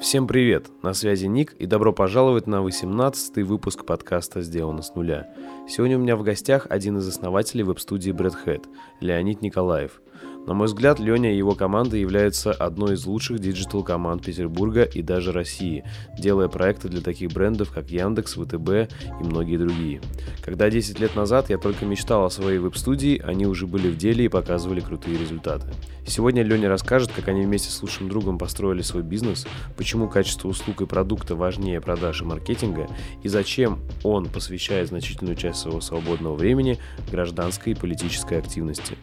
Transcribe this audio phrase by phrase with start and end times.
[0.00, 0.70] Всем привет!
[0.82, 5.28] На связи Ник и добро пожаловать на 18-й выпуск подкаста «Сделано с нуля».
[5.68, 8.64] Сегодня у меня в гостях один из основателей веб-студии Breadhead,
[9.00, 10.00] Леонид Николаев–
[10.48, 15.30] на мой взгляд, Леня и его команда являются одной из лучших digital-команд Петербурга и даже
[15.30, 15.84] России,
[16.18, 20.00] делая проекты для таких брендов, как Яндекс, ВТБ и многие другие.
[20.42, 24.24] Когда 10 лет назад я только мечтал о своей веб-студии, они уже были в деле
[24.24, 25.68] и показывали крутые результаты.
[26.06, 29.46] Сегодня Леня расскажет, как они вместе с лучшим другом построили свой бизнес,
[29.76, 32.88] почему качество услуг и продукта важнее продаж и маркетинга,
[33.22, 36.78] и зачем он посвящает значительную часть своего свободного времени
[37.12, 38.96] гражданской и политической активности.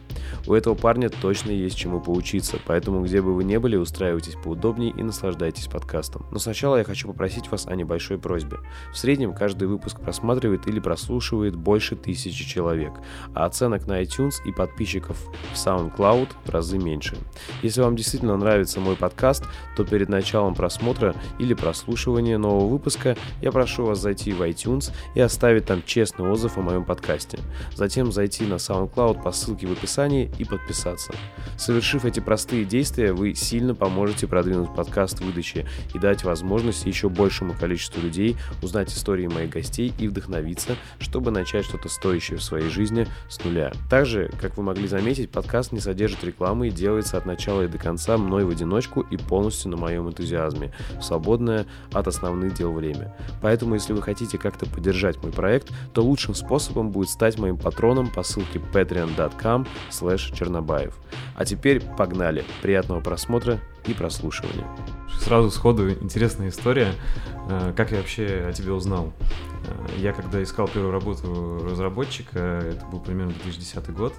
[0.48, 4.92] У этого парня точно есть чему поучиться, поэтому где бы вы ни были, устраивайтесь поудобнее
[4.96, 6.26] и наслаждайтесь подкастом.
[6.30, 8.58] Но сначала я хочу попросить вас о небольшой просьбе.
[8.92, 12.92] В среднем каждый выпуск просматривает или прослушивает больше тысячи человек,
[13.34, 15.16] а оценок на iTunes и подписчиков
[15.52, 17.16] в SoundCloud в разы меньше.
[17.62, 19.44] Если вам действительно нравится мой подкаст,
[19.76, 25.20] то перед началом просмотра или прослушивания нового выпуска я прошу вас зайти в iTunes и
[25.20, 27.38] оставить там честный отзыв о моем подкасте.
[27.74, 31.12] Затем зайти на SoundCloud по ссылке в описании и подписаться.
[31.56, 37.08] Совершив эти простые действия, вы сильно поможете продвинуть подкаст в выдаче и дать возможность еще
[37.08, 42.68] большему количеству людей узнать истории моих гостей и вдохновиться, чтобы начать что-то стоящее в своей
[42.68, 43.72] жизни с нуля.
[43.88, 47.78] Также, как вы могли заметить, подкаст не содержит рекламы и делается от начала и до
[47.78, 53.14] конца мной в одиночку и полностью на моем энтузиазме, свободное от основных дел время.
[53.40, 58.08] Поэтому, если вы хотите как-то поддержать мой проект, то лучшим способом будет стать моим патроном
[58.08, 59.66] по ссылке patreon.com
[60.36, 60.94] чернобаев.
[61.34, 62.44] А теперь погнали.
[62.62, 64.66] Приятного просмотра и прослушивания.
[65.20, 66.92] Сразу сходу интересная история.
[67.48, 69.12] Э, как я вообще о тебе узнал?
[69.66, 74.14] Э, я когда искал первую работу разработчика, это был примерно 2010 год,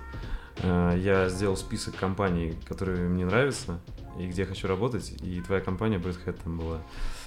[0.63, 3.79] Э, я сделал список компаний, которые мне нравятся
[4.19, 6.81] и где я хочу работать, и твоя компания Breadhead там была.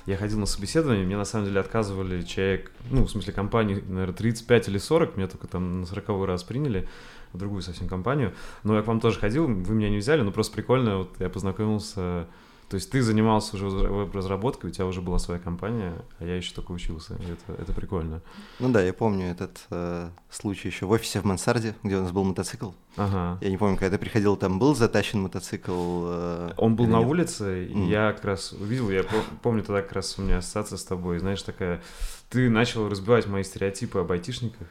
[0.07, 4.15] Я ходил на собеседование, мне на самом деле отказывали человек, ну, в смысле компании, наверное,
[4.15, 6.89] 35 или 40, меня только там на 40 раз приняли
[7.33, 8.35] в другую совсем компанию.
[8.65, 11.29] Но я к вам тоже ходил, вы меня не взяли, но просто прикольно, вот я
[11.29, 12.27] познакомился
[12.71, 16.55] то есть ты занимался уже веб-разработкой, у тебя уже была своя компания, а я еще
[16.55, 17.15] только учился.
[17.15, 18.23] Это, это прикольно.
[18.61, 22.13] Ну да, я помню этот э, случай еще в офисе в Мансарде, где у нас
[22.13, 22.71] был мотоцикл.
[22.97, 23.39] Ага.
[23.41, 26.05] Я не помню, когда ты приходил, там был затащен мотоцикл.
[26.05, 27.09] Э, Он был на нет?
[27.09, 27.89] улице, и mm.
[27.89, 29.05] я как раз увидел, я
[29.43, 31.83] помню тогда как раз у меня ассоциация с тобой, знаешь, такая,
[32.29, 34.69] ты начал разбивать мои стереотипы об айтишниках,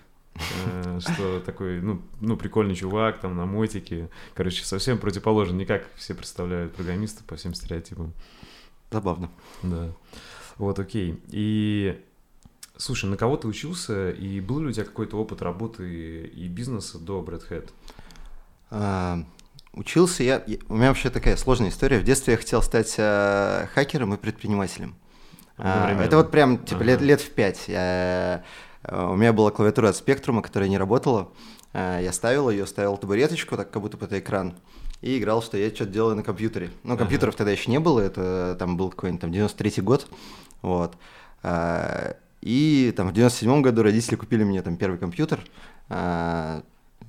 [0.99, 4.09] что такой, ну, ну, прикольный чувак, там, на мотике.
[4.33, 8.13] Короче, совсем противоположен, не как все представляют программиста по всем стереотипам.
[8.91, 9.29] Забавно.
[9.63, 9.91] Да.
[10.57, 11.21] Вот, окей.
[11.29, 12.01] И,
[12.77, 16.99] слушай, на кого ты учился, и был ли у тебя какой-то опыт работы и бизнеса
[16.99, 17.69] до Breadhead?
[18.71, 19.23] А,
[19.73, 20.43] учился я...
[20.67, 21.99] У меня вообще такая сложная история.
[21.99, 24.95] В детстве я хотел стать а, хакером и предпринимателем.
[25.57, 26.85] А, это вот прям, типа, ага.
[26.85, 27.67] лет, лет в пять.
[27.67, 28.43] Я Э,
[28.87, 31.29] у меня была клавиатура от спектрума, которая не работала.
[31.73, 34.55] Э, я ставил ее, ставил табуреточку, так как будто бы это экран,
[35.01, 36.71] и играл, что я что-то делаю на компьютере.
[36.83, 40.07] Ну, компьютеров тогда еще не было, это там был какой-нибудь там 93-й год,
[40.61, 40.95] вот.
[41.43, 45.41] Э, и там в 97-м году родители купили мне там первый компьютер.
[45.89, 45.91] И,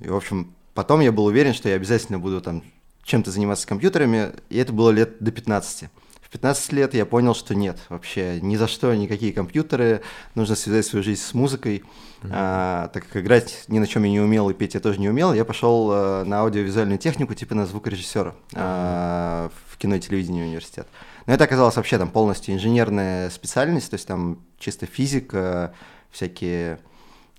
[0.09, 2.63] в общем, потом я был уверен, что я обязательно буду там
[3.03, 5.89] чем-то заниматься компьютерами, и это было лет до 15.
[6.31, 10.01] 15 лет я понял, что нет, вообще ни за что никакие компьютеры,
[10.33, 11.83] нужно связать свою жизнь с музыкой.
[12.21, 12.29] Mm-hmm.
[12.31, 15.09] А, так как играть ни на чем я не умел и петь я тоже не
[15.09, 18.55] умел, я пошел а, на аудиовизуальную технику, типа на звукорежиссера mm-hmm.
[18.55, 20.87] а, в кино и телевидении университет.
[21.25, 25.73] Но это оказалось вообще там полностью инженерная специальность, то есть там чисто физика,
[26.11, 26.79] всякие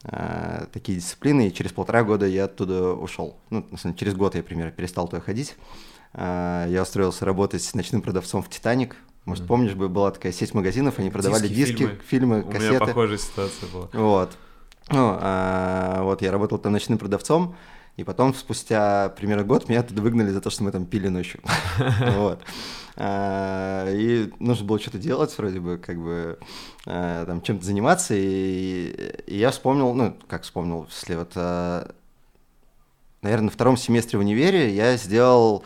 [0.05, 3.37] э, такие дисциплины, и через полтора года я оттуда ушел.
[3.51, 5.57] Ну, на самом деле, через год я примерно перестал туда ходить.
[6.15, 8.97] А, я устроился работать ночным продавцом в «Титаник».
[9.25, 9.49] Может, mm-hmm.
[9.49, 12.67] помнишь, была такая сеть магазинов, они продавали диски, диски фильмы, фильмы, кассеты.
[12.67, 13.89] У меня похожая ситуация была.
[13.93, 14.33] Вот.
[14.91, 17.55] Ну, а, вот я работал там ночным продавцом,
[17.97, 21.41] и потом, спустя примерно год, меня оттуда выгнали за то, что мы там пили ночью.
[22.17, 22.43] Вот.
[22.97, 26.39] А, и нужно было что-то делать, вроде бы, как бы,
[26.85, 28.15] а, там, чем-то заниматься.
[28.17, 31.35] И я вспомнил, ну, как вспомнил, если вот,
[33.23, 35.65] наверное, на втором семестре в универе я сделал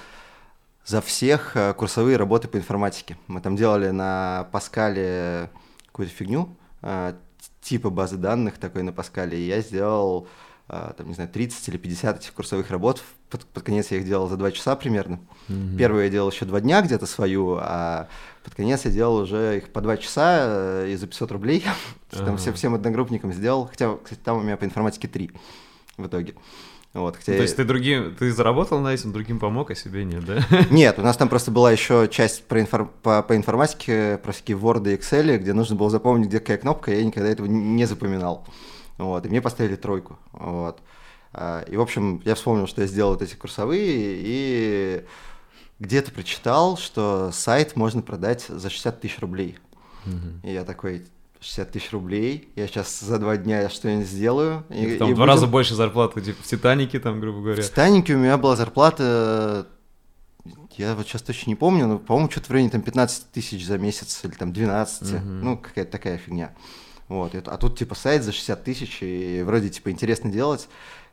[0.87, 3.19] за всех э, курсовые работы по информатике.
[3.27, 5.51] Мы там делали на Паскале
[5.89, 7.15] какую-то фигню, э,
[7.61, 10.29] типа базы данных такой на Паскале, и я сделал,
[10.69, 13.03] э, там, не знаю, 30 или 50 этих курсовых работ.
[13.31, 15.19] Под, под конец я их делал за два часа примерно.
[15.49, 15.77] Mm-hmm.
[15.77, 18.09] Первую я делал еще два дня где-то свою, а
[18.45, 21.65] под конец я делал уже их по два часа и за 500 рублей.
[22.11, 25.33] Там всем, всем одногруппникам сделал, хотя, кстати, там у меня по информатике три
[25.97, 26.35] в итоге.
[26.97, 27.33] Вот, хотя...
[27.33, 30.41] То есть ты другим, ты заработал на этом, другим помог, а себе нет, да?
[30.71, 32.87] Нет, у нас там просто была еще часть про инфор...
[33.03, 36.95] по, по информатике, про всякие Word и Excel, где нужно было запомнить, где какая кнопка,
[36.95, 38.47] я никогда этого не запоминал.
[38.97, 40.19] Вот, и мне поставили тройку.
[40.33, 40.81] Вот.
[41.35, 45.05] А, и, в общем, я вспомнил, что я сделал вот эти курсовые, и
[45.79, 49.59] где-то прочитал, что сайт можно продать за 60 тысяч рублей.
[50.07, 50.49] Угу.
[50.49, 51.05] И я такой,
[51.47, 54.65] 60 тысяч рублей, я сейчас за два дня что-нибудь сделаю.
[54.69, 55.25] И, там и два будем...
[55.25, 57.63] раза больше зарплаты, типа в «Титанике», там, грубо говоря.
[57.63, 59.69] В «Титанике» у меня была зарплата,
[60.77, 63.79] я вот сейчас точно не помню, но, по-моему, что-то в районе там 15 тысяч за
[63.79, 65.21] месяц или там 12, угу.
[65.23, 66.53] ну, какая-то такая фигня.
[67.09, 70.69] Вот, а тут типа сайт за 60 тысяч, и вроде типа интересно делать.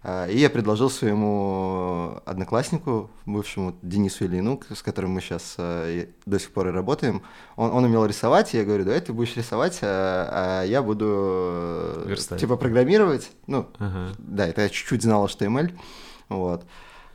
[0.06, 6.40] А, и я предложил своему однокласснику, бывшему Денису Ильину, с которым мы сейчас а, до
[6.40, 7.22] сих пор и работаем,
[7.56, 12.04] он, он умел рисовать, и я говорю, давай ты будешь рисовать, а, а я буду
[12.06, 12.42] Верстать.
[12.42, 13.32] типа программировать.
[13.48, 14.12] Ну, ага.
[14.18, 15.74] да, это я чуть-чуть знал HTML.
[16.28, 16.66] Вот.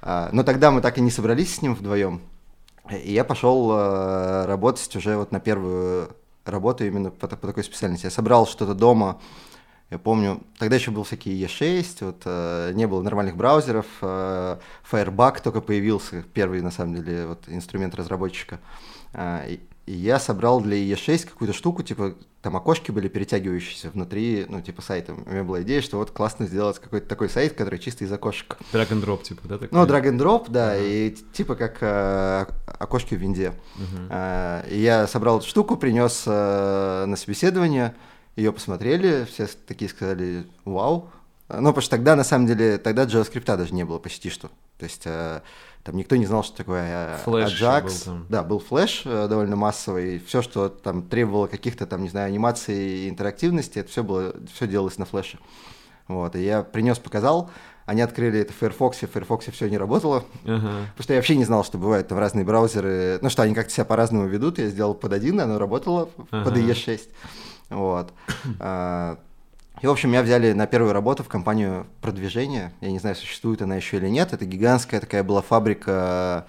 [0.00, 2.23] Но тогда мы так и не собрались с ним вдвоем.
[2.90, 3.76] И я пошел
[4.46, 6.11] работать уже вот на первую
[6.44, 8.06] работу именно по, по такой специальности.
[8.06, 9.20] Я собрал что-то дома,
[9.90, 14.58] я помню, тогда еще был всякие E6, вот, э, не было нормальных браузеров, э,
[14.90, 18.61] Firebug только появился, первый, на самом деле, вот, инструмент разработчика.
[19.14, 24.44] Э, и, и я собрал для E6 какую-то штуку, типа, там окошки были перетягивающиеся внутри,
[24.49, 25.14] ну, типа, сайта.
[25.14, 28.58] У меня была идея, что вот классно сделать какой-то такой сайт, который чисто из окошек.
[28.73, 29.58] Drag and drop, типа, да?
[29.58, 29.76] Такой?
[29.76, 30.87] Ну, drag and drop, да, uh-huh.
[30.87, 32.46] и типа как э,
[32.79, 33.55] окошки в винде.
[33.76, 34.06] Uh-huh.
[34.11, 37.94] Э, и я собрал эту штуку, принес э, на собеседование,
[38.38, 41.11] ее посмотрели, все такие сказали «Вау!».
[41.49, 44.49] Ну, потому что тогда, на самом деле, тогда JavaScript даже не было почти что.
[44.76, 45.40] То есть э,
[45.82, 47.82] там никто не знал, что такое э, Flash Ajax.
[47.82, 48.26] Был там.
[48.29, 50.19] Да, был флеш э, довольно массовый.
[50.20, 54.67] Все, что там требовало каких-то там, не знаю, анимаций и интерактивности, это все было, все
[54.67, 55.38] делалось на флеше.
[56.06, 57.50] Вот, и я принес, показал,
[57.87, 60.61] они открыли это в Firefox, в Firefox все не работало, uh-huh.
[60.61, 63.73] потому что я вообще не знал, что бывают там разные браузеры, ну что они как-то
[63.73, 66.44] себя по-разному ведут, я сделал под один, оно работало uh-huh.
[66.44, 67.00] под IE6.
[67.70, 68.12] Вот.
[68.60, 69.18] А,
[69.80, 72.72] и, в общем, меня взяли на первую работу в компанию продвижения.
[72.80, 74.32] Я не знаю, существует она еще или нет.
[74.32, 76.46] Это гигантская такая была фабрика,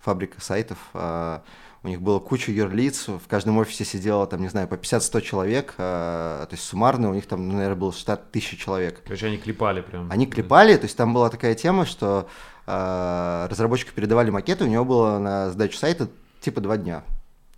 [0.00, 0.78] фабрика сайтов.
[0.94, 1.42] А,
[1.82, 5.74] у них было куча юрлиц, в каждом офисе сидело, там, не знаю, по 50-100 человек,
[5.76, 9.02] а, то есть суммарно у них там, ну, наверное, был штат тысячи человек.
[9.04, 10.10] Короче, они клепали прям.
[10.10, 12.26] Они клепали, то есть там была такая тема, что
[12.66, 16.08] разработчику передавали макеты, у него было на сдачу сайта
[16.40, 17.04] типа два дня.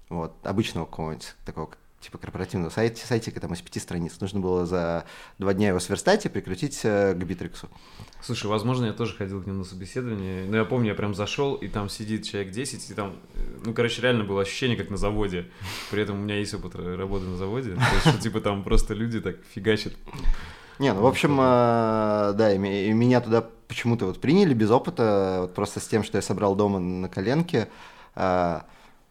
[0.09, 1.71] Вот, обычного какого-нибудь такого
[2.07, 4.21] типа корпоративного сайта, сайтика там из пяти страниц.
[4.21, 5.05] Нужно было за
[5.39, 7.69] два дня его сверстать и прикрутить э, к Битриксу.
[8.23, 11.57] Слушай, возможно, я тоже ходил к нему на собеседование, но я помню, я прям зашел,
[11.57, 14.97] и там сидит человек 10, и там, э, ну, короче, реально было ощущение, как на
[14.97, 15.47] заводе.
[15.91, 18.95] При этом у меня есть опыт работы на заводе, то есть, что, типа, там просто
[18.95, 19.95] люди так фигачат.
[20.79, 22.59] Не, ну, в общем, э, да, и
[22.93, 26.79] меня туда почему-то вот приняли без опыта, вот просто с тем, что я собрал дома
[26.79, 27.69] на коленке.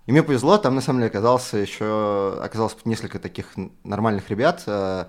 [0.06, 3.48] И мне повезло, там на самом деле оказался еще, оказалось несколько таких
[3.84, 5.06] нормальных ребят, э,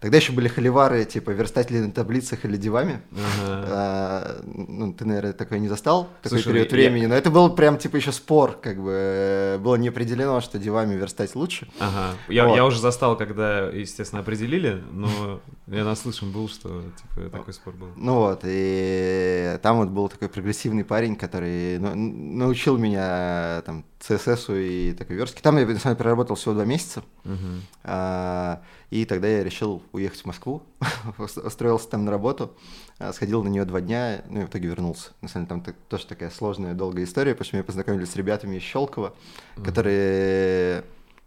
[0.00, 3.02] Тогда еще были холивары, типа верстатели на таблицах или дивами.
[3.12, 3.64] Ага.
[3.68, 6.78] А, ну, ты, наверное, такое не застал, такой Слушай, период я...
[6.78, 7.04] времени.
[7.04, 11.34] Но это был прям типа еще спор, как бы было не определено, что дивами верстать
[11.34, 11.68] лучше.
[11.78, 12.16] Ага.
[12.28, 12.56] Я, вот.
[12.56, 17.88] я уже застал, когда, естественно, определили, но я наслышан был, что типа такой спор был.
[17.94, 24.62] Ну вот, и там вот был такой прогрессивный парень, который ну, научил меня там CSS
[24.62, 25.42] и такой верстки.
[25.42, 27.02] Там я, на самом деле, проработал всего два месяца.
[27.24, 27.60] Uh-huh.
[27.84, 30.62] А, и тогда я решил уехать в Москву,
[31.18, 32.56] устроился там на работу,
[32.98, 35.10] а, сходил на нее два дня, ну и в итоге вернулся.
[35.20, 38.56] На самом деле там тоже такая сложная, долгая история, потому что меня познакомили с ребятами
[38.56, 39.14] из Щелкова,
[39.56, 39.64] uh-huh.
[39.64, 40.84] которые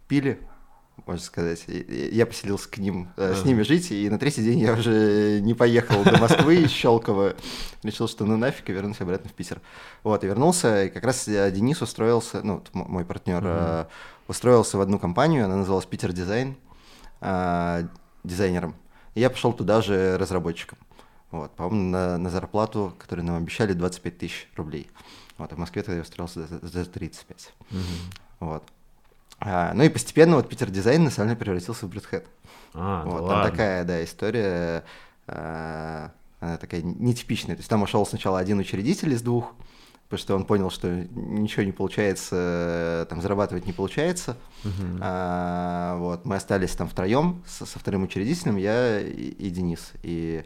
[0.07, 0.39] пили,
[1.05, 1.65] можно сказать.
[1.67, 3.41] Я поселился к ним, uh-huh.
[3.41, 7.35] с ними жить, и на третий день я уже не поехал до Москвы из Щелкова.
[7.83, 9.61] Решил, что ну нафиг, и вернусь обратно в Питер.
[10.03, 13.87] Вот, и вернулся, и как раз Денис устроился, ну, мой партнер, uh-huh.
[14.27, 16.55] устроился в одну компанию, она называлась Питер Дизайн
[17.21, 17.87] э,
[18.23, 18.75] дизайнером.
[19.15, 20.77] И я пошел туда же разработчиком.
[21.31, 24.89] Вот, по-моему, на, на зарплату, которую нам обещали, 25 тысяч рублей.
[25.37, 27.53] Вот, а в Москве тогда я устроился за, за 35.
[27.71, 27.79] Угу.
[28.39, 28.63] Вот.
[29.45, 32.25] А, ну и постепенно вот Питер Дизайн на самом деле превратился в Блюдхед.
[32.73, 34.83] А, вот, да там такая, да, история,
[35.27, 37.55] а, она такая нетипичная.
[37.55, 39.53] То есть там ушел сначала один учредитель из двух,
[40.05, 44.37] потому что он понял, что ничего не получается, там зарабатывать не получается.
[44.63, 44.99] Uh-huh.
[45.01, 49.91] А, вот, мы остались там втроем со, со вторым учредителем, я и, и Денис.
[50.03, 50.45] И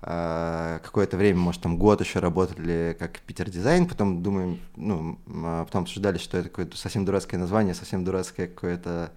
[0.00, 5.82] какое-то время, может, там год еще работали как Питер Дизайн, потом думаем, ну, а потом
[5.82, 9.12] обсуждали, что это какое-то совсем дурацкое название, совсем дурацкое какое-то,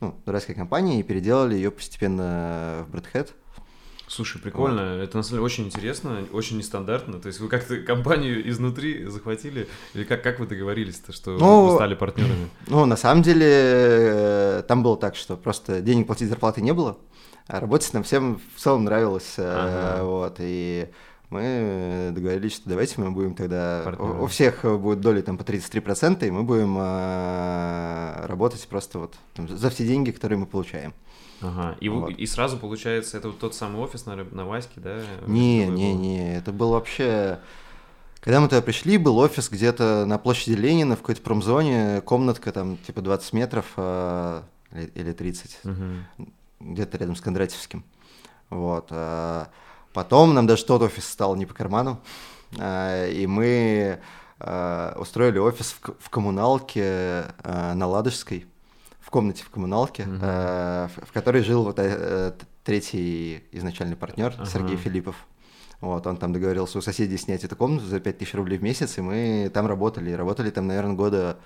[0.00, 3.32] ну, дурацкая компания, и переделали ее постепенно в Брэдхэт.
[4.08, 4.96] Слушай, прикольно.
[4.96, 5.02] Вот.
[5.02, 7.20] Это на самом деле очень интересно, очень нестандартно.
[7.20, 9.68] То есть вы как-то компанию изнутри захватили?
[9.92, 12.48] Или как, как вы договорились-то, что ну, вы стали партнерами?
[12.66, 16.96] Ну, на самом деле, э, там было так, что просто денег платить зарплаты не было,
[17.48, 19.34] а работать нам всем в целом нравилось.
[19.38, 20.04] Э, ага.
[20.04, 20.88] Вот, и
[21.30, 23.94] мы договорились, что давайте мы будем тогда...
[23.98, 29.14] У, у всех будет доли там по 33%, и мы будем э, работать просто вот
[29.34, 30.92] там, за все деньги, которые мы получаем.
[31.40, 31.76] Ага.
[31.80, 32.10] И, вот.
[32.10, 35.00] и сразу получается, это вот тот самый офис на, на Ваське, да?
[35.26, 36.00] Не, не, был?
[36.00, 37.38] не, это был вообще...
[38.20, 42.76] Когда мы туда пришли, был офис где-то на площади Ленина, в какой-то промзоне, комнатка там
[42.78, 44.42] типа 20 метров э,
[44.94, 46.26] или 30, угу.
[46.60, 47.84] Где-то рядом с Кондратьевским.
[48.50, 48.88] Вот.
[48.90, 49.48] А
[49.92, 52.00] потом нам даже тот офис стал не по карману,
[52.56, 54.00] э, и мы
[54.38, 58.46] э, устроили офис в, коммуналке э, на Ладожской
[59.00, 64.46] в комнате в коммуналке, э, в, которой жил вот э, третий изначальный партнер uh-huh.
[64.46, 65.16] Сергей Филиппов.
[65.80, 69.00] Вот, он там договорился у соседей снять эту комнату за 5000 рублей в месяц, и
[69.00, 70.12] мы там работали.
[70.12, 71.38] Работали там, наверное, года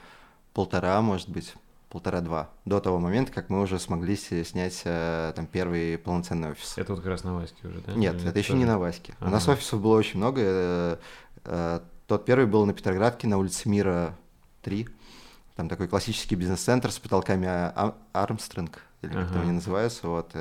[0.54, 1.54] полтора, может быть,
[1.92, 6.78] полтора-два, до того момента, как мы уже смогли снять э, там первый полноценный офис.
[6.78, 7.92] Это вот как раз на Ваське уже, да?
[7.92, 8.60] Нет, Или это еще тоже?
[8.60, 9.12] не на Ваське.
[9.20, 9.28] Ага.
[9.28, 10.40] У нас офисов было очень много.
[10.42, 10.96] Э,
[11.44, 14.16] э, тот первый был на Петроградке, на улице Мира
[14.62, 14.88] 3.
[15.54, 17.46] Там такой классический бизнес-центр с потолками
[18.14, 19.32] Армстронг, или как ага.
[19.34, 20.34] там они называются, вот,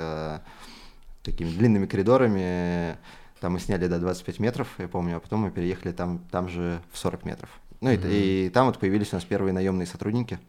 [1.22, 2.98] такими длинными коридорами.
[3.42, 6.82] Там мы сняли до 25 метров, я помню, а потом мы переехали там, там же
[6.94, 7.50] в 40 метров.
[7.82, 10.40] Ну mm и, и там вот появились у нас первые наемные сотрудники.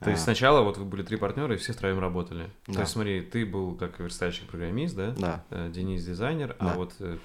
[0.00, 0.24] То есть а.
[0.24, 2.50] сначала вот вы были три партнера, и все втроем работали.
[2.66, 2.74] Да.
[2.74, 5.14] То есть смотри, ты был как верстальщик-программист, да?
[5.16, 5.44] Да.
[5.50, 6.72] Э, Денис дизайнер, а да.
[6.72, 7.18] а вот э,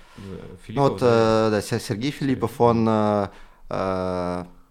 [0.64, 0.76] Филиппов...
[0.76, 2.88] Ну вот, да, да Сергей Филиппов, он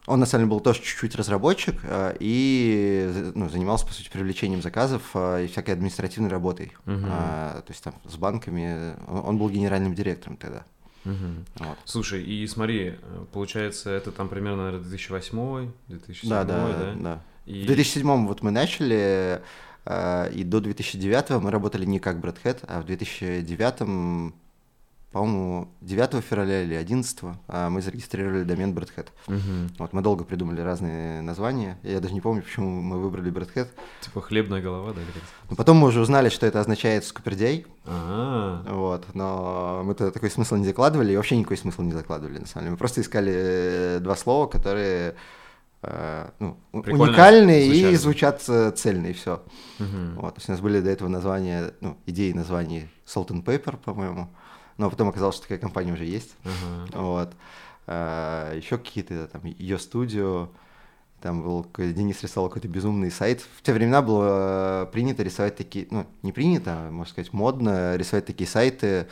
[0.07, 4.61] он, на самом деле, был тоже чуть-чуть разработчик э, и ну, занимался, по сути, привлечением
[4.61, 6.73] заказов э, и всякой административной работой.
[6.87, 7.07] Угу.
[7.07, 8.97] То есть там с банками.
[9.09, 10.65] Он был генеральным директором тогда.
[11.07, 11.15] Угу.
[11.61, 11.79] Вот.
[11.87, 12.97] Слушай, и смотри,
[13.33, 16.69] получается, это там примерно, наверное, 2008 2007 да, да?
[16.69, 17.23] Да, да.
[17.47, 17.63] И...
[17.63, 19.43] В 2007 вот мы начали,
[19.87, 24.33] и до 2009 мы работали не как Брэд Хэт, а в 2009
[25.15, 29.13] по-моему, 9 февраля или 11 а мы зарегистрировали домен Брэдхэт.
[29.29, 29.79] Угу.
[29.79, 31.79] Вот, мы долго придумали разные названия.
[31.85, 33.69] Я даже не помню, почему мы выбрали Брэдхэт.
[34.01, 35.03] Типа хлебная голова, да?
[35.51, 37.65] Но потом мы уже узнали, что это означает скупердей.
[37.87, 38.75] А-а-а.
[38.75, 42.65] Вот, но мы-то такой смысл не закладывали, и вообще никакой смысл не закладывали, на самом
[42.65, 42.71] деле.
[42.73, 45.15] Мы просто искали э, два слова, которые
[45.87, 47.93] э, ну, уникальные звучали.
[47.93, 49.43] и звучат э, цельно, и все.
[49.79, 50.21] Угу.
[50.21, 53.77] Вот, то есть у нас были до этого названия, ну, идеи названий Salt and Paper,
[53.77, 54.29] по-моему
[54.77, 56.37] но потом оказалось, что такая компания уже есть.
[56.45, 57.03] Uh-huh.
[57.03, 57.33] Вот.
[57.87, 60.51] А, еще какие-то там ее студио,
[61.21, 63.43] там был Денис рисовал какой-то безумный сайт.
[63.57, 68.27] В те времена было принято рисовать такие, ну, не принято, а, можно сказать, модно рисовать
[68.27, 69.07] такие сайты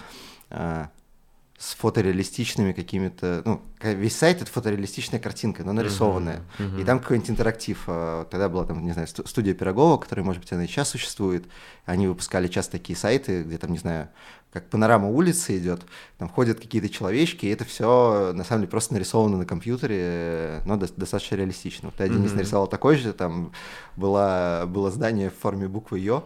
[1.63, 6.43] с фотореалистичными какими-то, ну, весь сайт это фотореалистичная картинка, но нарисованная.
[6.59, 6.83] Uh-huh, uh-huh.
[6.83, 7.85] И там какой-нибудь интерактив.
[7.87, 11.45] А, тогда была там, не знаю, студия Пирогова, которая, может быть, она и сейчас существует.
[11.85, 14.09] Они выпускали часто такие сайты, где там, не знаю,
[14.53, 15.81] как панорама улицы идет,
[16.19, 20.77] там ходят какие-то человечки, и это все на самом деле просто нарисовано на компьютере, но
[20.77, 21.89] до, достаточно реалистично.
[21.89, 22.37] Вот один mm-hmm.
[22.37, 23.53] нарисовал такой же, там
[23.97, 26.25] было, было здание в форме буквы Ё,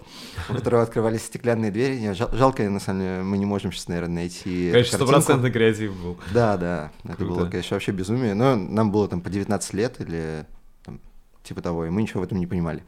[0.51, 2.13] у которого открывались стеклянные двери.
[2.15, 4.71] Жал, жалко, на самом деле, мы не можем сейчас, наверное, найти.
[4.73, 6.19] Конечно, стопроцентный креатив был.
[6.35, 7.13] Да, да, Круто.
[7.15, 8.35] это было, конечно, вообще безумие.
[8.35, 10.47] Но нам было там по 19 лет или
[10.85, 11.01] там,
[11.45, 12.83] типа того, и мы ничего в этом не понимали.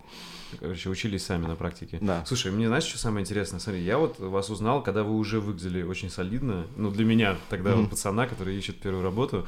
[0.60, 1.98] Короче, учились сами на практике.
[2.00, 2.24] Да.
[2.26, 3.60] Слушай, мне знаешь, что самое интересное?
[3.60, 6.66] Смотри, я вот вас узнал, когда вы уже выглядели очень солидно.
[6.76, 7.88] Ну, для меня тогда mm-hmm.
[7.88, 9.46] пацана, который ищет первую работу.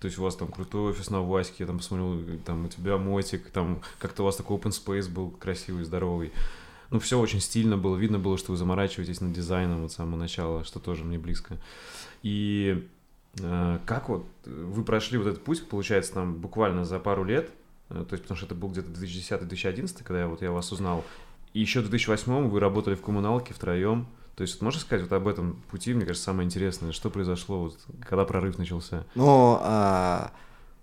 [0.00, 2.98] То есть у вас там крутой офис на Ваське, я там посмотрел, там у тебя
[2.98, 6.32] мотик, там как-то у вас такой open space был красивый, здоровый.
[6.90, 10.16] Ну, все очень стильно было, видно было, что вы заморачиваетесь над дизайном вот с самого
[10.16, 11.56] начала, что тоже мне близко.
[12.22, 12.86] И
[13.40, 17.48] э, как вот вы прошли вот этот путь, получается, там буквально за пару лет,
[17.92, 21.04] то есть, потому что это был где-то 2010-2011, когда я, вот, я вас узнал.
[21.54, 24.06] И еще в 2008 вы работали в коммуналке втроем.
[24.36, 27.64] То есть, вот можешь сказать вот об этом пути, мне кажется, самое интересное, что произошло,
[27.64, 29.04] вот, когда прорыв начался?
[29.14, 30.32] Ну, а,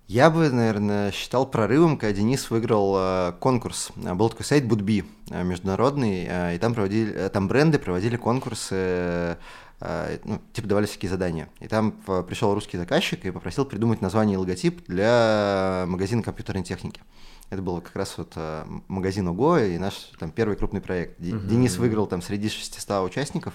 [0.07, 3.91] я бы, наверное, считал прорывом, когда Денис выиграл а, конкурс.
[3.95, 9.35] Был такой сайт Будби а, международный, а, и там, проводили, там бренды проводили конкурсы Э,
[9.81, 11.49] ну, типа давали всякие задания.
[11.59, 11.91] И там
[12.27, 17.01] пришел русский заказчик и попросил придумать название и логотип для магазина компьютерной техники.
[17.49, 21.19] Это был как раз вот э, магазин УГО и наш там первый крупный проект.
[21.19, 21.47] Uh-huh.
[21.47, 23.53] Денис выиграл там среди 600 участников,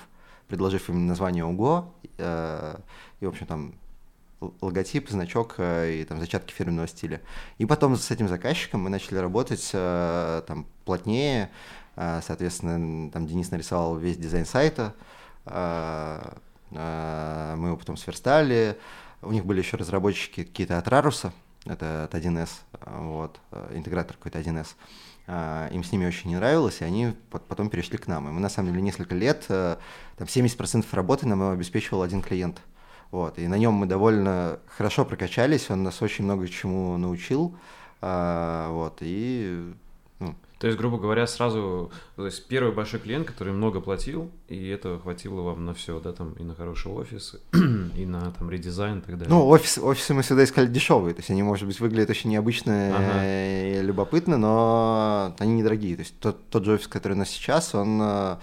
[0.49, 2.77] предложив им название УГО э,
[3.21, 3.75] и, в общем, там
[4.61, 7.23] логотип, значок и там зачатки фирменного стиля.
[7.59, 11.51] И потом с этим заказчиком мы начали работать там плотнее,
[11.95, 14.95] соответственно, там Денис нарисовал весь дизайн сайта,
[15.47, 16.31] мы
[16.73, 18.79] его потом сверстали.
[19.23, 21.33] У них были еще разработчики какие-то от Раруса,
[21.65, 22.51] это от 1С,
[22.87, 23.41] вот,
[23.73, 24.75] интегратор какой-то 1С.
[25.73, 28.29] Им с ними очень не нравилось, и они потом перешли к нам.
[28.29, 29.79] И мы, на самом деле, несколько лет, там
[30.19, 32.61] 70% работы нам обеспечивал один клиент.
[33.11, 37.57] Вот, и на нем мы довольно хорошо прокачались, он нас очень много чему научил.
[38.03, 39.73] Вот, и
[40.65, 44.99] то есть, грубо говоря, сразу, то есть первый большой клиент, который много платил, и этого
[44.99, 49.03] хватило вам на все, да, там и на хороший офис, и на там редизайн и
[49.03, 49.29] так далее.
[49.29, 52.97] Ну, офис, офисы мы всегда искали дешевые, то есть они, может быть, выглядят очень необычно
[52.97, 53.21] ага.
[53.23, 55.97] и любопытно, но они недорогие.
[55.97, 58.37] То есть тот, тот же офис, который у нас сейчас, он, э,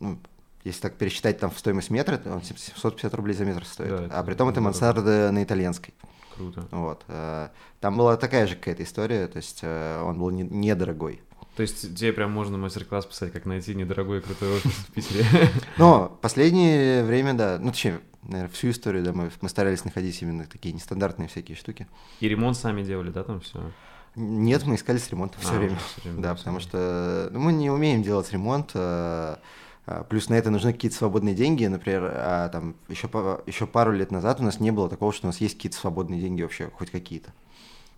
[0.00, 0.18] ну,
[0.64, 3.90] если так пересчитать там в стоимость метра, он 750 рублей за метр стоит.
[3.90, 5.94] Да, а при том это мансарда на итальянской.
[6.34, 6.66] Круто.
[6.72, 7.04] Вот.
[7.06, 11.22] Э, там была такая же какая-то история, то есть э, он был недорогой.
[11.56, 15.24] То есть тебе прям можно мастер-класс писать, как найти недорогой крутой офис в Питере.
[15.78, 20.44] Но последнее время, да, ну точнее, наверное, всю историю, да, мы, мы старались находить именно
[20.44, 21.86] такие нестандартные всякие штуки.
[22.20, 23.72] И ремонт сами делали, да, там все?
[24.16, 25.78] Нет, мы искали с ремонтом все а, время.
[25.78, 26.22] Все время.
[26.22, 28.72] Да, потому что ну, мы не умеем делать ремонт.
[28.74, 29.38] А,
[29.86, 33.08] а, плюс на это нужны какие-то свободные деньги, например, а, там еще,
[33.46, 36.20] еще пару лет назад у нас не было такого, что у нас есть какие-то свободные
[36.20, 37.32] деньги вообще, хоть какие-то.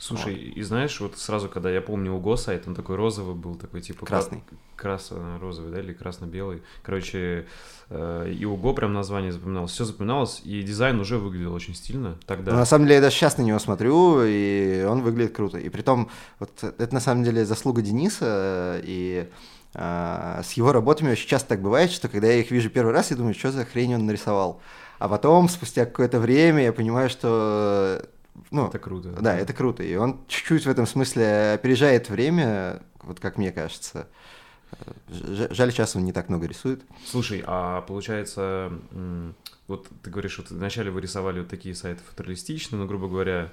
[0.00, 0.56] Слушай, вот.
[0.56, 4.06] и знаешь, вот сразу, когда я помню УГО сайт, он такой розовый был, такой типа...
[4.06, 4.44] Красный.
[4.76, 6.62] Красно-розовый, да, или красно-белый.
[6.84, 7.48] Короче,
[7.90, 12.52] э, и УГО прям название запоминалось, все запоминалось, и дизайн уже выглядел очень стильно тогда.
[12.52, 15.58] Ну, на самом деле, я даже сейчас на него смотрю, и он выглядит круто.
[15.58, 19.28] И при том, вот это на самом деле заслуга Дениса, и
[19.74, 23.10] э, с его работами очень часто так бывает, что когда я их вижу первый раз,
[23.10, 24.60] я думаю, что за хрень он нарисовал.
[25.00, 28.00] А потом, спустя какое-то время, я понимаю, что
[28.50, 29.10] ну, это круто.
[29.20, 29.82] Да, это круто.
[29.82, 34.08] И он чуть-чуть в этом смысле опережает время, вот как мне кажется.
[35.08, 36.82] Жаль, сейчас он не так много рисует.
[37.06, 38.72] Слушай, а получается,
[39.66, 43.50] вот ты говоришь, вот вначале вы рисовали вот такие сайты футуристичные, ну, грубо говоря,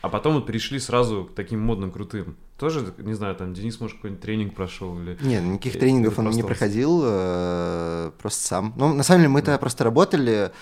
[0.00, 2.36] а потом вот перешли сразу к таким модным, крутым.
[2.58, 5.16] Тоже, не знаю, там Денис, может, какой-нибудь тренинг прошел или...
[5.20, 8.74] Нет, никаких тренингов он не проходил, э, просто сам.
[8.76, 10.52] Ну, на самом деле, мы-то просто работали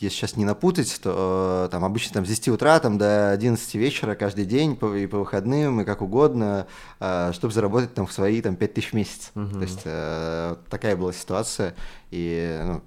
[0.00, 3.74] если сейчас не напутать, то э, там обычно там с 10 утра там, до 11
[3.74, 6.66] вечера каждый день по, и по выходным, и как угодно,
[7.00, 9.30] э, чтобы заработать там в свои там 5 тысяч в месяц.
[9.34, 9.50] Угу.
[9.50, 11.74] То есть э, такая была ситуация.
[12.10, 12.82] И ну,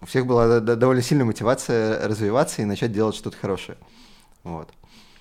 [0.00, 3.78] у всех была довольно сильная мотивация развиваться и начать делать что-то хорошее.
[4.42, 4.68] Вот.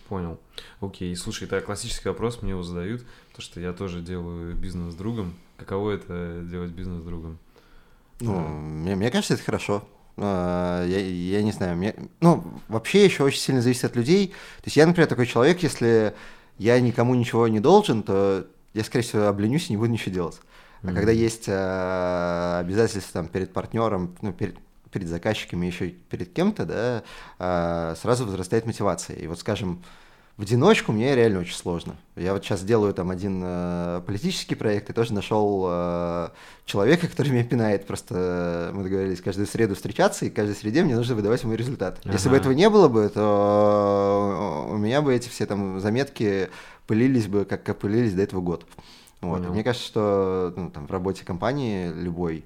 [0.07, 0.39] Понял.
[0.81, 4.95] Окей, слушай, это классический вопрос, мне его задают, потому что я тоже делаю бизнес с
[4.95, 5.35] другом.
[5.57, 7.37] Каково это делать бизнес с другом?
[8.19, 9.83] Ну, мне, мне кажется, это хорошо.
[10.21, 14.27] А, я, я не знаю, мне, ну, вообще еще очень сильно зависит от людей.
[14.27, 16.13] То есть я, например, такой человек, если
[16.57, 20.39] я никому ничего не должен, то я, скорее всего, обленюсь и не буду ничего делать.
[20.81, 20.93] А mm-hmm.
[20.95, 24.55] когда есть э, обязательства там, перед партнером, ну, перед,
[24.91, 27.03] перед заказчиками, еще перед кем-то, да,
[27.39, 29.17] э, сразу возрастает мотивация.
[29.17, 29.83] И вот, скажем,
[30.39, 31.97] в одиночку мне реально очень сложно.
[32.15, 36.29] Я вот сейчас делаю там один э, политический проект и тоже нашел э,
[36.63, 37.85] человека, который меня пинает.
[37.85, 41.99] Просто мы договорились каждую среду встречаться, и каждой среде мне нужно выдавать мой результат.
[42.05, 42.13] Ага.
[42.13, 46.49] Если бы этого не было бы, то у меня бы эти все там заметки
[46.87, 48.65] пылились бы, как, пылились до этого год.
[49.19, 49.45] Вот.
[49.45, 52.45] Мне кажется, что ну, там, в работе компании любой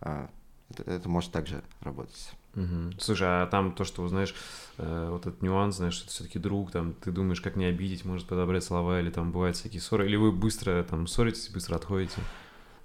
[0.00, 0.26] э,
[0.70, 2.32] это, это может также работать.
[2.56, 2.98] Угу.
[2.98, 6.70] Слушай, а там то, что, знаешь, э, вот этот нюанс, знаешь, что ты все-таки друг,
[6.70, 10.14] там, ты думаешь, как не обидеть, может подобрать слова, или там бывают всякие ссоры, или
[10.14, 12.20] вы быстро там ссоритесь, быстро отходите?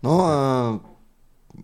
[0.01, 0.79] Ну, э,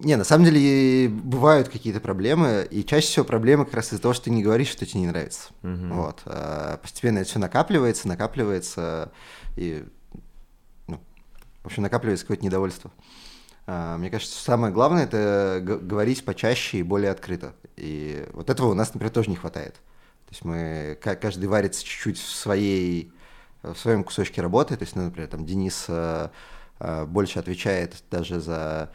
[0.02, 4.14] не, на самом деле бывают какие-то проблемы, и чаще всего проблемы как раз из-за того,
[4.14, 5.50] что ты не говоришь, что тебе не нравится.
[5.64, 5.94] Угу.
[5.94, 6.22] Вот.
[6.26, 9.12] Э, постепенно это все накапливается, накапливается,
[9.56, 9.84] и,
[10.88, 11.02] ну,
[11.64, 12.92] в общем, накапливается какое-то недовольство.
[13.68, 17.54] Мне кажется, самое главное это говорить почаще и более открыто.
[17.78, 19.76] И вот этого у нас, например, тоже не хватает.
[20.30, 23.12] То есть мы каждый варится чуть-чуть в своей
[23.64, 24.78] в своем кусочке работы.
[24.78, 26.30] То есть, ну, например, там Денис э,
[26.80, 28.92] э, больше отвечает даже за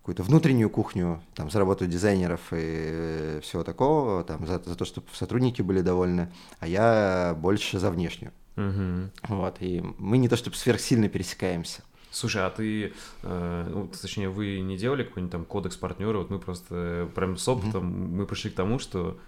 [0.00, 5.06] какую-то внутреннюю кухню, там, за работу дизайнеров и всего такого, там, за, за то, чтобы
[5.12, 8.32] сотрудники были довольны, а я больше за внешнюю.
[8.56, 9.36] Угу.
[9.36, 11.82] Вот, и мы не то чтобы сверхсильно пересекаемся.
[12.10, 12.92] Слушай, а ты,
[13.22, 16.18] э, ну, точнее, вы не делали какой-нибудь там кодекс партнера?
[16.18, 18.16] Вот мы просто э, прям с опытом mm-hmm.
[18.16, 19.18] мы пришли к тому, что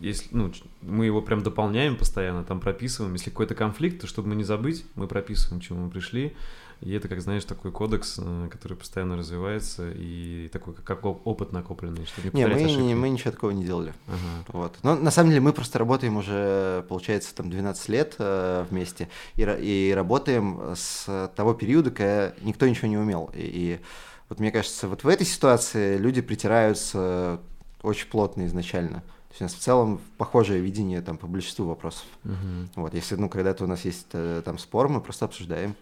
[0.00, 3.12] если, ну, мы его прям дополняем постоянно, там прописываем.
[3.14, 6.34] Если какой-то конфликт, то чтобы мы не забыть, мы прописываем, к чему мы пришли.
[6.80, 12.06] И это, как знаешь, такой кодекс, э, который постоянно развивается и такой, как опыт накопленный,
[12.06, 12.94] чтобы не, не мы, ошибки.
[12.94, 13.92] мы ничего такого не делали.
[14.06, 14.44] Ага.
[14.52, 14.76] Вот.
[14.84, 19.42] Но на самом деле мы просто работаем уже, получается, там 12 лет э, вместе и,
[19.42, 23.30] и работаем с того периода, когда никто ничего не умел.
[23.34, 23.80] И, и
[24.28, 27.40] вот мне кажется, вот в этой ситуации люди притираются
[27.82, 29.02] очень плотно изначально.
[29.40, 32.04] Нас в целом похожее видение там по большинству вопросов.
[32.24, 32.82] Угу.
[32.82, 35.74] Вот, если, ну, когда-то у нас есть э, там спор, мы просто обсуждаем.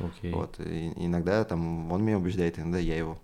[0.00, 0.32] Окей.
[0.32, 3.18] Вот, и иногда там он меня убеждает, иногда я его.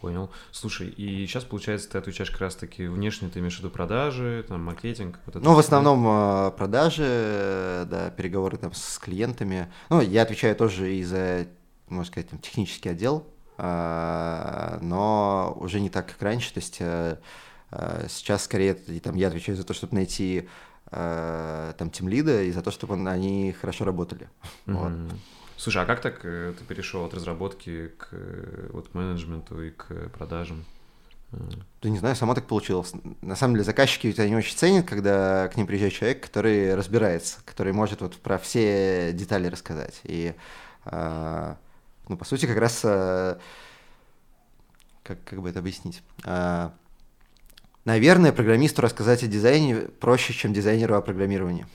[0.00, 0.30] Понял.
[0.52, 4.64] Слушай, и сейчас, получается, ты отвечаешь как раз-таки внешне, ты имеешь в виду продажи, там,
[4.64, 5.18] маркетинг?
[5.26, 9.72] Вот это ну, в основном э, продажи, да, переговоры там с клиентами.
[9.90, 11.48] Ну, я отвечаю тоже и за,
[11.88, 17.18] можно сказать, там, технический отдел, а, но уже не так, как раньше, то есть э,
[17.70, 20.48] сейчас скорее там, я отвечаю за то, чтобы найти
[20.90, 24.28] там тимлида и за то, чтобы они хорошо работали.
[24.66, 25.08] Mm-hmm.
[25.08, 25.18] Вот.
[25.58, 30.08] Слушай, а как так э, ты перешел от разработки к э, вот, менеджменту и к
[30.10, 30.64] продажам?
[31.82, 32.92] Да не знаю, само так получилось.
[33.22, 37.40] На самом деле заказчики ведь они очень ценят, когда к ним приезжает человек, который разбирается,
[37.44, 40.00] который может вот про все детали рассказать.
[40.04, 40.32] И,
[40.84, 41.54] э,
[42.08, 43.36] ну, по сути, как раз, э,
[45.02, 46.02] как, как бы это объяснить?
[47.88, 51.66] Наверное, программисту рассказать о дизайне проще, чем дизайнеру о программировании.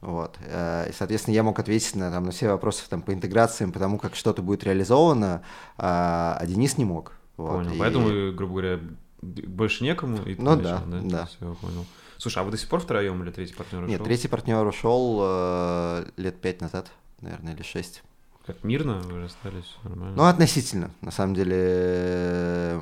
[0.00, 0.36] Вот.
[0.40, 3.96] Э, и, соответственно, я мог ответить на, там, на все вопросы там, по интеграциям, потому
[3.96, 5.42] как что-то будет реализовано,
[5.78, 7.12] а, а Денис не мог.
[7.36, 7.58] Вот.
[7.58, 7.74] Понял.
[7.74, 7.78] И...
[7.78, 8.80] Поэтому, грубо говоря,
[9.22, 10.16] больше некому.
[10.24, 11.00] И ну да, да.
[11.04, 11.26] да.
[11.26, 11.86] Все, понял.
[12.18, 13.90] Слушай, а вы до сих пор втроем или третий партнер ушел?
[13.92, 18.02] Нет, третий партнер ушел э, лет пять назад, наверное, или шесть.
[18.44, 19.76] Как мирно вы расстались?
[19.84, 20.16] Нормально?
[20.16, 20.90] Ну, относительно.
[21.00, 22.80] На самом деле,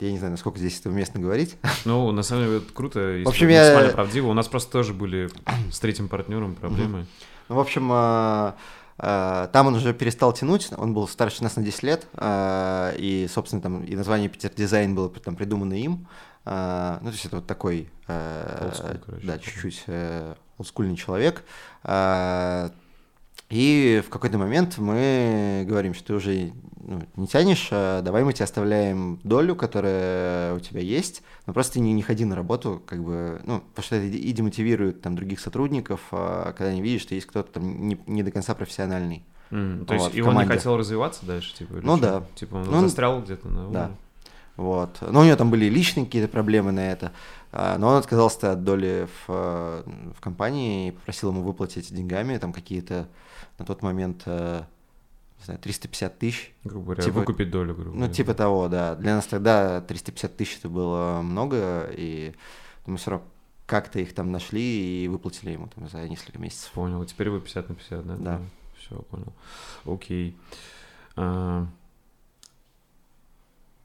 [0.00, 1.56] я не знаю, насколько здесь это уместно говорить.
[1.84, 3.90] Ну, на самом деле, это круто, если в общем, я...
[3.94, 4.28] правдиво.
[4.28, 5.30] У нас просто тоже были
[5.70, 7.06] с третьим партнером проблемы.
[7.48, 8.56] Ну, в общем, а,
[8.98, 13.28] а, там он уже перестал тянуть, он был старше нас на 10 лет, а, и,
[13.32, 16.08] собственно, там и название Питер Дизайн было там придумано им.
[16.44, 21.42] Ну, то есть это вот такой, короче, да, чуть-чуть э, олдскульный человек.
[23.48, 26.52] И в какой-то момент мы говорим, что ты уже
[26.86, 31.74] ну, не тянешь, а давай мы тебе оставляем долю, которая у тебя есть, но просто
[31.74, 35.16] ты не, не ходи на работу, как бы, ну, потому что это и демотивирует там
[35.16, 39.24] других сотрудников, а, когда они видят, что есть кто-то там не, не до конца профессиональный.
[39.50, 41.74] Mm, то вот, есть и он не хотел развиваться дальше, типа?
[41.82, 42.24] Ну да.
[42.34, 43.90] Типа он ну, застрял где-то на Да.
[44.56, 44.98] Вот.
[45.00, 47.12] Но у него там были личные какие-то проблемы на это.
[47.52, 52.52] А, но он отказался от доли в, в компании и попросил ему выплатить деньгами там
[52.52, 53.08] какие-то
[53.58, 54.62] на тот момент, э,
[55.38, 56.54] не знаю, 350 тысяч.
[56.64, 58.08] Грубо говоря, типа, выкупить долю, грубо ну, говоря.
[58.08, 58.94] Ну, типа того, да.
[58.94, 62.34] Для нас тогда 350 тысяч это было много, и
[62.86, 63.26] мы все равно
[63.66, 66.70] как-то их там нашли и выплатили ему там за несколько месяцев.
[66.72, 67.04] Понял.
[67.04, 68.16] Теперь вы 50 на 50, да?
[68.16, 68.40] Да.
[68.78, 69.32] Все, понял.
[69.84, 70.36] Окей.
[71.16, 71.66] А,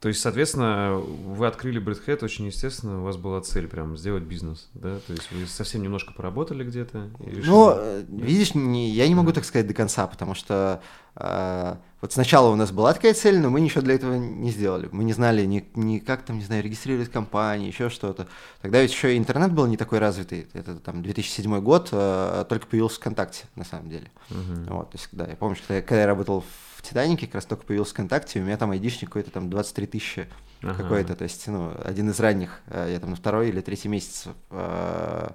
[0.01, 4.67] то есть, соответственно, вы открыли Брэдхэт, очень естественно, у вас была цель прям сделать бизнес,
[4.73, 4.97] да?
[5.05, 7.11] То есть вы совсем немножко поработали где-то?
[7.19, 10.81] Ну, э, видишь, не, я не могу так сказать до конца, потому что
[11.15, 14.89] э, вот сначала у нас была такая цель, но мы ничего для этого не сделали.
[14.91, 18.27] Мы не знали ни, ни как там, не знаю, регистрировать компании, еще что-то.
[18.63, 20.47] Тогда ведь еще интернет был не такой развитый.
[20.53, 24.09] Это там 2007 год, э, только появился ВКонтакте, на самом деле.
[24.31, 24.73] Uh-huh.
[24.73, 27.45] Вот, то есть, да, я помню, что когда я работал в в Титанике как раз
[27.45, 30.27] только появился ВКонтакте, у меня там айдишник какой-то там 23 тысячи
[30.63, 30.81] ага.
[30.81, 34.25] какой-то, то есть, ну, один из ранних, э, я там на второй или третий месяц
[34.49, 35.29] э,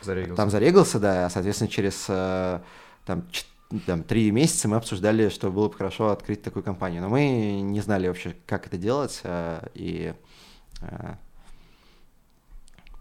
[0.00, 0.36] зарегался.
[0.36, 2.60] там зарегался, да, а, соответственно, через э,
[3.04, 3.24] там,
[3.84, 7.80] там три месяца мы обсуждали, что было бы хорошо открыть такую компанию, но мы не
[7.80, 9.22] знали вообще, как это делать,
[9.74, 10.14] и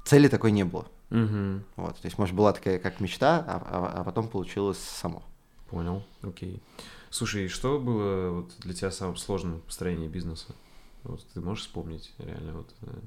[0.06, 0.86] цели такой не было.
[1.12, 1.62] Угу.
[1.76, 5.24] Вот, то есть, может, была такая как мечта, а, а, а потом получилось само.
[5.70, 6.62] Понял, окей.
[7.12, 10.56] Слушай, что было вот для тебя самым сложным в построении бизнеса?
[11.04, 12.74] Вот ты можешь вспомнить реально вот?
[12.84, 13.00] Э?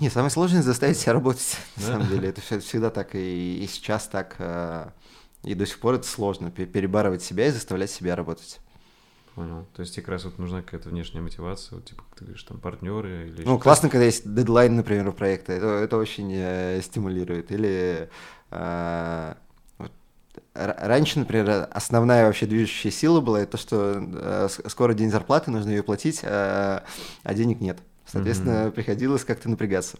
[0.00, 2.30] Не, самое сложное заставить себя работать, на самом деле.
[2.30, 4.90] Это всегда так, и, и сейчас так, э,
[5.42, 8.58] и до сих пор это сложно, перебарывать себя и заставлять себя работать.
[9.34, 9.66] Понял.
[9.74, 12.58] То есть тебе как раз вот нужна какая-то внешняя мотивация, вот, типа, ты говоришь, там,
[12.58, 13.44] партнеры или...
[13.44, 17.52] Ну, классно, когда есть дедлайн, например, у проекта, это, это очень э, стимулирует.
[17.52, 18.08] Или
[18.50, 19.34] э,
[20.54, 25.82] Раньше, например, основная вообще движущая сила была это, что э, скоро день зарплаты, нужно ее
[25.82, 26.82] платить, а,
[27.22, 27.78] а денег нет.
[28.06, 28.70] Соответственно, mm-hmm.
[28.70, 29.98] приходилось как-то напрягаться.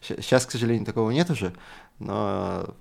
[0.00, 1.52] Сейчас, к сожалению, такого нет уже,
[1.98, 2.74] но...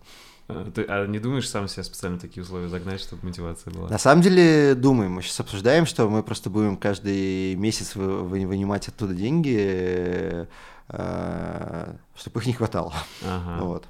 [0.47, 3.89] А, ты, а не думаешь сам себя специально такие условия загнать, чтобы мотивация была?
[3.89, 5.13] На самом деле думаем.
[5.13, 10.47] Мы сейчас обсуждаем, что мы просто будем каждый месяц вы, вы, вынимать оттуда деньги,
[10.89, 12.93] э, чтобы их не хватало.
[13.23, 13.63] Ага.
[13.63, 13.87] Вот.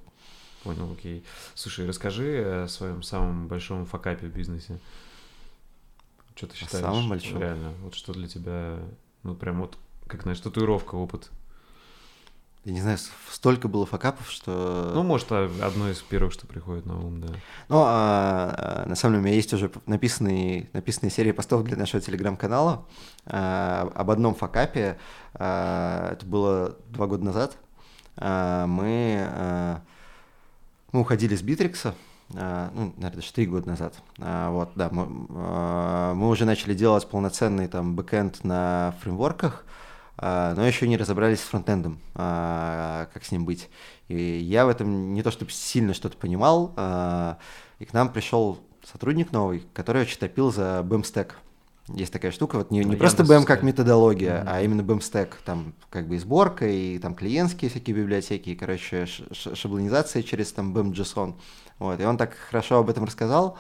[0.66, 1.24] Понял, окей.
[1.54, 4.80] Слушай, расскажи о своем самом большом факапе в бизнесе.
[6.34, 6.84] Что ты считаешь?
[6.84, 7.40] Самым большом?
[7.40, 7.72] Реально.
[7.84, 8.80] Вот что для тебя,
[9.22, 11.30] ну прям вот, как знаешь, татуировка, опыт.
[12.64, 12.98] я не знаю,
[13.32, 14.92] столько было факапов, что...
[14.96, 17.28] Ну, может, а, одно из первых, что приходит на ум, да.
[17.70, 21.78] Ну, а, а, на самом деле, у меня есть уже написанные, написанные серии постов для
[21.78, 22.88] нашего телеграм-канала
[23.28, 24.98] а, об одном факапе.
[25.36, 27.56] А, это было два года назад.
[28.18, 29.82] А, мы, а,
[30.96, 31.94] мы уходили с Битрикса,
[32.36, 33.96] а, ну, наверное, даже три года назад.
[34.18, 39.66] А, вот, да, мы, а, мы уже начали делать полноценный там бэкэнд на фреймворках,
[40.18, 43.70] но еще не разобрались с фронтендом, как с ним быть.
[44.08, 46.72] И я в этом не то чтобы сильно что-то понимал,
[47.80, 51.04] и к нам пришел сотрудник новый, который очень топил за BEM
[51.88, 54.48] Есть такая штука, вот не, не ну, просто BEM как методология, mm-hmm.
[54.48, 59.06] а именно BEM там как бы и сборка, и там клиентские всякие библиотеки, и, короче,
[59.32, 61.36] шаблонизация через там BEM JSON.
[61.78, 63.58] Вот, и он так хорошо об этом рассказал.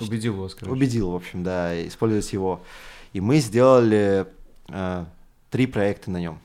[0.00, 0.72] Убедил вас, короче.
[0.72, 2.62] Убедил, в общем, да, использовать его.
[3.12, 4.26] И мы сделали
[4.68, 5.04] э,
[5.50, 6.38] три проекта на нем.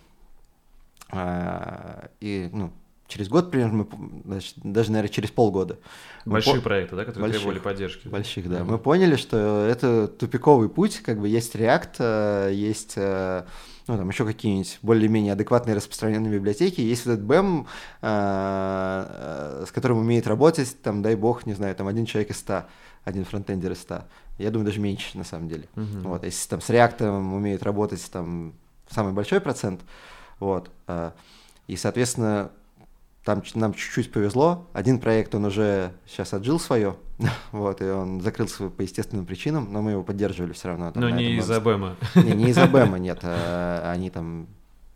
[1.12, 2.72] Э, и ну,
[3.14, 5.78] через год примерно, мы, даже, даже, наверное, через полгода.
[6.26, 6.62] Большие по...
[6.62, 8.08] проекты, да, которые больших, требовали поддержки?
[8.08, 8.60] Больших, да.
[8.60, 8.72] Mm-hmm.
[8.72, 13.44] Мы поняли, что это тупиковый путь, как бы есть React, э, есть э,
[13.88, 17.68] ну, там еще какие-нибудь более-менее адекватные распространенные библиотеки, есть вот этот BEM,
[18.02, 22.68] с которым умеет работать, там, дай бог, не знаю, там один человек из ста,
[23.04, 24.08] один фронтендер из ста.
[24.40, 25.68] Я думаю, даже меньше, на самом деле.
[25.76, 26.02] Uh-huh.
[26.08, 28.54] Вот, если там с React умеет работать там
[28.90, 29.82] самый большой процент,
[30.40, 30.72] вот,
[31.68, 32.52] и, соответственно,
[33.24, 34.68] там нам чуть-чуть повезло.
[34.74, 36.96] Один проект, он уже сейчас отжил свое,
[37.52, 40.92] вот, и он закрылся по естественным причинам, но мы его поддерживали все равно.
[40.92, 41.96] Там, но не из-за БЭМа.
[42.16, 43.20] Не, не из-за БЭМа, нет.
[43.24, 44.48] А, они там,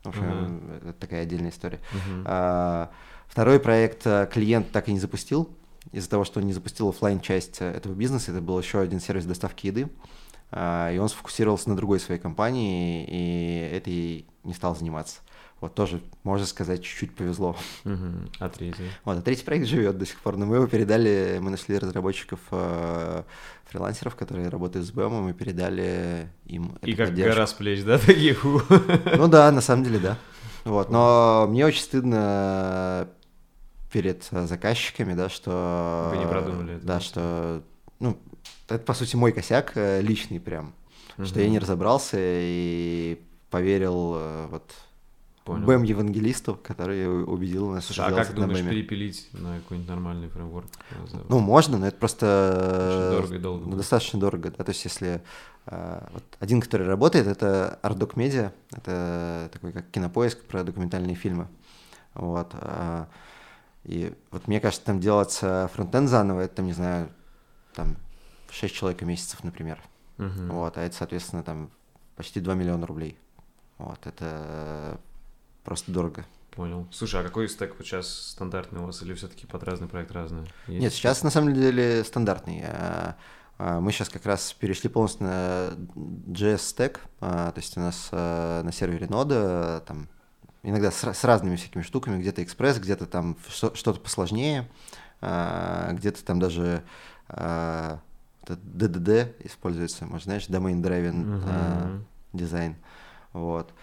[0.04, 0.90] в общем, uh-huh.
[0.90, 1.80] это такая отдельная история.
[1.94, 2.24] Uh-huh.
[2.26, 2.92] А,
[3.28, 5.50] второй проект а, клиент так и не запустил,
[5.92, 9.00] из-за того, что он не запустил офлайн часть э, этого бизнеса, это был еще один
[9.00, 9.90] сервис доставки еды,
[10.52, 15.20] а, и он сфокусировался на другой своей компании, и этой не стал заниматься.
[15.60, 17.56] Вот тоже, можно сказать, чуть-чуть повезло.
[17.84, 18.30] Угу.
[18.40, 18.92] А третий?
[19.04, 22.40] Вот, а третий проект живет до сих пор, но мы его передали, мы нашли разработчиков,
[22.52, 23.24] э,
[23.66, 27.34] фрилансеров, которые работают с БМ, мы передали им И как поддержку.
[27.34, 28.44] гора с плеч, да, таких?
[28.44, 30.18] Ну да, на самом деле, да.
[30.64, 33.10] Вот, но мне очень стыдно
[33.92, 36.12] перед заказчиками, да, что...
[36.14, 36.86] Вы не продумали это.
[36.86, 37.64] Да, что...
[38.00, 38.18] Ну,
[38.68, 40.76] это, по сути, мой косяк э, личный прям,
[41.18, 41.26] угу.
[41.26, 44.72] что я не разобрался и поверил э, вот
[45.48, 45.66] Понял.
[45.66, 47.86] Бэм евангелисту, который убедил нас.
[47.86, 48.70] Слушай, а как думаешь бэме.
[48.70, 50.68] перепилить на какой-нибудь нормальный фреймворк?
[51.30, 53.76] Ну, можно, но это просто дорого и долго.
[53.78, 54.52] достаточно дорого.
[54.52, 54.66] Да?
[54.66, 55.22] То есть, если
[55.66, 61.48] вот один, который работает, это Ardoc Media, это такой как кинопоиск про документальные фильмы.
[62.14, 62.50] Вот.
[62.54, 63.08] А
[63.86, 67.10] и вот мне кажется, там делать фронтенд заново, это, не знаю,
[67.74, 67.96] там
[68.52, 69.80] 6 человек месяцев, например.
[70.18, 70.52] Uh-huh.
[70.52, 71.70] Вот, а это, соответственно, там
[72.18, 73.18] почти 2 миллиона рублей.
[73.78, 75.00] Вот, это
[75.68, 76.26] просто дорого.
[76.52, 76.88] Понял.
[76.92, 80.44] Слушай, а какой стек вот сейчас стандартный у вас, или все-таки под разный проект разный?
[80.68, 80.82] Есть?
[80.82, 82.64] Нет, сейчас на самом деле стандартный.
[82.64, 83.18] А,
[83.58, 85.74] а, мы сейчас как раз перешли полностью на
[86.28, 90.08] JS стек, то есть у нас на сервере нода там
[90.64, 94.70] иногда с, с разными всякими штуками, где-то экспресс, где-то там что-то посложнее,
[95.20, 96.82] где-то там даже
[97.28, 102.02] DDD используется, может, знаешь, Domain Driven uh-huh.
[102.32, 102.78] дизайн,
[103.34, 103.74] вот,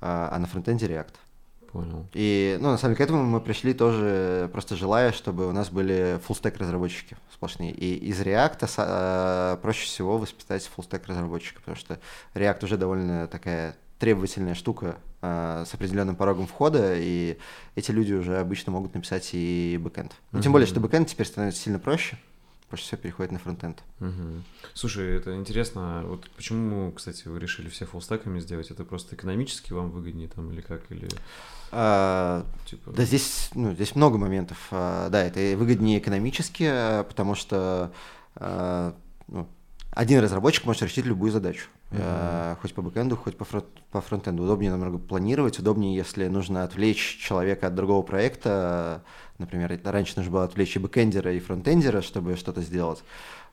[0.00, 1.16] а на фронтенде React.
[1.74, 2.06] Понял.
[2.12, 5.70] И, ну, на самом деле, к этому мы пришли тоже просто желая, чтобы у нас
[5.70, 7.72] были full-stack разработчики сплошные.
[7.72, 11.98] И из React э, проще всего воспитать full-stack разработчика, потому что
[12.34, 17.38] React уже довольно такая требовательная штука э, с определенным порогом входа, и
[17.74, 20.12] эти люди уже обычно могут написать и бэкэнд.
[20.30, 20.42] Но mm-hmm.
[20.44, 22.18] тем более, что бэкэнд теперь становится сильно проще,
[22.68, 23.82] проще всего переходит на фронтенд.
[24.00, 24.42] Угу.
[24.74, 26.02] Слушай, это интересно.
[26.06, 28.70] Вот почему, кстати, вы решили все фуллстеками сделать?
[28.70, 30.82] Это просто экономически вам выгоднее там или как?
[30.90, 31.08] Или...
[31.76, 32.92] А, типа...
[32.92, 34.58] Да здесь, ну, здесь много моментов.
[34.70, 37.92] А, да, это выгоднее экономически, а, потому что
[38.36, 38.94] а,
[39.26, 39.48] ну,
[39.90, 41.68] один разработчик может решить любую задачу.
[41.90, 42.56] Mm-hmm.
[42.60, 44.42] хоть по бэкэнду, хоть по, фронт, по фронтенду.
[44.42, 49.04] Удобнее намного планировать, удобнее, если нужно отвлечь человека от другого проекта.
[49.38, 53.04] Например, раньше нужно было отвлечь и бэкэндера, и фронтендера, чтобы что-то сделать.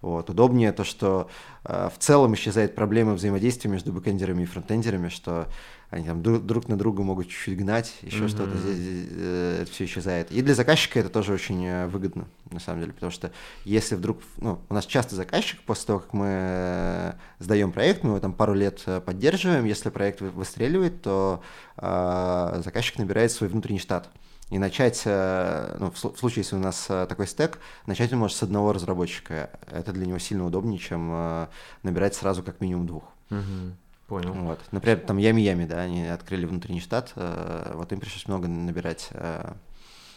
[0.02, 0.30] Вот.
[0.32, 1.30] Удобнее то, что
[1.64, 5.48] э, в целом исчезает проблема взаимодействия между бэкэндерами и фронтендерами, что
[5.92, 8.28] они там друг, друг на друга могут чуть-чуть гнать, еще mm-hmm.
[8.30, 10.32] что-то, здесь, здесь это все исчезает.
[10.32, 13.32] И для заказчика это тоже очень э, выгодно, на самом деле, потому что
[13.66, 18.12] если вдруг, ну, у нас часто заказчик, после того, как мы э, сдаем проект, мы
[18.12, 21.44] его там пару лет э, поддерживаем, если проект выстреливает, то
[21.76, 24.10] э, заказчик набирает свой внутренний штат.
[24.50, 28.74] И начать, ну, в случае, если у нас такой стек, начать он может с одного
[28.74, 29.50] разработчика.
[29.72, 31.48] Это для него сильно удобнее, чем
[31.84, 33.04] набирать сразу как минимум двух.
[33.30, 33.78] Угу.
[34.12, 34.34] Понял.
[34.34, 34.60] Вот.
[34.72, 39.54] Например, там Ями-Ями, да, они открыли внутренний штат, э, вот им пришлось много набирать э,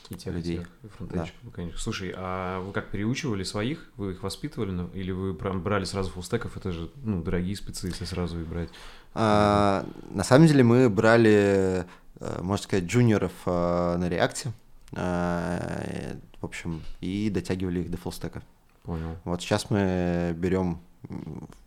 [0.08, 0.56] и тех, людей.
[0.82, 1.28] И тех, да.
[1.54, 1.78] конечно.
[1.78, 3.88] Слушай, а вы как переучивали своих?
[3.96, 4.72] Вы их воспитывали?
[4.72, 6.56] Ну, или вы прям брали сразу фулстеков?
[6.56, 8.70] Это же, ну, дорогие спецы, если сразу их брать.
[9.14, 11.86] А, на самом деле мы брали,
[12.18, 14.50] э, можно сказать, джуниоров на реакте.
[14.90, 18.42] В общем, и дотягивали их до фулстека.
[18.82, 19.18] Понял.
[19.22, 20.80] Вот сейчас мы берем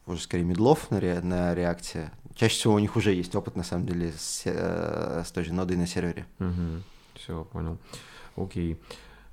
[0.05, 2.11] уже скорее медлов на, ре, на реакте.
[2.35, 5.77] Чаще всего у них уже есть опыт, на самом деле, с, с той же нодой
[5.77, 6.25] на сервере.
[6.39, 6.83] Угу.
[7.15, 7.77] Все, понял.
[8.35, 8.79] Окей.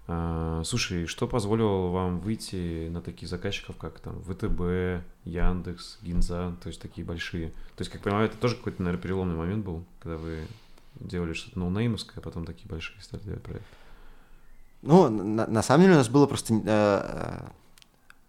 [0.07, 6.69] А, слушай, что позволило вам выйти на таких заказчиков, как там ВТБ, Яндекс, Гинза, то
[6.69, 7.51] есть такие большие?
[7.77, 10.47] То есть, как понимаю, это тоже какой-то, наверное, переломный момент был, когда вы
[11.01, 13.67] делали что-то ноунеймовское, а потом такие большие стали делать проекты.
[14.83, 16.55] Ну, на, на самом деле у нас было просто...
[16.55, 17.49] Э, э,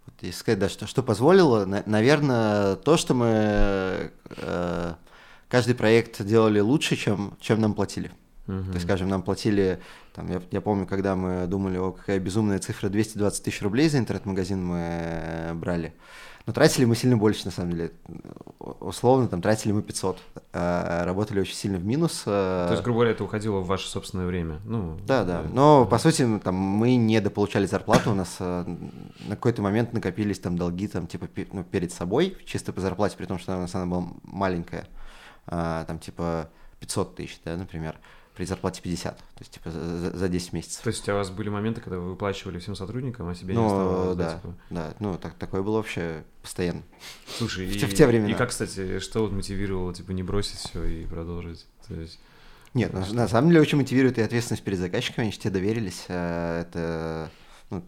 [0.06, 4.94] вот если сказать, да, что, что позволило, на, наверное, то, что мы э,
[5.48, 8.12] каждый проект делали лучше, чем, чем нам платили.
[8.48, 8.66] Uh-huh.
[8.68, 9.80] То есть, скажем, нам платили,
[10.14, 13.98] там, я, я помню, когда мы думали, о, какая безумная цифра, 220 тысяч рублей за
[13.98, 15.94] интернет-магазин мы э, брали.
[16.46, 17.92] Но тратили мы сильно больше, на самом деле.
[18.60, 20.18] Условно, там, тратили мы 500.
[20.54, 22.24] А работали очень сильно в минус.
[22.28, 22.66] Э.
[22.68, 24.60] То есть, грубо говоря, это уходило в ваше собственное время?
[24.64, 25.44] Ну, да, да.
[25.52, 28.12] Но, по сути, ну, там, мы не дополучали зарплату.
[28.12, 28.66] У нас э,
[29.28, 33.26] на какой-то момент накопились там долги, там, типа, ну, перед собой, чисто по зарплате, при
[33.26, 34.88] том, что у нас она была маленькая.
[35.48, 37.96] Там, типа, 500 тысяч, да, например
[38.36, 40.84] при зарплате 50, то есть типа за, за 10 месяцев.
[40.84, 43.66] То есть у вас были моменты, когда вы выплачивали всем сотрудникам, а себе ну, не
[43.68, 44.18] оставалось?
[44.18, 44.56] Да, да, типа?
[44.70, 46.84] да, ну так, такое было вообще постоянно.
[47.38, 48.30] Слушай, в, и, в те времена.
[48.30, 51.66] И как, кстати, что вот мотивировало, типа, не бросить все и продолжить?
[51.88, 52.20] То есть...
[52.74, 56.06] Нет, на, на самом деле очень мотивирует и ответственность перед заказчиками, они же тебе доверились,
[56.10, 57.32] а это,
[57.70, 57.86] ну,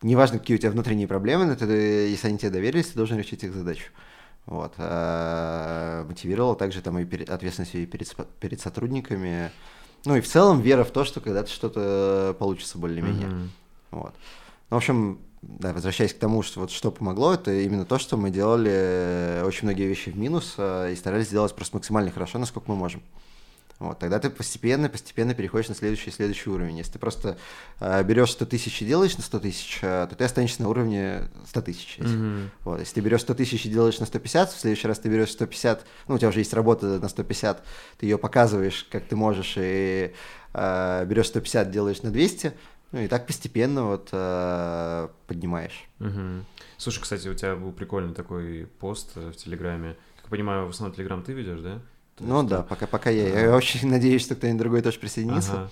[0.00, 3.42] неважно, какие у тебя внутренние проблемы, но ты, если они тебе доверились, ты должен решить
[3.42, 3.90] их задачу.
[4.46, 4.74] Вот.
[4.78, 9.50] А, мотивировало также там и перед, ответственностью и перед, перед сотрудниками.
[10.04, 13.28] Ну и в целом вера в то, что когда-то что-то получится более-менее.
[13.28, 13.48] Mm-hmm.
[13.90, 14.14] Вот.
[14.70, 18.16] Ну, в общем, да, возвращаясь к тому, что вот что помогло, это именно то, что
[18.16, 22.70] мы делали очень многие вещи в минус а, и старались сделать просто максимально хорошо, насколько
[22.70, 23.02] мы можем.
[23.78, 26.78] Вот, тогда ты постепенно, постепенно переходишь на следующий следующий уровень.
[26.78, 27.36] Если ты просто
[27.78, 31.28] э, берешь 100 тысяч и делаешь на 100 тысяч, э, то ты останешься на уровне
[31.46, 31.98] 100 тысяч.
[31.98, 32.48] Mm-hmm.
[32.64, 35.30] Вот, если ты берешь 100 тысяч и делаешь на 150, в следующий раз ты берешь
[35.30, 37.62] 150, ну, у тебя уже есть работа на 150,
[37.98, 40.14] ты ее показываешь, как ты можешь, и
[40.54, 42.54] э, берешь 150, делаешь на 200,
[42.92, 45.84] ну, и так постепенно вот э, поднимаешь.
[45.98, 46.44] Mm-hmm.
[46.78, 49.96] Слушай, кстати, у тебя был прикольный такой пост э, в Телеграме.
[50.16, 51.82] Как я понимаю, в основном Телеграм ты ведешь, да?
[52.20, 53.40] Ну да, пока, пока я.
[53.40, 55.52] Я очень надеюсь, что кто-нибудь другой тоже присоединится.
[55.52, 55.70] Ага.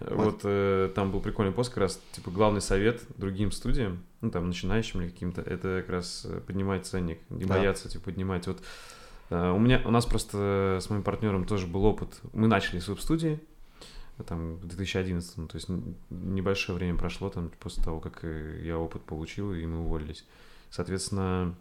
[0.00, 4.30] Вот, вот э, там был прикольный пост, как раз, типа, главный совет другим студиям, ну,
[4.30, 7.54] там, начинающим или каким-то, это как раз э, поднимать ценник, не да.
[7.54, 8.46] бояться, типа, поднимать.
[8.46, 8.62] Вот
[9.30, 12.20] э, у меня, у нас просто с моим партнером тоже был опыт.
[12.34, 13.40] Мы начали с веб-студии,
[14.26, 15.68] там, в 2011, то есть
[16.10, 20.26] небольшое время прошло там после того, как э, я опыт получил, и мы уволились.
[20.68, 21.54] Соответственно,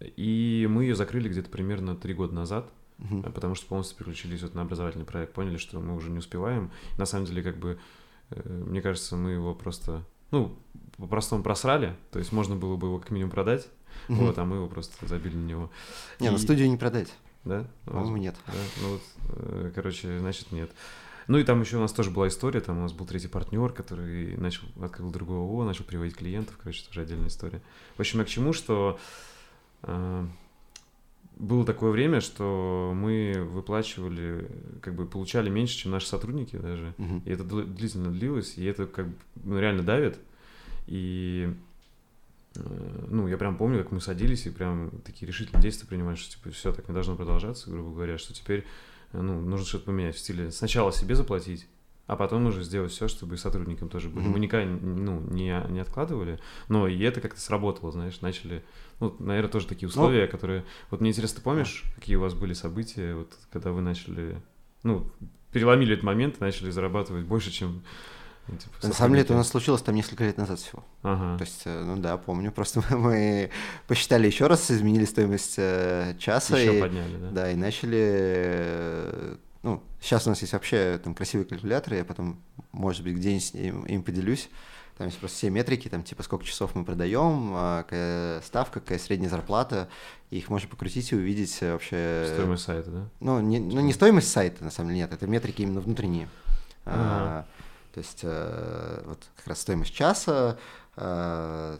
[0.00, 3.22] и мы ее закрыли где-то примерно три года назад, угу.
[3.22, 6.70] потому что полностью переключились вот на образовательный проект, поняли, что мы уже не успеваем.
[6.96, 7.78] На самом деле, как бы,
[8.30, 10.56] э, мне кажется, мы его просто, ну,
[10.96, 13.68] по-простому просрали, то есть можно было бы его как минимум продать,
[14.08, 14.26] угу.
[14.26, 15.70] вот, а мы его просто забили на него.
[16.20, 16.36] Не, ну, И...
[16.36, 17.12] на студию не продать.
[17.44, 17.66] Да?
[17.84, 18.36] По-моему, нет.
[18.46, 18.52] Да?
[18.82, 20.70] Ну вот, э, короче, значит, нет.
[21.28, 23.70] Ну и там еще у нас тоже была история, там у нас был третий партнер,
[23.70, 27.60] который начал, открыл другого ООО, начал приводить клиентов, короче, тоже отдельная история.
[27.96, 28.98] В общем, я к чему, что
[29.82, 30.26] э,
[31.38, 34.48] было такое время, что мы выплачивали,
[34.82, 36.94] как бы получали меньше, чем наши сотрудники даже.
[36.98, 37.22] Uh-huh.
[37.24, 40.18] И это длительно длилось, и это как бы ну, реально давит.
[40.88, 41.54] И
[42.56, 46.36] э, ну, я прям помню, как мы садились и прям такие решительные действия принимали, что
[46.36, 48.64] типа все так не должно продолжаться, грубо говоря, что теперь
[49.12, 51.68] э, ну, нужно что-то поменять в стиле сначала себе заплатить,
[52.08, 54.26] а потом уже сделать все, чтобы и сотрудникам тоже были.
[54.26, 54.30] Mm-hmm.
[54.30, 58.64] Мы никогда ну, не, не откладывали, но и это как-то сработало, знаешь, начали,
[58.98, 60.64] ну, наверное, тоже такие условия, ну, которые...
[60.90, 64.40] Вот мне интересно, ты помнишь, какие у вас были события, вот когда вы начали,
[64.82, 65.06] ну,
[65.52, 67.82] переломили этот момент и начали зарабатывать больше, чем
[68.48, 70.82] ну, Типа, На самом деле это у нас случилось там несколько лет назад всего.
[71.02, 71.36] Ага.
[71.36, 72.50] То есть, э, ну да, помню.
[72.50, 73.50] Просто мы
[73.86, 76.58] посчитали еще раз, изменили стоимость э, часа.
[76.58, 77.30] Еще и, подняли, да?
[77.30, 82.40] Да, и начали э, ну, сейчас у нас есть вообще там красивые калькуляторы, я потом,
[82.72, 84.48] может быть, где-нибудь им, им поделюсь.
[84.96, 88.98] Там есть просто все метрики, там типа сколько часов мы продаем, а, какая ставка, какая
[88.98, 89.88] средняя зарплата.
[90.30, 92.28] И их можно покрутить и увидеть вообще...
[92.34, 93.08] Стоимость сайта, да?
[93.20, 96.28] Ну, не, ну, не стоимость сайта, на самом деле, нет, это метрики именно внутренние.
[96.84, 96.96] Ага.
[96.96, 97.46] А,
[97.94, 100.58] то есть а, вот как раз стоимость часа,
[100.96, 101.78] а,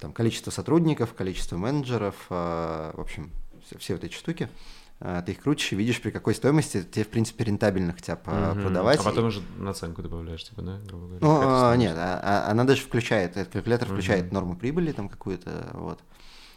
[0.00, 3.30] там количество сотрудников, количество менеджеров, а, в общем,
[3.66, 4.48] все, все вот эти штуки.
[4.48, 8.22] А, ты их крутишь и видишь, при какой стоимости тебе, в принципе, рентабельно хотя бы
[8.30, 8.62] mm-hmm.
[8.62, 9.00] продавать.
[9.00, 10.78] А потом уже наценку добавляешь, типа, да?
[10.88, 14.34] Говоря, ну, а, нет, а, а, она даже включает, этот калькулятор включает mm-hmm.
[14.34, 16.00] норму прибыли там какую-то, вот.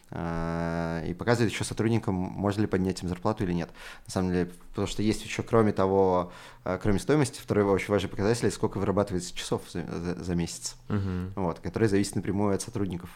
[0.10, 3.70] А, и показывает еще сотрудникам, можно ли поднять им зарплату или нет.
[4.06, 6.32] На самом деле, потому что есть еще, кроме того,
[6.64, 11.34] а, кроме стоимости, второй очень важный показатель, сколько вырабатывается часов за, за, за месяц, uh-huh.
[11.36, 13.10] вот, который зависит напрямую от сотрудников.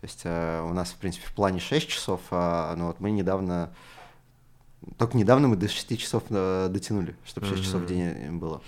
[0.00, 3.10] То есть а, у нас, в принципе, в плане 6 часов, а, но вот мы
[3.10, 3.74] недавно,
[4.96, 7.64] только недавно мы до 6 часов дотянули, чтобы 6 uh-huh.
[7.64, 8.62] часов в день было.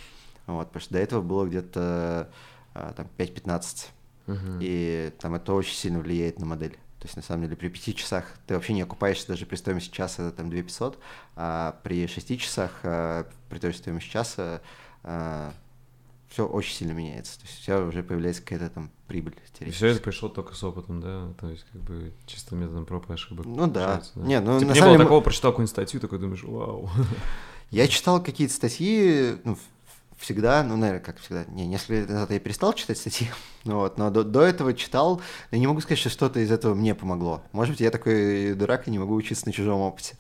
[0.47, 2.31] Вот, потому что до этого было где-то
[2.73, 3.87] там 5-15.
[4.27, 4.59] Uh-huh.
[4.61, 6.77] И там это очень сильно влияет на модель.
[7.01, 9.91] То есть, на самом деле, при 5 часах ты вообще не окупаешься даже при стоимости
[9.91, 10.99] часа, это там 2 500,
[11.35, 14.61] а при 6 часах, а, при той же стоимости часа,
[16.31, 17.39] все очень сильно меняется.
[17.41, 19.35] То есть, у тебя уже появляется какая-то там прибыль.
[19.59, 21.29] И все это пришло только с опытом, да?
[21.41, 23.47] То есть, как бы, чисто методом проб и ошибок.
[23.47, 24.03] Ну да.
[24.15, 24.23] да?
[24.23, 25.05] Не, ну, типа, на не самом было деле...
[25.05, 26.89] такого, прочитал какую-нибудь статью, такой думаешь, вау.
[27.71, 29.59] Я читал какие-то статьи, ну,
[30.19, 33.29] всегда, ну, наверное, как всегда, не, несколько лет назад я перестал читать статьи,
[33.65, 35.21] ну, вот, но до, до этого читал,
[35.51, 37.43] но не могу сказать, что что-то из этого мне помогло.
[37.53, 40.17] Может быть, я такой дурак и не могу учиться на чужом опыте.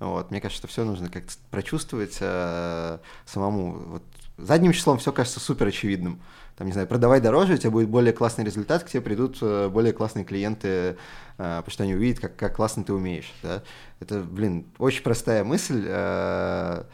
[0.00, 3.72] Вот, мне кажется, что все нужно как-то прочувствовать э, самому.
[3.86, 4.02] Вот,
[4.36, 6.20] задним числом все кажется супер очевидным.
[6.56, 9.68] Там, не знаю, продавай дороже, у тебя будет более классный результат, к тебе придут э,
[9.68, 10.94] более классные клиенты, э,
[11.36, 13.32] потому что они увидят, как, как классно ты умеешь.
[13.42, 13.62] Да?
[13.98, 15.84] Это, блин, очень простая мысль.
[15.86, 16.84] Э,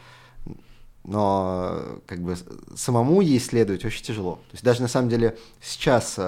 [1.03, 2.35] но как бы
[2.75, 4.35] самому ей исследовать очень тяжело.
[4.35, 6.19] То есть даже на самом деле сейчас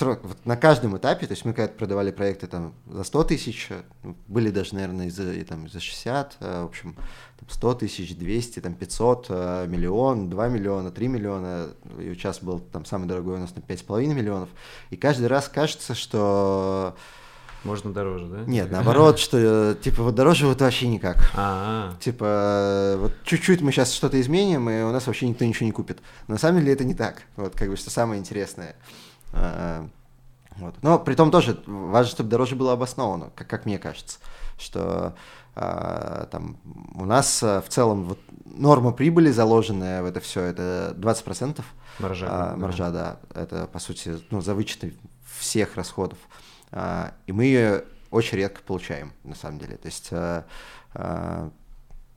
[0.00, 3.68] вот на каждом этапе, то есть мы когда продавали проекты там за 100 тысяч,
[4.26, 6.94] были даже, наверное, и за, и, там, за 60, э, в общем,
[7.38, 11.68] там 100 тысяч, 200, там 500, э, миллион, 2 миллиона, 3 миллиона,
[11.98, 14.48] и сейчас был там самый дорогой у нас на 5,5 миллионов,
[14.90, 16.96] и каждый раз кажется, что
[17.64, 18.44] можно дороже, да?
[18.46, 21.18] Нет, наоборот, что типа вот дороже вот вообще никак.
[21.34, 21.96] А-а-а.
[22.00, 26.00] Типа вот чуть-чуть мы сейчас что-то изменим, и у нас вообще никто ничего не купит.
[26.26, 27.22] Но на самом деле это не так.
[27.36, 28.74] Вот как бы что самое интересное.
[29.32, 29.88] А,
[30.56, 30.74] вот.
[30.82, 34.18] Но при том тоже важно, чтобы дороже было обосновано, как, как мне кажется,
[34.58, 35.14] что
[35.54, 36.56] а, там
[36.94, 41.62] у нас а, в целом вот норма прибыли заложенная в это все это 20%.
[41.98, 42.26] Маржа.
[42.28, 43.18] А, маржа, да.
[43.34, 43.42] да.
[43.42, 44.94] Это по сути ну, за вычеты
[45.38, 46.18] всех расходов.
[46.70, 49.76] А, и мы ее очень редко получаем, на самом деле.
[49.76, 50.44] То есть а,
[50.94, 51.50] а,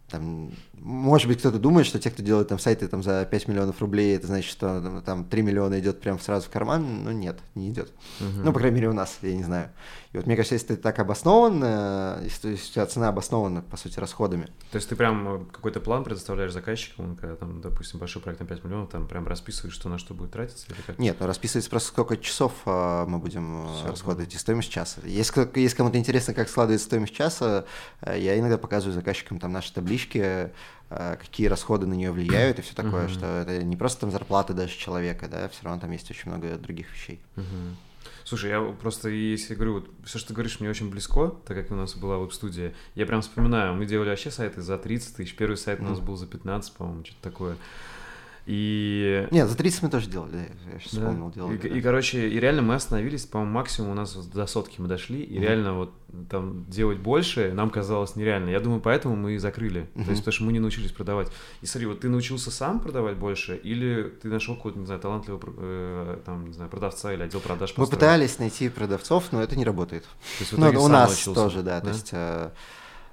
[0.10, 3.82] там, может быть, кто-то думает, что те, кто делает там сайты там, за 5 миллионов
[3.82, 7.04] рублей, это значит, что там 3 миллиона идет прямо сразу в карман.
[7.04, 7.92] Ну, нет, не идет.
[8.20, 8.44] Uh-huh.
[8.44, 9.72] Ну, по крайней мере, у нас, я не знаю.
[10.16, 13.76] И вот мне кажется, если ты так обоснован, э, если, у тебя цена обоснована, по
[13.76, 14.46] сути, расходами.
[14.72, 18.46] То есть ты прям э, какой-то план предоставляешь заказчикам, когда там, допустим, большой проект на
[18.46, 20.68] 5 миллионов, там прям расписываешь, что на что будет тратиться?
[20.70, 20.98] Или как?
[21.00, 25.02] Нет, ну расписывается просто сколько часов э, мы будем Все, расходовать и стоимость часа.
[25.04, 27.66] Если, если кому-то интересно, как складывается стоимость часа,
[28.06, 30.54] я иногда показываю заказчикам там наши таблички,
[30.88, 33.14] какие расходы на нее влияют и все такое, uh-huh.
[33.14, 36.56] что это не просто там зарплата даже человека, да, все равно там есть очень много
[36.58, 37.20] других вещей.
[37.36, 37.76] Uh-huh.
[38.26, 41.70] Слушай, я просто, если говорю, вот все, что ты говоришь, мне очень близко, так как
[41.70, 42.74] у нас была веб-студия.
[42.96, 46.16] Я прям вспоминаю, мы делали вообще сайты за 30 тысяч, первый сайт у нас был
[46.16, 47.56] за 15, по-моему, что-то такое.
[48.46, 49.28] И...
[49.32, 51.02] Нет, за 30 мы тоже делали, я сейчас да.
[51.02, 51.56] вспомнил, делали.
[51.56, 51.68] И, да.
[51.68, 55.36] и, короче, и реально мы остановились, по-моему, максимум у нас до сотки мы дошли, и
[55.36, 55.42] mm-hmm.
[55.42, 55.94] реально вот
[56.30, 58.50] там делать больше нам казалось нереально.
[58.50, 59.90] Я думаю, поэтому мы и закрыли.
[59.96, 60.06] Mm-hmm.
[60.06, 61.30] То есть, потому что мы не научились продавать.
[61.62, 65.42] И смотри, вот ты научился сам продавать больше, или ты нашел какого-то, не знаю, талантливого
[65.58, 67.74] э, там, не знаю, продавца или отдел продаж?
[67.78, 70.04] Мы пытались найти продавцов, но это не работает.
[70.04, 72.10] То есть, ну, у нас научился, тоже, да, да, то есть...
[72.12, 72.52] Э,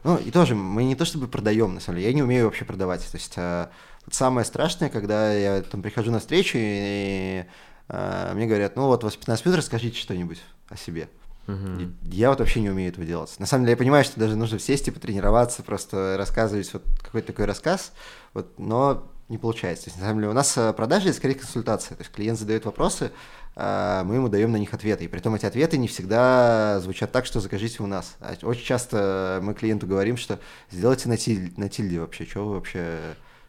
[0.05, 2.65] ну, и тоже, мы не то чтобы продаем, на самом деле, я не умею вообще
[2.65, 3.09] продавать.
[3.09, 3.69] То есть э,
[4.11, 7.45] самое страшное, когда я там прихожу на встречу, и, и
[7.89, 11.09] э, мне говорят, ну вот у вас 15 минут, расскажите что-нибудь о себе.
[11.47, 11.93] Uh-huh.
[12.05, 13.35] Я вот вообще не умею этого делать.
[13.39, 17.29] На самом деле я понимаю, что даже нужно сесть и потренироваться, просто рассказывать вот какой-то
[17.29, 17.93] такой рассказ,
[18.33, 19.87] вот, но не получается.
[19.87, 21.97] То есть, на самом деле у нас э, продажи это скорее консультация.
[21.97, 23.11] То есть клиент задает вопросы,
[23.57, 25.05] а мы ему даем на них ответы.
[25.05, 28.17] И при этом эти ответы не всегда звучат так, что закажите у нас.
[28.21, 30.39] А очень часто мы клиенту говорим, что
[30.71, 32.99] сделайте на, тиль, на тильде вообще, что вы вообще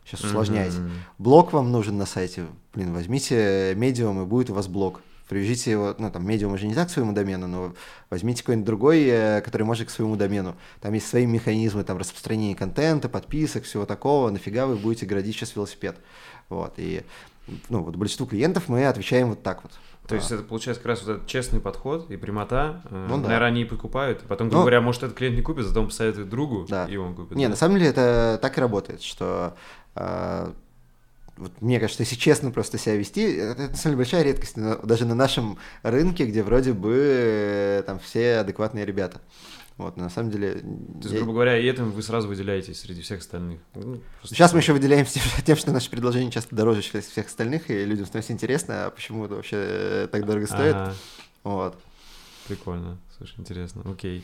[0.05, 0.77] Сейчас усложняете.
[0.77, 0.91] Mm-hmm.
[1.17, 2.45] Блок вам нужен на сайте.
[2.73, 5.01] Блин, возьмите медиум, и будет у вас блок.
[5.29, 7.73] Привяжите его, ну, там, медиум уже не так к своему домену, но
[8.09, 10.55] возьмите какой-нибудь другой, э, который может к своему домену.
[10.81, 14.29] Там есть свои механизмы, там, распространения контента, подписок, всего такого.
[14.29, 15.95] Нафига вы будете градить сейчас велосипед?
[16.49, 17.03] Вот, и,
[17.69, 19.71] ну, вот большинству клиентов мы отвечаем вот так вот.
[20.07, 22.81] То есть это получается как раз вот этот честный подход и прямота.
[22.89, 23.23] Э, ну, да.
[23.23, 24.21] Наверное, они и покупают.
[24.27, 26.85] Потом, грубо ну, говоря, может, этот клиент не купит, зато он посоветует другу, да.
[26.87, 27.37] и он купит.
[27.37, 27.51] Не, да?
[27.51, 29.55] на самом деле это так и работает, что а,
[29.95, 35.05] вот мне кажется, если честно просто себя вести, это на самом деле большая редкость, даже
[35.05, 39.19] на нашем рынке, где вроде бы э, там все адекватные ребята.
[39.77, 40.53] Вот, на самом деле...
[40.53, 43.59] То есть, грубо говоря, и этим вы сразу выделяетесь среди всех остальных.
[43.73, 48.05] Ну, Сейчас мы еще выделяемся тем, что наши предложения часто дороже всех остальных, и людям
[48.05, 50.75] становится интересно, а почему это вообще э, так дорого стоит.
[50.75, 50.95] Ага.
[51.43, 51.75] Вот.
[52.47, 52.99] Прикольно.
[53.17, 53.81] Слушай, интересно.
[53.85, 54.23] Окей.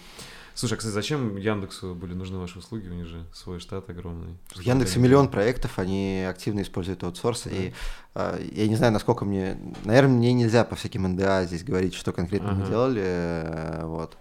[0.60, 2.86] Слушай, а, кстати, зачем Яндексу были нужны ваши услуги?
[2.90, 4.36] У них же свой штат огромный.
[4.54, 7.44] В Яндексе миллион проектов, они активно используют аутсорс.
[7.44, 7.52] Да.
[7.52, 7.74] И
[8.16, 9.58] э, я не знаю, насколько мне...
[9.86, 12.60] Наверное, мне нельзя по всяким НДА здесь говорить, что конкретно ага.
[12.60, 13.02] мы делали.
[13.06, 14.18] Э, вот.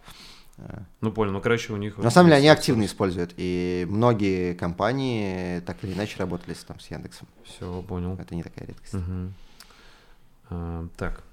[1.00, 1.32] Ну, понял.
[1.32, 1.98] Ну, короче, у них...
[1.98, 6.78] На самом деле, они активно используют, и многие компании так или иначе работали с, там,
[6.78, 7.26] с Яндексом.
[7.42, 8.16] Все, понял.
[8.16, 8.94] Это не такая редкость.
[8.94, 9.32] Угу.
[10.50, 11.24] А, так.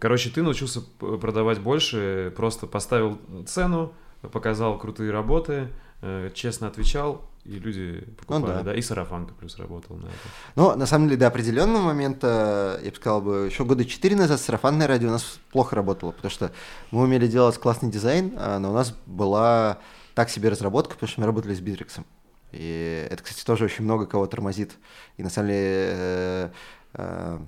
[0.00, 3.92] Короче, ты научился продавать больше, просто поставил цену,
[4.22, 5.68] показал крутые работы,
[6.02, 8.62] э, честно отвечал, и люди покупали, ну, да.
[8.62, 10.14] да, и сарафанка плюс работал на это.
[10.54, 14.40] Ну, на самом деле, до определенного момента, я бы сказал, бы, еще года четыре назад
[14.40, 16.52] сарафанное радио у нас плохо работало, потому что
[16.90, 19.78] мы умели делать классный дизайн, а, но у нас была
[20.14, 22.04] так себе разработка, потому что мы работали с Битриксом.
[22.52, 24.72] И это, кстати, тоже очень много кого тормозит.
[25.16, 26.50] И на самом деле э,
[26.94, 27.38] э,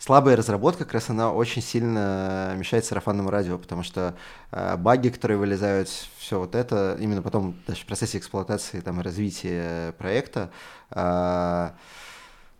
[0.00, 4.16] слабая разработка, как раз она очень сильно мешает сарафанному радио, потому что
[4.50, 5.88] э, баги, которые вылезают,
[6.18, 10.50] все вот это, именно потом даже в процессе эксплуатации там, и развития проекта,
[10.90, 11.70] э,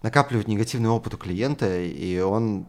[0.03, 2.67] накапливают негативный опыт у клиента, и он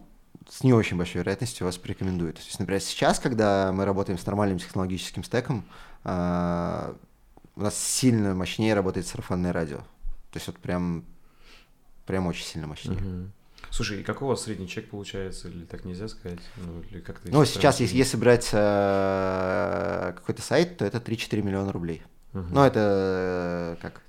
[0.48, 2.36] с не очень большой вероятностью вас порекомендует.
[2.36, 5.64] То есть, например, сейчас, когда мы работаем с нормальным технологическим стеком,
[6.04, 6.94] э,
[7.54, 9.78] у нас сильно мощнее работает сарафанное радио.
[10.30, 11.04] То есть вот прям,
[12.06, 12.98] прям очень сильно мощнее.
[12.98, 13.28] Uh-huh.
[13.72, 16.40] Слушай, и вас средний чек получается, или так нельзя сказать?
[16.58, 21.72] Ну, или как ну сейчас, если, если брать э, какой-то сайт, то это 3-4 миллиона
[21.72, 22.02] рублей.
[22.34, 22.48] Угу.
[22.50, 24.02] Ну, это э, как,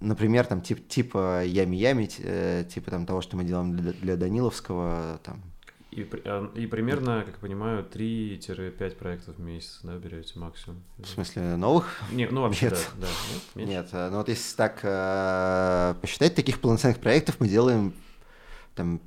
[0.00, 5.18] например, там тип, типа Ями-Ями, э, типа там того, что мы делаем для, для Даниловского,
[5.22, 5.40] там.
[5.90, 10.82] И, а, и примерно, как я понимаю, 3-5 проектов в месяц, да, берете максимум.
[10.98, 12.02] В смысле, новых?
[12.12, 12.90] Не, ну вообще, Нет.
[13.00, 13.06] да.
[13.06, 13.60] да.
[13.60, 17.94] Нет, Нет, ну вот если так э, посчитать, таких полноценных проектов мы делаем
[18.74, 19.00] там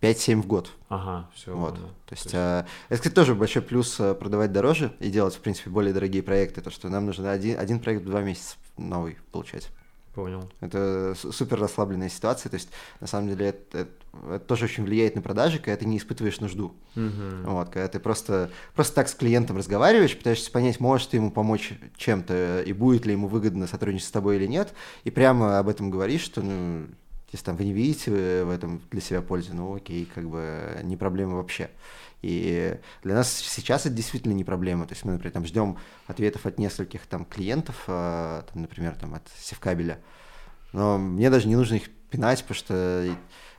[0.00, 0.70] 5-7 в год.
[0.88, 1.54] Ага, все.
[1.54, 1.74] Вот.
[1.74, 1.80] Да.
[1.80, 2.34] То есть, то есть...
[2.34, 6.22] Э, это, кстати, тоже большой плюс э, продавать дороже и делать, в принципе, более дорогие
[6.22, 9.70] проекты, то, что нам нужно один, один проект в два месяца новый получать.
[10.14, 10.50] Понял.
[10.60, 12.70] Это супер расслабленная ситуация, то есть,
[13.00, 13.90] на самом деле, это, это,
[14.30, 16.74] это тоже очень влияет на продажи, когда ты не испытываешь нужду.
[16.96, 17.50] Угу.
[17.50, 21.72] Вот, когда ты просто, просто так с клиентом разговариваешь, пытаешься понять, можешь ты ему помочь
[21.96, 24.72] чем-то, и будет ли ему выгодно сотрудничать с тобой или нет,
[25.04, 26.86] и прямо об этом говоришь, что, ну,
[27.32, 30.96] если там вы не видите в этом для себя пользы, ну окей, как бы не
[30.96, 31.70] проблема вообще.
[32.22, 34.86] И для нас сейчас это действительно не проблема.
[34.86, 39.14] То есть мы, например, там ждем ответов от нескольких там клиентов, э, там, например, там
[39.14, 40.00] от Севкабеля.
[40.72, 43.16] Но мне даже не нужно их пинать, потому что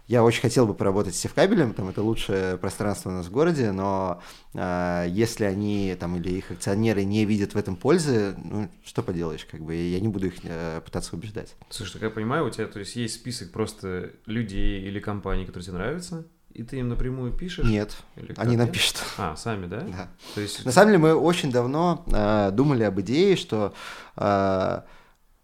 [0.09, 3.71] я очень хотел бы поработать с севкабелем, там это лучшее пространство у нас в городе,
[3.71, 4.23] но
[4.55, 9.45] э, если они там или их акционеры не видят в этом пользы, ну что поделаешь,
[9.45, 11.55] как бы я не буду их э, пытаться убеждать.
[11.69, 15.67] Слушай, так я понимаю, у тебя то есть есть список просто людей или компаний, которые
[15.67, 17.67] тебе нравятся, и ты им напрямую пишешь?
[17.67, 19.03] Нет, Или они нам пишут.
[19.19, 19.81] А, сами, да?
[19.81, 20.09] Да.
[20.33, 20.65] То есть...
[20.65, 23.75] На самом деле мы очень давно э, думали об идее, что
[24.15, 24.81] э,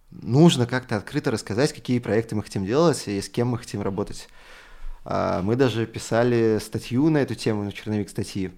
[0.10, 4.28] нужно как-то открыто рассказать, какие проекты мы хотим делать и с кем мы хотим работать.
[5.06, 8.52] А, мы даже писали статью на эту тему, на черновик статьи,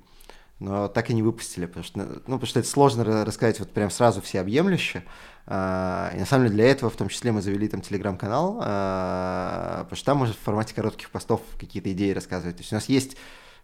[0.60, 3.92] но так и не выпустили, потому что, ну, потому что это сложно рассказать вот прям
[3.92, 5.04] сразу всеобъемлюще.
[5.46, 9.84] А, и на самом деле для этого в том числе мы завели там телеграм-канал, а,
[9.84, 12.56] потому что там можно в формате коротких постов какие-то идеи рассказывать.
[12.56, 13.18] То есть у нас есть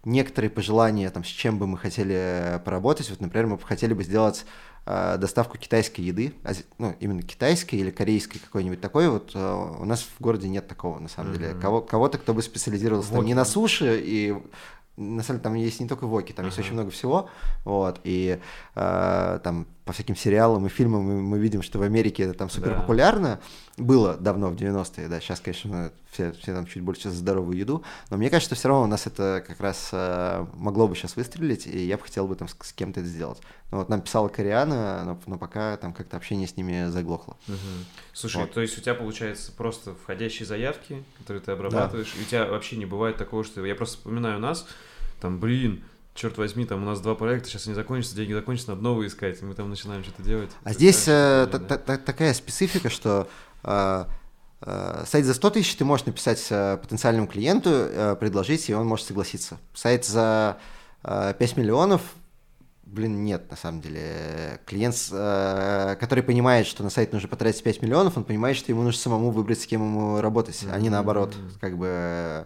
[0.05, 3.09] некоторые пожелания, там, с чем бы мы хотели поработать.
[3.09, 4.45] Вот, например, мы бы хотели бы сделать
[4.85, 6.33] э, доставку китайской еды,
[6.77, 9.09] ну, именно китайской или корейской какой-нибудь такой.
[9.09, 11.37] Вот э, у нас в городе нет такого, на самом mm-hmm.
[11.37, 11.53] деле.
[11.55, 13.17] Кого, кого-то, кто бы специализировался вот.
[13.17, 14.35] там не на суше и
[14.95, 16.49] на самом деле там есть не только воки, там uh-huh.
[16.49, 17.29] есть очень много всего,
[17.65, 18.39] вот, и
[18.75, 22.49] э, там по всяким сериалам и фильмам мы, мы видим, что в Америке это там
[22.49, 22.79] супер да.
[22.81, 23.39] популярно,
[23.77, 27.83] было давно в 90-е, да, сейчас, конечно, все, все там чуть больше за здоровую еду,
[28.09, 31.15] но мне кажется, что все равно у нас это как раз э, могло бы сейчас
[31.15, 33.39] выстрелить, и я бы хотел бы там с, с кем-то это сделать.
[33.71, 37.35] Ну, вот нам писала Кориана, но, но пока там как-то общение с ними заглохло.
[37.47, 37.57] Угу.
[38.13, 38.53] Слушай, вот.
[38.53, 42.19] то есть у тебя получается просто входящие заявки, которые ты обрабатываешь, да.
[42.19, 44.65] и у тебя вообще не бывает такого, что я просто вспоминаю нас,
[45.19, 48.83] там, блин, черт возьми, там у нас два проекта, сейчас они закончатся, деньги закончатся, надо
[48.83, 50.51] новые искать, и мы там начинаем что-то делать.
[50.63, 53.27] А здесь э, такая специфика, что
[53.63, 54.05] э,
[54.61, 58.85] э, сайт за 100 тысяч ты можешь написать э, потенциальному клиенту, э, предложить, и он
[58.87, 59.57] может согласиться.
[59.73, 60.57] Сайт за
[61.03, 62.01] э, 5 миллионов
[62.93, 64.59] Блин, нет, на самом деле.
[64.67, 68.83] Клиент, э, который понимает, что на сайт нужно потратить 5 миллионов, он понимает, что ему
[68.83, 70.71] нужно самому выбрать, с кем ему работать, mm-hmm.
[70.71, 71.33] а не наоборот.
[71.59, 72.45] Как бы,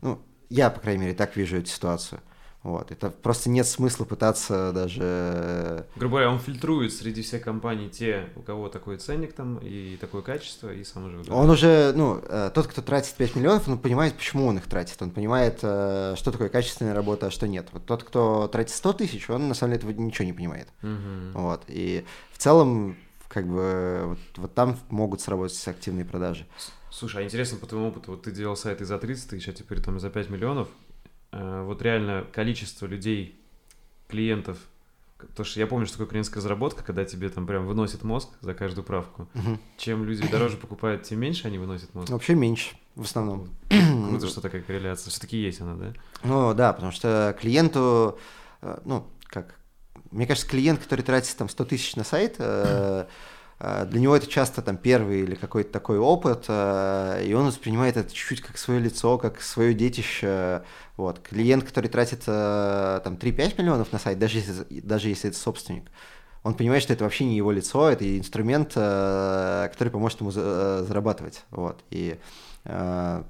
[0.00, 2.20] ну, я, по крайней мере, так вижу эту ситуацию.
[2.64, 5.02] Вот, это просто нет смысла пытаться даже...
[5.02, 9.98] Э, Грубо говоря, он фильтрует среди всех компаний те, у кого такой ценник там и
[10.00, 11.28] такое качество, и сам выбирает.
[11.28, 15.00] Он уже, ну, э, тот, кто тратит 5 миллионов, он понимает, почему он их тратит.
[15.02, 17.68] Он понимает, э, что такое качественная работа, а что нет.
[17.70, 20.68] Вот тот, кто тратит 100 тысяч, он на самом деле этого ничего не понимает.
[20.82, 21.38] Угу.
[21.42, 22.96] Вот, и в целом,
[23.28, 26.46] как бы, вот, вот там могут сработать активные продажи.
[26.90, 29.82] Слушай, а интересно по твоему опыту, вот ты делал сайты за 30 тысяч, а теперь
[29.82, 30.68] там за 5 миллионов,
[31.34, 33.40] вот реально количество людей,
[34.08, 34.58] клиентов,
[35.34, 38.54] то что я помню, что такое клиентская разработка, когда тебе там прям выносит мозг за
[38.54, 39.28] каждую правку.
[39.34, 39.58] Угу.
[39.78, 42.10] Чем люди дороже покупают, тем меньше они выносят мозг.
[42.10, 43.48] Вообще меньше, в основном.
[43.68, 45.10] Круто, что такая корреляция.
[45.10, 45.92] Все-таки есть она, да?
[46.22, 48.18] Ну да, потому что клиенту,
[48.60, 49.54] э, ну, как,
[50.10, 53.06] мне кажется, клиент, который тратит там 100 тысяч на сайт, э, Э,
[53.60, 58.12] для него это часто там первый или какой-то такой опыт, э, и он воспринимает это
[58.12, 60.62] чуть-чуть как свое лицо, как свое детище.
[60.96, 61.20] Вот.
[61.20, 65.84] Клиент, который тратит э, там 3-5 миллионов на сайт, даже если, даже если это собственник,
[66.42, 71.42] он понимает, что это вообще не его лицо, это инструмент, который поможет ему зарабатывать.
[71.50, 71.82] Вот.
[71.88, 72.18] И,
[72.64, 73.24] ну,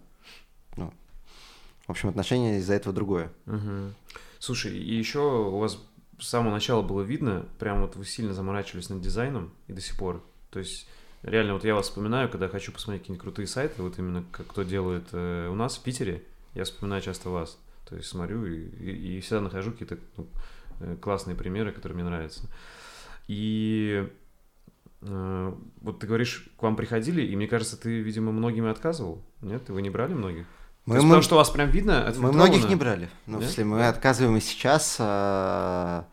[1.86, 3.30] в общем, отношение из-за этого другое.
[3.46, 3.92] Угу.
[4.40, 5.78] Слушай, и еще у вас
[6.18, 9.96] с самого начала было видно, прям вот вы сильно заморачивались над дизайном и до сих
[9.96, 10.24] пор.
[10.50, 10.88] То есть
[11.22, 14.62] реально вот я вас вспоминаю, когда хочу посмотреть какие-нибудь крутые сайты, вот именно как кто
[14.62, 16.22] делает э, у нас в Питере,
[16.54, 17.58] я вспоминаю часто вас.
[17.88, 20.26] То есть смотрю и, и, и всегда нахожу какие-то ну,
[20.80, 22.48] э, классные примеры, которые мне нравятся.
[23.26, 24.08] И
[25.02, 29.22] э, вот ты говоришь, к вам приходили, и мне кажется, ты, видимо, многими отказывал.
[29.40, 30.46] Нет, вы не брали многих?
[30.86, 33.08] Мы, мы, потому что у вас прям видно Мы многих не брали.
[33.26, 36.04] Ну, если мы отказываем и сейчас, наверное,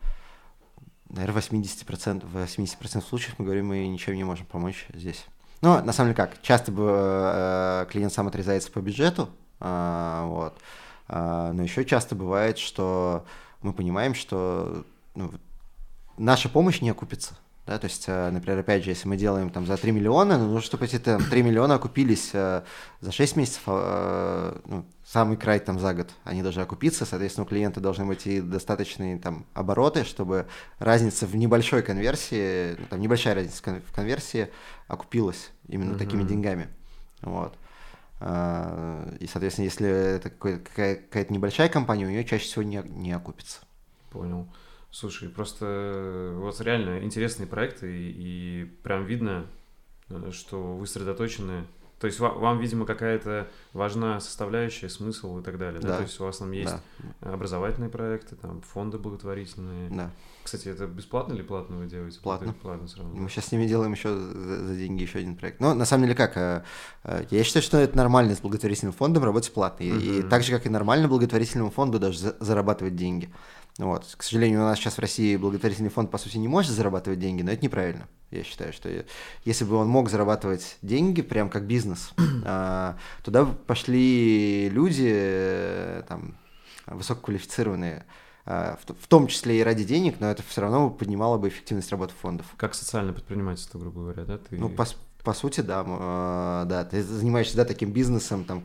[1.12, 5.26] 80%, в 80% случаев мы говорим, мы ничем не можем помочь здесь.
[5.62, 9.28] Ну, на самом деле как, часто бы э, клиент сам отрезается по бюджету,
[9.60, 10.58] а, вот,
[11.06, 13.24] а, но еще часто бывает, что
[13.62, 15.30] мы понимаем, что ну,
[16.18, 17.36] наша помощь не окупится.
[17.72, 20.44] Да, то есть, э, например, опять же, если мы делаем там за 3 миллиона, ну,
[20.44, 22.60] нужно, чтобы эти там, 3 миллиона окупились э,
[23.00, 27.48] за 6 месяцев, э, ну, самый край там за год, они должны окупиться, соответственно, у
[27.48, 30.48] клиента должны быть и достаточные там обороты, чтобы
[30.80, 34.50] разница в небольшой конверсии, ну, там небольшая разница в конверсии
[34.86, 35.98] окупилась именно uh-huh.
[35.98, 36.68] такими деньгами.
[37.22, 37.56] Вот.
[38.20, 43.60] И, соответственно, если это какая-то небольшая компания, у нее чаще всего не, не окупится.
[44.10, 44.46] Понял.
[44.92, 49.46] Слушай, просто у вас реально интересные проекты, и, и прям видно,
[50.10, 51.64] э, что вы сосредоточены.
[51.98, 55.80] То есть вам, вам, видимо, какая-то важна составляющая, смысл и так далее.
[55.80, 55.90] Да.
[55.90, 55.96] да?
[55.98, 56.74] То есть у вас там есть
[57.22, 57.32] да.
[57.32, 59.88] образовательные проекты, там фонды благотворительные.
[59.88, 60.10] Да.
[60.42, 62.18] Кстати, это бесплатно или платно вы делаете?
[62.20, 62.52] Платно.
[62.60, 63.08] Платно сразу.
[63.08, 65.60] Мы сейчас с ними делаем еще за, за деньги еще один проект.
[65.60, 66.36] Но на самом деле как?
[66.36, 66.64] Э,
[67.04, 69.84] э, я считаю, что это нормально с благотворительным фондом работать платно.
[69.84, 70.02] Uh-huh.
[70.02, 73.32] И, и так же, как и нормально благотворительному фонду даже за, зарабатывать деньги.
[73.78, 74.14] Вот.
[74.16, 77.42] К сожалению, у нас сейчас в России благотворительный фонд, по сути, не может зарабатывать деньги,
[77.42, 78.06] но это неправильно.
[78.30, 78.88] Я считаю, что
[79.44, 82.12] если бы он мог зарабатывать деньги, прям как бизнес,
[82.44, 86.36] а, туда пошли люди э, там,
[86.86, 88.04] высококвалифицированные,
[88.44, 92.14] а, в том числе и ради денег, но это все равно поднимало бы эффективность работы
[92.20, 92.46] фондов.
[92.56, 94.38] Как социальное предпринимательство, грубо говоря, да?
[94.38, 94.56] Ты...
[94.56, 94.86] Ну, по,
[95.24, 98.62] по сути, да, э, да, ты занимаешься, да, таким бизнесом, там,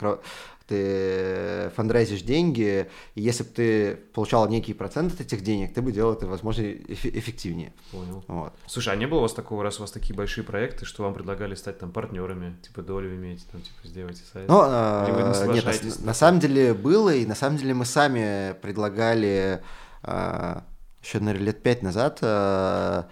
[0.67, 5.91] ты фандрайзишь деньги, и если бы ты получал некий процент от этих денег, ты бы
[5.91, 7.73] делал это, возможно, эффективнее.
[7.91, 8.23] Понял.
[8.27, 8.53] Вот.
[8.67, 11.13] Слушай, а не было у вас такого, раз у вас такие большие проекты, что вам
[11.13, 14.47] предлагали стать там партнерами, типа долю иметь, там, типа, сделайте сайт?
[14.47, 19.61] Ну, а, нет, на, на самом деле было, и на самом деле мы сами предлагали
[20.03, 20.63] а,
[21.01, 23.07] еще, наверное, лет пять назад, а,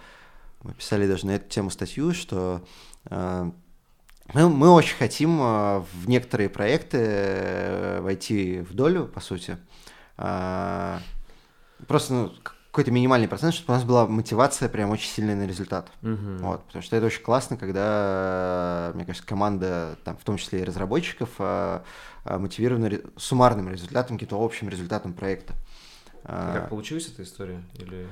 [0.62, 2.62] мы писали даже на эту тему статью, что
[3.06, 3.50] а,
[4.34, 9.56] мы, мы очень хотим а, в некоторые проекты э, войти в долю, по сути.
[10.16, 11.00] А,
[11.86, 12.32] просто ну,
[12.70, 15.90] какой-то минимальный процент, чтобы у нас была мотивация прям очень сильная на результат.
[16.02, 16.38] Uh-huh.
[16.42, 20.64] Вот, потому что это очень классно, когда, мне кажется, команда, там, в том числе и
[20.64, 21.30] разработчиков,
[22.24, 25.54] мотивирована суммарным результатом, каким-то общим результатом проекта.
[26.24, 27.62] Как получилась эта история?
[27.74, 28.06] Или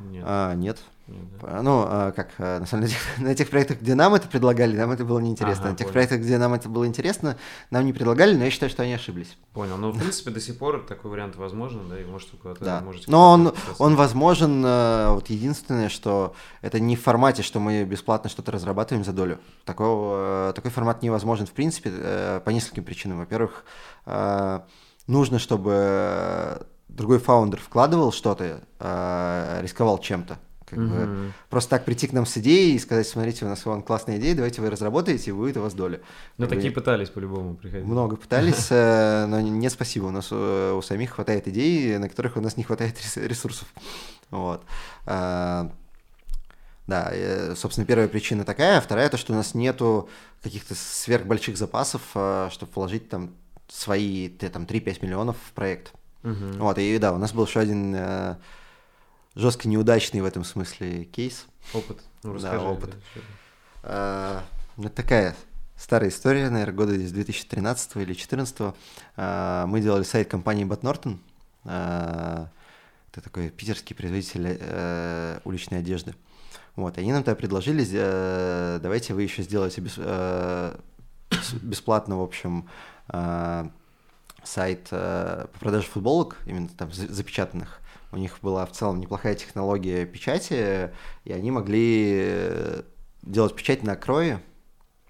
[0.00, 0.24] нет?
[0.26, 0.82] А, нет.
[1.08, 4.92] Ну, а, как, а, на самом деле, на тех проектах, где нам это предлагали, нам
[4.92, 5.64] это было неинтересно.
[5.64, 5.92] Ага, на тех понял.
[5.92, 7.36] проектах, где нам это было интересно,
[7.70, 9.36] нам не предлагали, но я считаю, что они ошиблись.
[9.52, 9.76] Понял.
[9.76, 12.80] Ну, в принципе, до сих пор такой вариант возможен, да, и может куда-то да.
[12.80, 13.10] можете...
[13.10, 18.30] Но он, он возможен, а, вот единственное, что это не в формате, что мы бесплатно
[18.30, 19.40] что-то разрабатываем за долю.
[19.64, 23.18] Такой, такой формат невозможен, в принципе, э, по нескольким причинам.
[23.18, 23.64] Во-первых,
[25.06, 28.60] нужно, чтобы другой фаундер вкладывал что-то,
[29.62, 30.38] рисковал чем-то
[30.72, 30.88] Как угу.
[30.88, 34.16] бы просто так прийти к нам с идеей и сказать, смотрите, у нас вон классная
[34.16, 36.00] идея, давайте вы разработаете, и будет у вас доля.
[36.38, 37.86] Ну, такие бы, пытались по-любому приходить.
[37.86, 42.38] Много пытались, э, но не спасибо, у нас э, у самих хватает идей, на которых
[42.38, 43.68] у нас не хватает ресурсов.
[44.30, 44.64] Вот.
[45.04, 45.70] А,
[46.86, 47.12] да,
[47.54, 50.08] собственно, первая причина такая, а вторая то, что у нас нету
[50.42, 53.34] каких-то сверхбольших запасов, э, чтобы вложить там
[53.68, 55.92] свои там 3-5 миллионов в проект.
[56.24, 56.58] Угу.
[56.58, 58.36] Вот, и да, у нас был еще один э,
[59.34, 61.46] жестко неудачный в этом смысле кейс.
[61.72, 61.98] Опыт.
[62.22, 62.94] Ну, да, опыт.
[63.82, 64.44] А,
[64.76, 65.36] ну, такая
[65.76, 68.74] старая история, наверное, года из 2013 или 2014.
[69.16, 71.18] А, мы делали сайт компании Бат Нортон.
[71.64, 72.48] А,
[73.12, 76.14] это такой питерский производитель а, уличной одежды.
[76.76, 80.80] Вот, они нам тогда предложили, а, давайте вы еще сделаете а,
[81.62, 82.68] бесплатно, в общем,
[84.44, 87.80] сайт по продаже футболок, именно там запечатанных.
[88.12, 90.90] У них была в целом неплохая технология печати,
[91.24, 92.82] и они могли э,
[93.22, 94.42] делать печать на крое,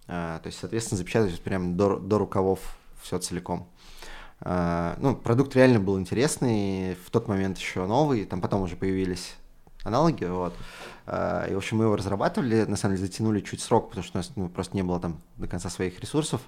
[0.07, 2.61] а, то есть, соответственно, запечатать прямо до, до рукавов
[3.03, 3.69] все целиком.
[4.41, 9.35] А, ну, продукт реально был интересный, в тот момент еще новый, там потом уже появились
[9.83, 10.55] аналоги, вот.
[11.09, 14.21] И, в общем, мы его разрабатывали, на самом деле затянули чуть срок, потому что у
[14.21, 16.41] нас ну, просто не было там до конца своих ресурсов.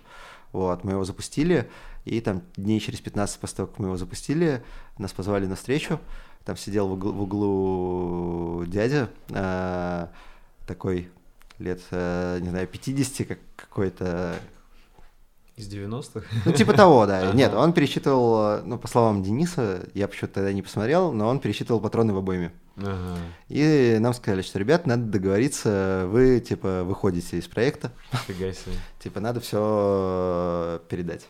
[0.53, 1.69] Вот, мы его запустили,
[2.05, 4.63] и там дней через 15 после того, как мы его запустили,
[4.99, 5.99] нас позвали на встречу,
[6.45, 10.07] там сидел в углу, в углу дядя, э,
[10.67, 11.11] такой
[11.59, 14.37] лет, э, не знаю, 50 как какой-то.
[15.57, 16.27] Из 90-х?
[16.45, 17.33] Ну, типа того, да.
[17.33, 21.81] Нет, он пересчитывал, ну, по словам Дениса, я почему-то тогда не посмотрел, но он пересчитывал
[21.81, 22.53] патроны в обойме.
[22.77, 23.19] Ага.
[23.49, 27.93] И нам сказали, что, ребят, надо договориться, вы, типа, выходите из проекта.
[28.27, 28.75] Фига себе.
[28.99, 31.29] Типа, надо все передать.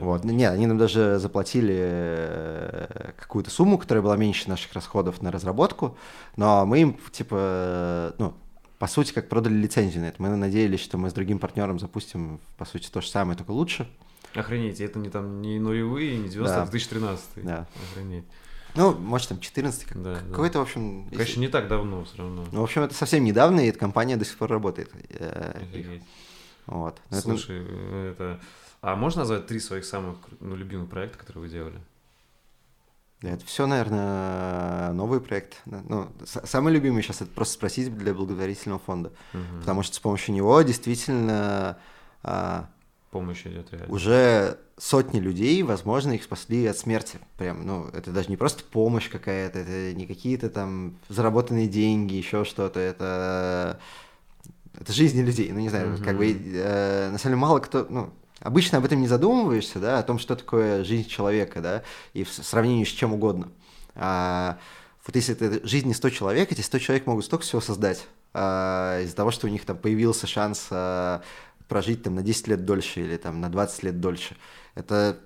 [0.00, 0.24] Вот.
[0.24, 5.96] Нет, они нам даже заплатили э, какую-то сумму, которая была меньше наших расходов на разработку,
[6.36, 8.34] но мы им, типа, ну,
[8.78, 10.22] по сути, как продали лицензию на это.
[10.22, 13.88] Мы надеялись, что мы с другим партнером запустим, по сути, то же самое, только лучше.
[14.34, 16.62] Охренеть, это не там не нулевые, не 90 да.
[16.62, 17.66] а 2013 Да.
[17.90, 18.24] Охренеть.
[18.74, 20.58] Ну, может, там 14 как, да, какой-то, да.
[20.60, 21.06] в общем...
[21.08, 21.40] Конечно, если...
[21.40, 22.44] не так давно все равно.
[22.52, 24.90] Ну, в общем, это совсем недавно, и эта компания до сих пор работает.
[25.08, 25.98] Э.
[26.66, 27.00] Вот.
[27.10, 28.04] Слушай, это...
[28.24, 28.40] это
[28.86, 31.80] а можно назвать три своих самых ну, любимых проекта, которые вы делали?
[33.20, 35.60] Это все, наверное, новый проект.
[35.64, 39.10] Ну, самый любимый сейчас это просто спросить для благотворительного фонда.
[39.34, 39.58] Угу.
[39.58, 41.78] Потому что с помощью него действительно
[42.22, 42.68] а,
[43.10, 43.92] помощь идет реально.
[43.92, 47.18] Уже сотни людей, возможно, их спасли от смерти.
[47.38, 52.44] Прям, ну, это даже не просто помощь какая-то, это не какие-то там заработанные деньги, еще
[52.44, 53.80] что-то, это
[54.78, 56.04] это жизни людей, ну не знаю, угу.
[56.04, 59.98] как бы э, на самом деле мало кто, ну Обычно об этом не задумываешься, да,
[59.98, 61.82] о том, что такое жизнь человека, да,
[62.12, 63.48] и в сравнении с чем угодно.
[63.94, 64.58] А,
[65.06, 69.00] вот если это жизнь не 100 человек, эти 100 человек могут столько всего создать а,
[69.02, 71.22] из-за того, что у них там появился шанс а,
[71.68, 74.36] прожить там на 10 лет дольше или там на 20 лет дольше.
[74.74, 75.18] Это,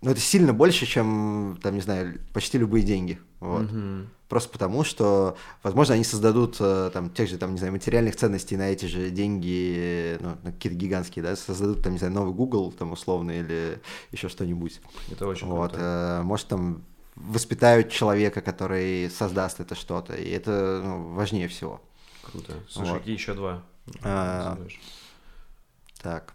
[0.00, 3.20] ну, это сильно больше, чем, там, не знаю, почти любые деньги.
[3.40, 3.64] Вот.
[3.64, 4.06] Mm-hmm.
[4.28, 8.56] Просто потому, что, возможно, они создадут э, там тех же, там, не знаю, материальных ценностей
[8.56, 12.72] на эти же деньги, ну, на какие-то гигантские, да, создадут, там, не знаю, новый Google,
[12.72, 14.80] там, условно, или еще что-нибудь.
[15.12, 16.20] Это очень вот, круто.
[16.20, 16.82] Э, может, там,
[17.14, 21.80] воспитают человека, который создаст это что-то, и это ну, важнее всего.
[22.22, 22.54] Круто.
[22.68, 22.98] Слушай, вот.
[22.98, 23.62] какие еще два?
[24.02, 24.58] А,
[26.02, 26.34] так.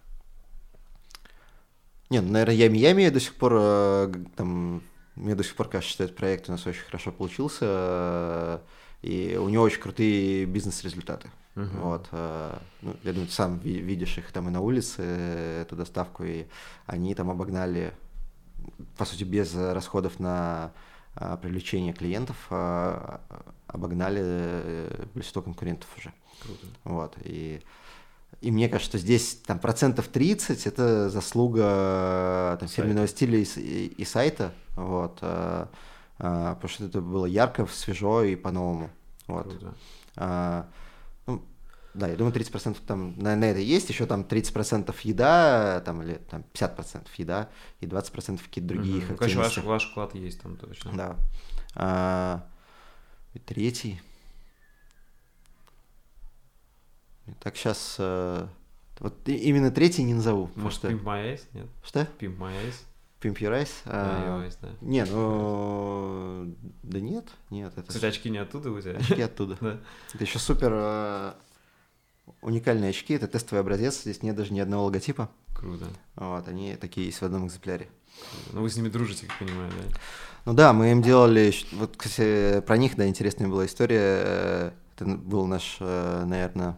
[2.10, 4.82] Не, ну, наверное, я Миями до сих пор э, там
[5.16, 8.62] мне до сих пор кажется, что этот проект у нас очень хорошо получился,
[9.02, 11.30] и у него очень крутые бизнес-результаты.
[11.56, 11.80] Uh-huh.
[11.82, 16.24] Вот, э, ну, я думаю, ты сам видишь их там и на улице, эту доставку,
[16.24, 16.46] и
[16.86, 17.94] они там обогнали,
[18.98, 20.72] по сути, без расходов на
[21.42, 22.38] привлечение клиентов,
[23.68, 26.14] обогнали э, большинство конкурентов уже.
[26.42, 26.68] Круто.
[26.86, 27.62] Вот, и
[28.42, 33.86] и мне кажется, что здесь там процентов 30 это заслуга там, фирменного стиля и, и,
[33.98, 35.70] и сайта, вот, а,
[36.18, 38.90] а, потому что это было ярко, свежо и по-новому.
[39.28, 39.64] Вот.
[40.16, 40.68] А,
[41.28, 41.44] ну,
[41.94, 46.16] да, я думаю, 30% там на, на это есть, еще там 30% еда, там, или
[46.16, 49.18] там 50% еда, и 20% какие-то другие угу.
[49.18, 50.92] Конечно, ваш, ваш вклад есть там точно.
[50.94, 51.16] Да.
[51.76, 52.44] А,
[53.46, 54.02] третий.
[57.40, 57.96] Так сейчас...
[58.00, 58.48] Э,
[59.00, 60.50] вот именно третий не назову.
[60.56, 60.90] Может, что...
[60.90, 61.42] Pimp My Eyes?
[61.54, 61.68] Нет?
[61.84, 62.02] Что?
[62.20, 62.76] Pimp My Eyes?
[63.22, 63.70] Pimp Your Eyes?
[63.86, 64.70] А, eyes, да.
[64.82, 66.56] Не, ну...
[66.84, 67.72] Да нет, нет.
[67.76, 67.88] Это...
[67.88, 68.98] Кстати, очки не оттуда у тебя?
[68.98, 69.58] Очки оттуда.
[69.62, 69.80] да.
[70.14, 70.72] Это еще супер...
[70.74, 71.34] Э,
[72.42, 75.30] уникальные очки, это тестовый образец, здесь нет даже ни одного логотипа.
[75.54, 75.86] Круто.
[76.16, 77.90] Вот, они такие есть в одном экземпляре.
[78.54, 79.98] Ну, вы с ними дружите, как понимаю, да?
[80.46, 84.74] Ну да, мы им делали, вот, кстати, про них, да, интересная была история.
[84.96, 86.78] Это был наш, э, наверное,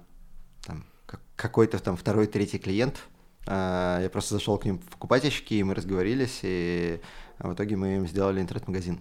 [1.36, 3.00] какой-то там второй, третий клиент.
[3.46, 7.02] А, я просто зашел к ним покупать очки, и мы разговорились, и
[7.40, 9.00] в итоге мы им сделали интернет-магазин.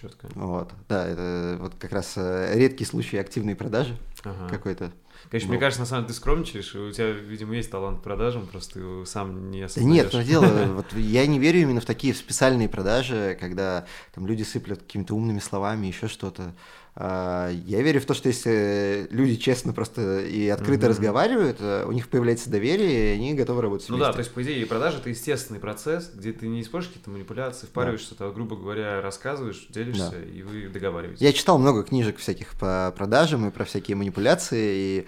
[0.00, 0.28] Четко.
[0.34, 4.46] Вот, да, это вот как раз э, редкий случай активной продажи ага.
[4.48, 4.92] какой-то.
[5.30, 5.54] Конечно, был.
[5.54, 8.46] мне кажется, на самом деле ты скромничаешь, и у тебя, видимо, есть талант к продажам,
[8.46, 9.88] просто ты сам не осознаешь.
[9.88, 14.26] Да нет, но дело, вот я не верю именно в такие специальные продажи, когда там
[14.26, 16.54] люди сыплют какими-то умными словами, еще что-то.
[16.98, 20.88] А, я верю в то, что если люди честно просто и открыто mm-hmm.
[20.88, 24.08] разговаривают, э, у них появляется доверие, и они готовы работать Ну вместе.
[24.08, 27.66] да, то есть, по идее, продажа— это естественный процесс, где ты не используешь какие-то манипуляции,
[27.66, 28.30] впариваешься, да.
[28.30, 30.22] грубо говоря, рассказываешь, делишься, да.
[30.22, 31.20] и вы договариваетесь.
[31.20, 35.06] Я читал много книжек всяких по продажам и про всякие манипуляции, и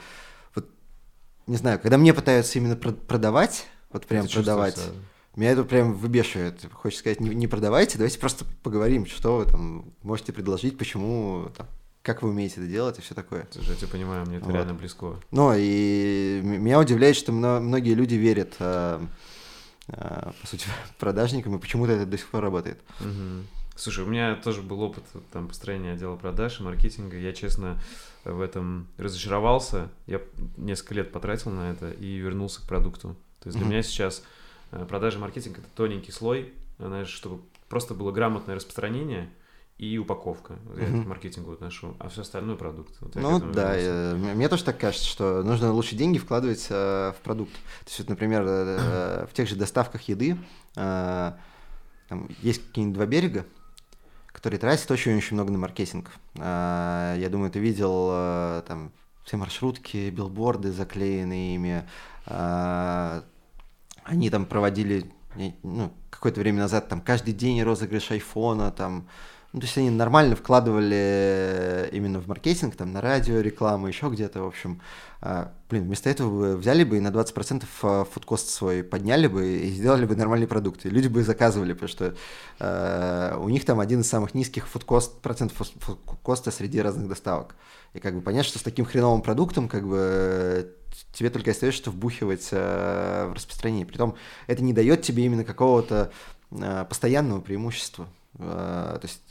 [0.54, 0.66] вот,
[1.46, 4.78] не знаю, когда мне пытаются именно продавать, вот прям это продавать...
[5.36, 6.66] Меня это прям выбешивает.
[6.72, 11.68] Хочется сказать, не, не продавайте, давайте просто поговорим, что вы там можете предложить, почему там,
[12.08, 13.46] как вы умеете это делать и все такое.
[13.50, 14.54] Слушай, я тебя понимаю, мне это вот.
[14.54, 15.16] реально близко.
[15.30, 19.06] Ну, и меня удивляет, что многие люди верят, а,
[19.88, 20.66] а, по сути,
[20.98, 22.80] продажникам, и почему-то это до сих пор работает.
[23.00, 23.44] Угу.
[23.76, 27.18] Слушай, у меня тоже был опыт там построения отдела продаж и маркетинга.
[27.18, 27.78] Я, честно,
[28.24, 29.90] в этом разочаровался.
[30.06, 30.22] Я
[30.56, 33.16] несколько лет потратил на это и вернулся к продукту.
[33.40, 34.24] То есть для mm меня сейчас
[34.70, 39.28] э, продажи и маркетинг это тоненький слой, знаешь, чтобы просто было грамотное распространение–
[39.78, 40.58] и упаковка.
[40.76, 40.94] Я mm-hmm.
[40.94, 42.94] это к маркетингу отношу, а все остальное продукт.
[43.00, 47.22] Вот ну да, я, мне тоже так кажется, что нужно лучше деньги вкладывать э, в
[47.22, 47.52] продукт.
[47.52, 50.36] То есть, вот, например, э, э, в тех же доставках еды
[50.74, 51.32] э,
[52.08, 53.46] там есть какие-нибудь два берега,
[54.32, 56.10] которые тратят очень-очень много на маркетинг.
[56.34, 58.90] Э, я думаю, ты видел э, там
[59.24, 61.88] все маршрутки, билборды заклеенные ими.
[62.26, 63.22] Э,
[64.02, 65.12] они там проводили
[65.62, 69.06] ну, какое-то время назад там каждый день розыгрыш айфона, там
[69.52, 74.08] ну, то есть они нормально вкладывали э, именно в маркетинг, там, на радио, рекламу, еще
[74.08, 74.82] где-то, в общем.
[75.22, 79.56] А, блин, вместо этого вы взяли бы и на 20% а, фудкост свой подняли бы
[79.56, 80.90] и сделали бы нормальные продукты.
[80.90, 82.14] Люди бы заказывали, потому что
[82.60, 87.54] а, у них там один из самых низких фудкост, процентов фудкоста среди разных доставок.
[87.94, 90.74] И как бы понять, что с таким хреновым продуктом, как бы
[91.12, 93.86] тебе только остается что вбухивать а, в распространение.
[93.86, 94.14] Притом
[94.46, 96.12] это не дает тебе именно какого-то
[96.50, 98.08] а, постоянного преимущества.
[98.38, 99.22] А, то есть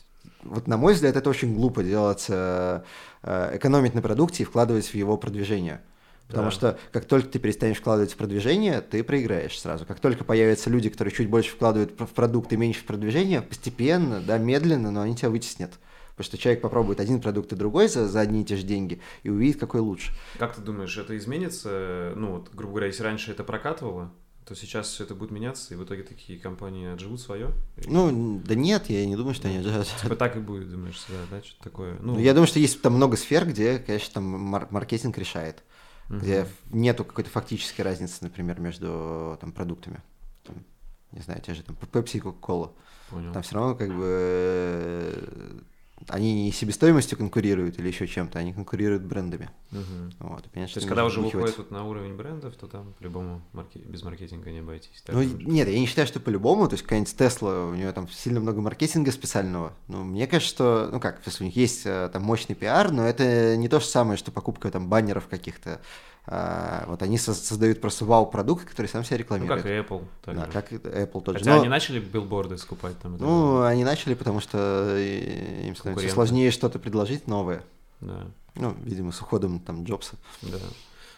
[0.44, 2.82] вот на мой взгляд, это очень глупо делать, э,
[3.24, 5.82] экономить на продукте и вкладывать в его продвижение.
[6.28, 6.52] Потому да.
[6.52, 9.86] что как только ты перестанешь вкладывать в продвижение, ты проиграешь сразу.
[9.86, 14.20] Как только появятся люди, которые чуть больше вкладывают в продукт и меньше в продвижение, постепенно,
[14.20, 15.72] да, медленно, но они тебя вытеснят.
[16.18, 19.00] Потому что человек попробует один продукт и другой за, за одни и те же деньги
[19.24, 20.12] и увидит, какой лучше.
[20.40, 22.12] Как ты думаешь, это изменится?
[22.16, 24.12] Ну, вот, грубо говоря, если раньше это прокатывало,
[24.48, 27.52] то сейчас все это будет меняться, и в итоге такие компании отживут свое?
[27.86, 29.88] Ну, да нет, я не думаю, что они отживут.
[30.02, 31.98] Типа так и будет, думаешь, да, да, что-то такое.
[32.00, 35.64] Ну, я думаю, что есть там много сфер, где, конечно, там мар- маркетинг решает,
[36.10, 36.20] угу.
[36.20, 40.02] где нету какой-то фактической разницы, например, между там продуктами.
[40.44, 40.64] Там,
[41.12, 42.72] не знаю, те же там Pepsi и Coca-Cola.
[43.10, 43.34] Понял.
[43.34, 45.64] Там все равно как бы
[46.10, 49.50] они не себестоимостью конкурируют или еще чем-то, они конкурируют брендами.
[49.72, 50.30] Угу.
[50.30, 53.42] Вот, и, понятно, То есть, когда уже выходит вот на уровень брендов, то там по-любому
[53.52, 53.80] марки...
[53.80, 55.04] без маркетинга не обойтись.
[55.08, 56.68] Ну, нет, я не считаю, что по-любому.
[56.68, 59.74] То есть, какая-нибудь Тесла, у нее там сильно много маркетинга специального.
[59.88, 63.06] Ну, мне кажется, что, ну как, если у них есть э, там мощный пиар, но
[63.06, 65.82] это не то же самое, что покупка там баннеров каких-то
[66.30, 69.64] а, вот они создают просто вау-продукт, который сам себя рекламирует.
[69.64, 70.06] Ну, как и Apple.
[70.26, 70.52] Да, же.
[70.52, 71.40] как Apple тоже.
[71.40, 71.62] Хотя Но...
[71.62, 73.18] они начали билборды скупать там.
[73.18, 77.64] Ну, они начали, потому что им становится сложнее что-то предложить новое.
[78.02, 78.28] Да.
[78.56, 80.18] Ну, видимо, с уходом там Джобса.
[80.42, 80.58] Да.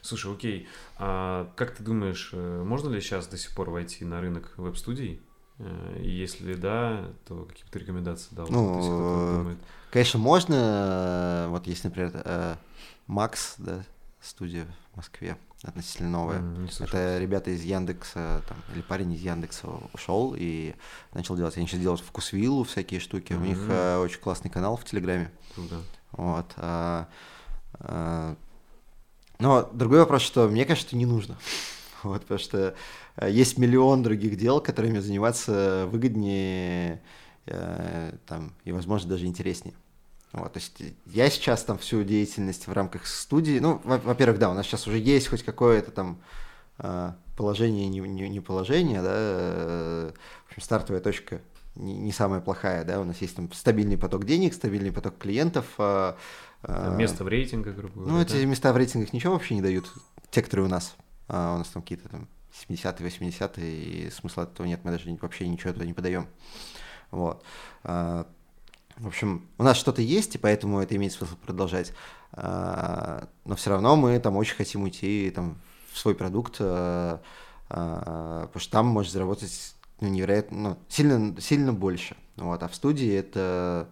[0.01, 0.67] Слушай, окей.
[0.97, 5.21] А как ты думаешь, э, можно ли сейчас до сих пор войти на рынок веб-студий?
[5.57, 8.47] Э, если да, то какие бы ты рекомендации дал?
[8.47, 9.57] Ну,
[9.89, 11.47] конечно, можно.
[11.49, 12.57] Вот есть, например,
[13.07, 13.83] Макс, да,
[14.21, 14.67] студия
[14.99, 16.39] Москве относительно новая.
[16.39, 20.75] Mm, Это ребята из Яндекса, там, или парень из Яндекса ушел и
[21.13, 21.55] начал делать.
[21.55, 23.31] Они сейчас делают вкусвиллу, всякие штуки.
[23.31, 23.41] Mm-hmm.
[23.41, 25.31] У них э, очень классный канал в Телеграме.
[25.55, 25.81] Круто.
[26.11, 26.51] Вот.
[26.57, 27.07] А,
[27.79, 28.35] а,
[29.39, 31.37] но другой вопрос, что мне кажется, не нужно.
[32.03, 32.75] вот, потому что
[33.15, 37.01] э, есть миллион других дел, которыми заниматься выгоднее
[37.45, 39.75] э, там, и, возможно, даже интереснее.
[40.31, 44.53] Вот, то есть я сейчас там всю деятельность в рамках студии, ну, во-первых, да, у
[44.53, 46.21] нас сейчас уже есть хоть какое-то там
[46.77, 50.11] а, положение, не, не, не положение, да, э,
[50.45, 51.41] в общем, стартовая точка
[51.75, 55.65] не, не самая плохая, да, у нас есть там стабильный поток денег, стабильный поток клиентов.
[55.77, 56.17] А,
[56.61, 58.13] а, место в рейтингах, грубо говоря.
[58.13, 58.45] Ну, эти да?
[58.45, 59.91] места в рейтингах ничего вообще не дают.
[60.29, 60.95] те, которые у нас.
[61.27, 62.27] А, у нас там какие-то там
[62.67, 66.27] 70-е, 80-е, и смысла этого нет, мы даже вообще ничего туда не подаем.
[67.11, 67.43] Вот.
[68.99, 71.93] А, в общем, у нас что-то есть, и поэтому это имеет смысл продолжать.
[72.33, 75.57] А, но все равно мы там очень хотим уйти там,
[75.91, 77.19] в свой продукт, а,
[77.67, 82.15] потому что там можешь заработать ну, невероятно, ну, сильно, сильно больше.
[82.37, 82.63] Вот.
[82.63, 83.89] А в студии это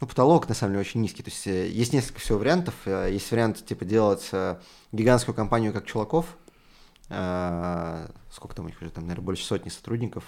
[0.00, 1.22] ну, потолок, на самом деле, очень низкий.
[1.22, 2.74] То есть э, есть несколько всего вариантов.
[2.84, 4.56] Э, есть вариант, типа, делать э,
[4.92, 6.26] гигантскую компанию, как Чулаков.
[7.06, 10.24] Сколько там у них уже, там, наверное, больше сотни сотрудников.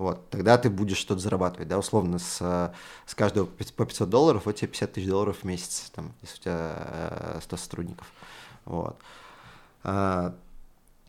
[0.00, 2.72] Вот, тогда ты будешь что-то зарабатывать, да, условно, с,
[3.04, 6.40] с каждого по 500 долларов, вот тебе 50 тысяч долларов в месяц, там, если у
[6.40, 8.10] тебя 100 сотрудников,
[8.64, 8.96] вот.
[9.84, 10.32] Ну,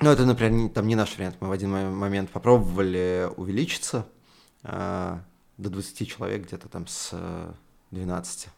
[0.01, 4.05] это, например, там не наш вариант, мы в один момент попробовали увеличиться,
[4.61, 5.23] до
[5.57, 7.15] 20 человек где-то там с
[7.91, 8.49] 12.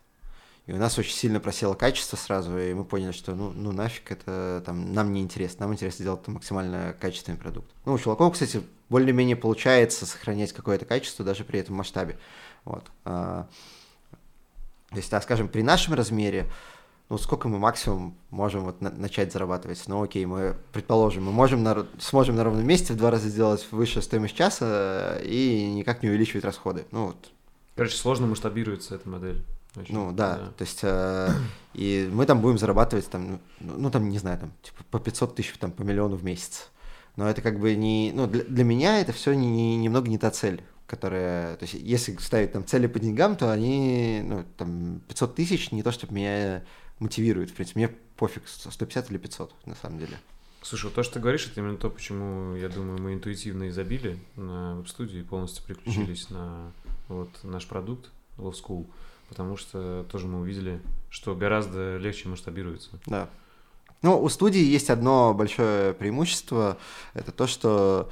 [0.66, 4.11] И у нас очень сильно просело качество сразу, и мы поняли, что ну, ну нафиг
[4.11, 7.70] это там нам не интересно, нам интересно делать максимально качественный продукт.
[7.86, 12.18] Ну, у чуваков, кстати, более-менее получается сохранять какое-то качество даже при этом масштабе.
[12.64, 12.86] Вот.
[13.03, 13.47] А,
[14.89, 16.49] то есть, так скажем, при нашем размере,
[17.09, 19.84] ну, сколько мы максимум можем вот на- начать зарабатывать?
[19.88, 23.68] Ну, окей, мы, предположим, мы можем на, сможем на ровном месте в два раза сделать
[23.72, 26.86] выше стоимость часа и никак не увеличивать расходы.
[26.91, 27.32] Ну, вот.
[27.76, 29.43] Короче, сложно масштабируется эта модель.
[29.76, 31.30] Очень, ну да, да, то есть э,
[31.74, 35.36] и мы там будем зарабатывать там, ну, ну там не знаю там типа по 500
[35.36, 36.69] тысяч там по миллиону в месяц,
[37.15, 40.19] но это как бы не, ну для, для меня это все не, не, немного не
[40.19, 45.01] та цель, которая, то есть если ставить там цели по деньгам, то они, ну там
[45.07, 46.63] 500 тысяч не то, чтобы меня
[46.99, 50.17] мотивирует, в принципе, мне пофиг 150 или 500 на самом деле.
[50.61, 53.69] Слушай, вот то, что ты говоришь, это именно то, почему, я думаю, мы интуитивно и
[53.69, 56.34] забили на веб-студии и полностью переключились mm-hmm.
[56.34, 56.71] на
[57.09, 58.88] вот наш продукт Love School
[59.30, 62.89] потому что тоже мы увидели, что гораздо легче масштабируется.
[63.05, 63.30] Да.
[64.01, 66.78] Ну, у студии есть одно большое преимущество,
[67.13, 68.09] это то, что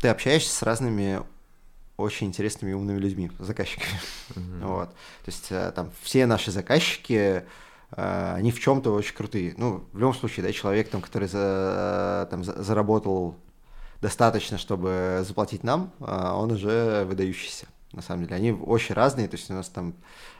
[0.00, 1.22] ты общаешься с разными
[1.96, 4.00] очень интересными и умными людьми, заказчиками.
[4.30, 4.66] Uh-huh.
[4.66, 4.88] Вот.
[4.90, 7.44] То есть э, там все наши заказчики,
[7.90, 9.54] э, они в чем-то очень крутые.
[9.56, 13.34] Ну, в любом случае, да, человек, там, который за, там, заработал
[14.02, 18.36] достаточно, чтобы заплатить нам, э, он уже выдающийся на самом деле.
[18.36, 19.94] Они очень разные, то есть у нас там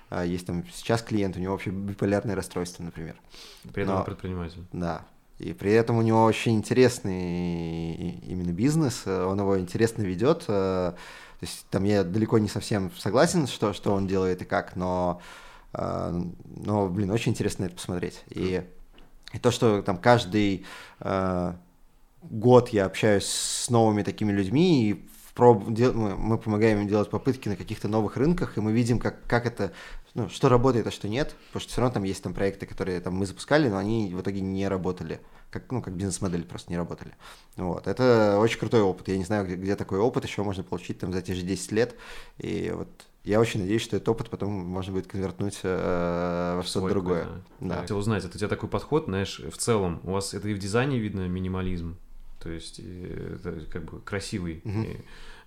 [0.08, 3.16] а, есть там сейчас клиент, у него вообще биполярное расстройство, например.
[3.72, 4.64] При этом Но, предприниматель.
[4.72, 5.04] Да.
[5.38, 10.44] И при этом у него очень интересный именно бизнес, он его интересно ведет.
[10.48, 14.76] Э, то есть там я далеко не совсем согласен, что, что он делает и как,
[14.76, 15.20] но,
[15.74, 18.22] э, но блин, очень интересно это посмотреть.
[18.30, 18.62] И,
[19.34, 20.64] и то, что там каждый
[21.00, 21.52] э,
[22.22, 27.10] год я общаюсь с новыми такими людьми, и проб, дел, мы, мы помогаем им делать
[27.10, 29.70] попытки на каких-то новых рынках, и мы видим, как, как это,
[30.14, 33.00] ну, что работает, а что нет, потому что все равно там есть там проекты, которые
[33.00, 35.20] там мы запускали, но они в итоге не работали,
[35.50, 37.12] как, ну, как бизнес-модель просто не работали.
[37.56, 40.98] Вот, это очень крутой опыт, я не знаю, где, где такой опыт еще можно получить
[40.98, 41.94] там за те же 10 лет,
[42.38, 42.88] и вот
[43.22, 47.26] я очень надеюсь, что этот опыт потом можно будет конвертнуть э, во что-то другое.
[47.60, 47.74] Да.
[47.74, 47.80] Да.
[47.82, 50.58] Хотел узнать, это у тебя такой подход, знаешь, в целом, у вас это и в
[50.58, 51.98] дизайне видно минимализм,
[52.46, 54.62] то есть это как бы красивый.
[54.64, 54.82] Угу.
[54.82, 54.96] И,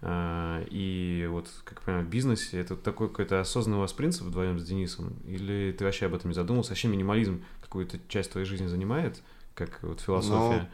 [0.02, 4.24] а, и вот, как я понимаю, в бизнесе это такой какой-то осознанный у вас принцип
[4.24, 5.14] вдвоем с Денисом?
[5.26, 6.72] Или ты вообще об этом не задумывался?
[6.72, 9.22] Вообще минимализм какую-то часть твоей жизни занимает,
[9.56, 10.70] как вот философия?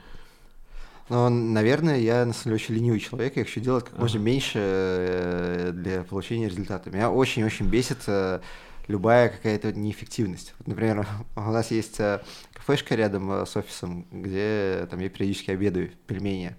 [1.09, 4.01] Ну, наверное, я на самом деле очень ленивый человек, я хочу делать как ага.
[4.01, 6.89] можно меньше э, для получения результата.
[6.89, 8.39] Меня очень-очень бесит э,
[8.87, 10.53] любая какая-то неэффективность.
[10.57, 12.21] Вот, например, у нас есть э,
[12.53, 16.55] кафешка рядом э, с офисом, где там я периодически обедаю, пельмени.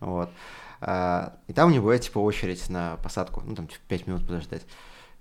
[0.00, 0.30] Вот.
[0.80, 4.26] А, и там у него бывает, типа, очередь на посадку, ну, там, типа, 5 минут
[4.26, 4.62] подождать.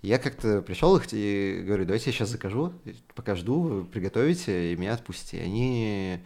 [0.02, 2.74] Я как-то пришел их и говорю, давайте я сейчас закажу,
[3.16, 5.40] пока жду, приготовите и меня отпустите.
[5.40, 6.20] И они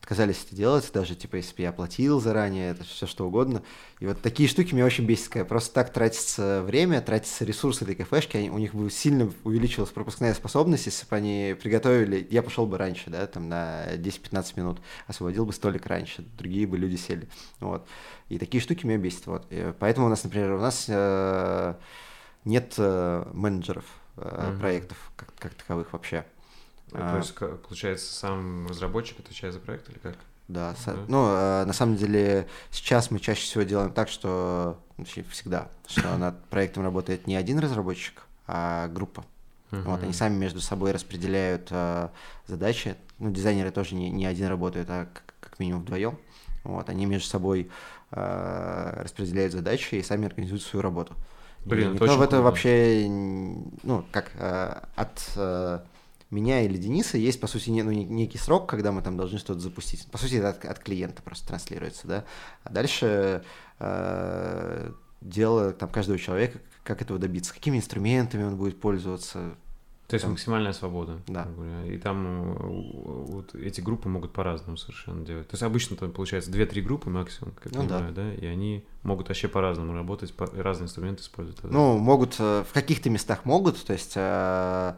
[0.00, 3.62] отказались это делать, даже типа если бы я оплатил заранее, это все что угодно.
[4.00, 8.36] И вот такие штуки меня очень бесит, просто так тратится время, тратится ресурсы этой кафешки,
[8.36, 12.78] они, у них бы сильно увеличилась пропускная способность, если бы они приготовили, я пошел бы
[12.78, 17.28] раньше, да, там на 10-15 минут, освободил бы столик раньше, другие бы люди сели,
[17.60, 17.86] вот.
[18.28, 19.46] И такие штуки меня бесит, вот.
[19.50, 21.74] И поэтому у нас, например, у нас э,
[22.44, 23.84] нет э, менеджеров
[24.16, 24.60] э, mm-hmm.
[24.60, 26.24] проектов как, как таковых вообще.
[26.90, 30.16] То есть, получается, сам разработчик отвечает за проект или как?
[30.48, 30.96] Да, да.
[31.06, 36.16] ну, э, на самом деле, сейчас мы чаще всего делаем так, что, точнее, всегда, что
[36.18, 39.24] над проектом работает не один разработчик, а группа.
[39.70, 39.82] Uh-huh.
[39.82, 42.08] Вот, они сами между собой распределяют э,
[42.48, 42.96] задачи.
[43.20, 46.18] Ну, дизайнеры тоже не, не один работают, а как, как минимум вдвоем.
[46.64, 47.70] Вот, они между собой
[48.10, 51.14] э, распределяют задачи и сами организуют свою работу.
[51.64, 55.80] Блин, и никто в это вообще, ну, как э, от э,
[56.30, 59.60] меня или Дениса есть, по сути, не, ну, некий срок, когда мы там должны что-то
[59.60, 60.06] запустить.
[60.10, 62.24] По сути, это от, от клиента просто транслируется, да.
[62.62, 63.42] А дальше
[63.78, 69.56] э, дело там каждого человека, как этого добиться, какими инструментами он будет пользоваться,
[70.10, 70.32] то есть там...
[70.32, 71.20] максимальная свобода.
[71.28, 71.46] Да.
[71.86, 75.46] И там э, вот эти группы могут по-разному совершенно делать.
[75.46, 78.24] То есть обычно там получается 2-3 группы максимум, как ну, понимаю, да.
[78.24, 80.46] да, и они могут вообще по-разному работать, по...
[80.46, 81.62] разные инструменты использовать.
[81.62, 84.94] Ну, могут, э, в каких-то местах могут, то есть, э,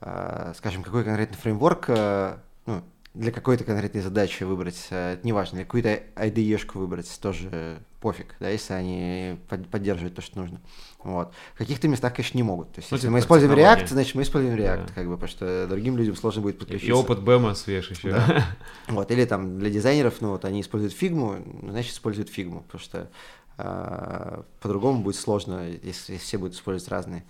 [0.00, 2.36] скажем, какой конкретный фреймворк, э,
[2.66, 2.82] ну,
[3.14, 8.50] для какой-то конкретной задачи выбрать, э, это неважно, для какую-то IDE-шку выбрать, тоже пофиг, да,
[8.50, 9.38] если они
[9.70, 10.60] поддерживают то, что нужно.
[11.02, 11.32] Вот.
[11.54, 12.72] В каких-то местах, конечно, не могут.
[12.72, 14.92] То есть, ну, если типа мы используем React, значит, мы используем React, да.
[14.94, 16.90] как бы, потому что другим людям сложно будет подключиться.
[16.90, 18.10] И опыт BEM свеж еще.
[18.10, 18.46] Да.
[18.88, 23.10] Вот, или там для дизайнеров, ну, вот они используют фигму, значит, используют фигму, потому что
[23.56, 27.24] э, по-другому будет сложно, если, если все будут использовать разные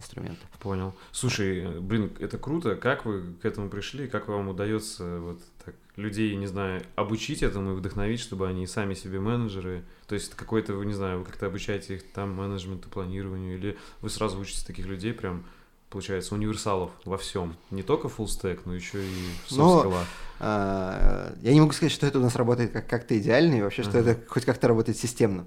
[0.00, 0.48] инструментов.
[0.58, 0.94] Понял.
[1.12, 2.74] Слушай, блин, это круто.
[2.74, 4.08] Как вы к этому пришли?
[4.08, 8.94] Как вам удается вот так людей, не знаю, обучить этому и вдохновить, чтобы они сами
[8.94, 9.84] себе менеджеры?
[10.06, 14.10] То есть какой-то, вы не знаю, вы как-то обучаете их там менеджменту, планированию, или вы
[14.10, 15.44] сразу учите таких людей прям
[15.90, 17.56] получается, универсалов во всем.
[17.70, 19.92] Не только full stack, но еще и в но,
[20.38, 23.82] а, Я не могу сказать, что это у нас работает как- как-то идеально, и вообще,
[23.82, 23.88] uh-huh.
[23.88, 25.46] что это хоть как-то работает системно.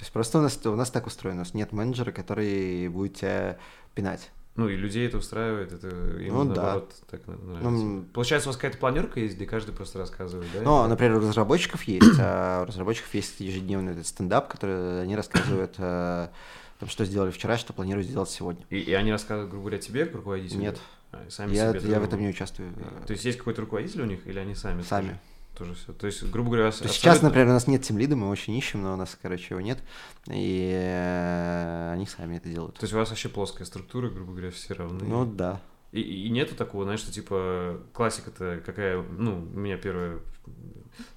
[0.00, 3.16] То есть просто у нас, у нас так устроено, у нас нет менеджера, который будет
[3.16, 3.58] тебя
[3.94, 4.30] пинать.
[4.56, 7.18] Ну и людей это устраивает, это им ну, наоборот да.
[7.18, 7.70] так нравится.
[7.70, 10.62] Ну, Получается, у вас какая-то планерка есть, где каждый просто рассказывает, да?
[10.62, 15.76] Ну, например, у разработчиков есть, а у разработчиков есть ежедневный этот стендап, который они рассказывают,
[15.78, 16.28] э,
[16.78, 18.64] там, что сделали вчера, что планируют сделать сегодня.
[18.70, 20.60] И, и они рассказывают, грубо говоря, тебе, как руководителю?
[20.60, 20.78] Нет.
[21.12, 22.72] А, сами я, себе я в этом не участвую.
[23.06, 24.82] То есть есть какой-то руководитель у них, или они сами?
[24.82, 25.18] Сами.
[25.60, 25.74] Тоже?
[25.74, 25.92] все.
[25.92, 26.96] То есть, грубо говоря, абсолютно...
[26.96, 29.78] сейчас, например, у нас нет тимлида, мы очень ищем, но у нас, короче, его нет,
[30.26, 32.76] и э, они сами это делают.
[32.76, 35.04] То есть у вас вообще плоская структура, грубо говоря, все равны?
[35.04, 35.60] Ну да.
[35.92, 40.20] И, и нету такого, знаешь, что типа классика-то какая, ну, у меня первое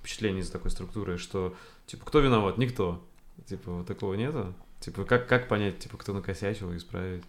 [0.01, 2.57] впечатление из такой структуры, что типа кто виноват?
[2.57, 3.01] Никто.
[3.45, 4.53] Типа вот такого нету?
[4.81, 7.23] Типа как, как понять, типа кто накосячил и исправить?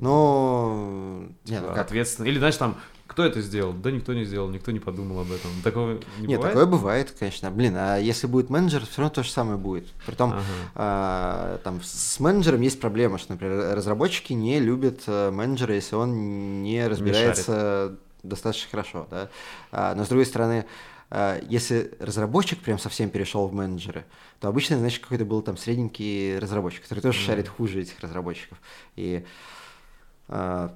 [0.00, 1.78] Ну, типа, нет, ну как...
[1.78, 2.26] ответственно.
[2.26, 3.72] Или, знаешь, там кто это сделал?
[3.72, 5.50] Да никто не сделал, никто не подумал об этом.
[5.62, 6.42] Такого не Нет, бывает?
[6.42, 7.50] такое бывает, конечно.
[7.50, 9.86] Блин, а если будет менеджер, все равно то же самое будет.
[10.06, 10.42] Притом, ага.
[10.74, 16.62] а, там, с менеджером есть проблема, что, например, разработчики не любят э, менеджера, если он
[16.62, 17.92] не разбирается
[18.22, 19.28] не достаточно хорошо, да.
[19.70, 20.66] А, но с другой стороны,
[21.10, 24.04] а, если разработчик прям совсем перешел в менеджеры,
[24.40, 27.24] то обычно, значит, какой-то был там средненький разработчик, который тоже mm.
[27.24, 28.58] шарит хуже этих разработчиков.
[28.96, 29.24] И
[30.28, 30.74] а,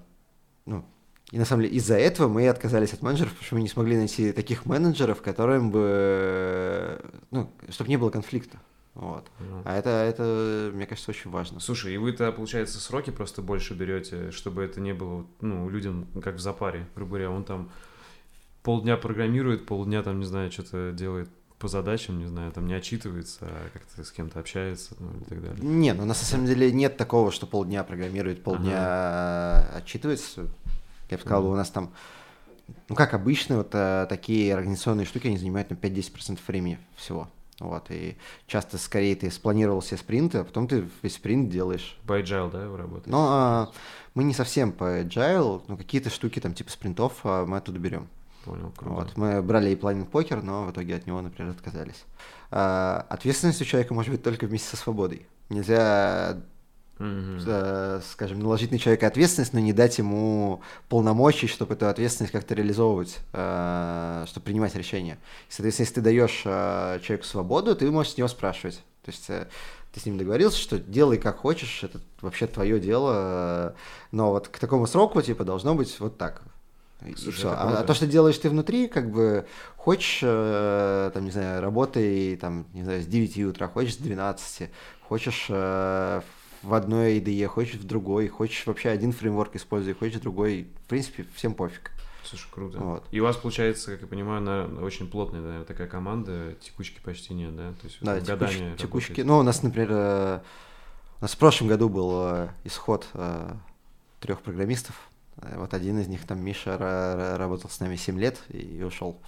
[0.67, 0.85] ну,
[1.31, 3.97] и на самом деле из-за этого мы отказались от менеджеров, потому что мы не смогли
[3.97, 7.01] найти таких менеджеров, которым бы,
[7.31, 8.59] ну, чтобы не было конфликта.
[8.95, 9.31] Вот.
[9.39, 9.63] Mm.
[9.65, 11.61] А это, это, мне кажется, очень важно.
[11.61, 16.35] Слушай, и вы-то, получается, сроки просто больше берете, чтобы это не было, ну, людям как
[16.35, 17.71] в запаре, грубо говоря, он там
[18.65, 21.29] полдня программирует, полдня там, не знаю, что-то делает
[21.61, 25.43] по задачам, не знаю, там не отчитывается, а как-то с кем-то общается ну, и так
[25.43, 25.59] далее.
[25.63, 29.77] Нет, ну, у нас на самом деле нет такого, что полдня программирует, полдня ага.
[29.77, 30.49] отчитывается.
[31.11, 31.53] Я бы сказал, mm.
[31.53, 31.93] у нас там,
[32.89, 37.29] ну как обычно, вот а, такие организационные штуки, они занимают там 5-10% времени всего.
[37.61, 41.99] Вот, и часто скорее ты спланировал все спринты, а потом ты весь спринт делаешь.
[42.07, 43.11] По agile, да, вы работаете?
[43.11, 43.71] Ну, а,
[44.15, 48.09] мы не совсем по agile, но какие-то штуки там типа спринтов а, мы оттуда берем.
[48.47, 48.95] Понял, круто.
[48.95, 52.05] Вот, мы брали и планинг покер, но в итоге от него, например, отказались.
[52.51, 55.27] А, ответственность у человека может быть только вместе со свободой.
[55.51, 56.39] Нельзя
[57.01, 58.03] mm-hmm.
[58.13, 63.19] скажем, наложить на человека ответственность, но не дать ему полномочий, чтобы эту ответственность как-то реализовывать,
[63.33, 65.19] э, чтобы принимать решения.
[65.49, 68.83] соответственно, если ты даешь э, человеку свободу, ты можешь с него спрашивать.
[69.05, 73.75] То есть ты с ним договорился, что делай как хочешь, это вообще твое дело,
[74.13, 76.43] но вот к такому сроку, типа, должно быть вот так.
[77.05, 77.49] И Слушай, все.
[77.49, 79.47] А, а то, что делаешь ты внутри, как бы
[79.77, 84.71] хочешь, там, не знаю, работай, там, не знаю, с 9 утра, хочешь с 12,
[85.09, 86.21] хочешь э,
[86.63, 90.69] в одной IDE, хочешь в другой, хочешь вообще один фреймворк используй, хочешь другой.
[90.85, 91.93] В принципе, всем пофиг.
[92.25, 92.79] Слушай, круто.
[92.79, 93.05] Вот.
[93.11, 97.35] И у вас, получается, как я понимаю, наверное, очень плотная наверное, такая команда, текучки почти
[97.35, 97.73] нет, да?
[97.73, 99.21] То есть да, текуч, текучки.
[99.23, 100.41] Ну, у нас, например, э,
[101.19, 103.53] у нас в прошлом году был э, исход э,
[104.21, 104.95] трех программистов.
[105.37, 106.77] Вот один из них, там, Миша,
[107.39, 109.19] работал с нами 7 лет и ушел.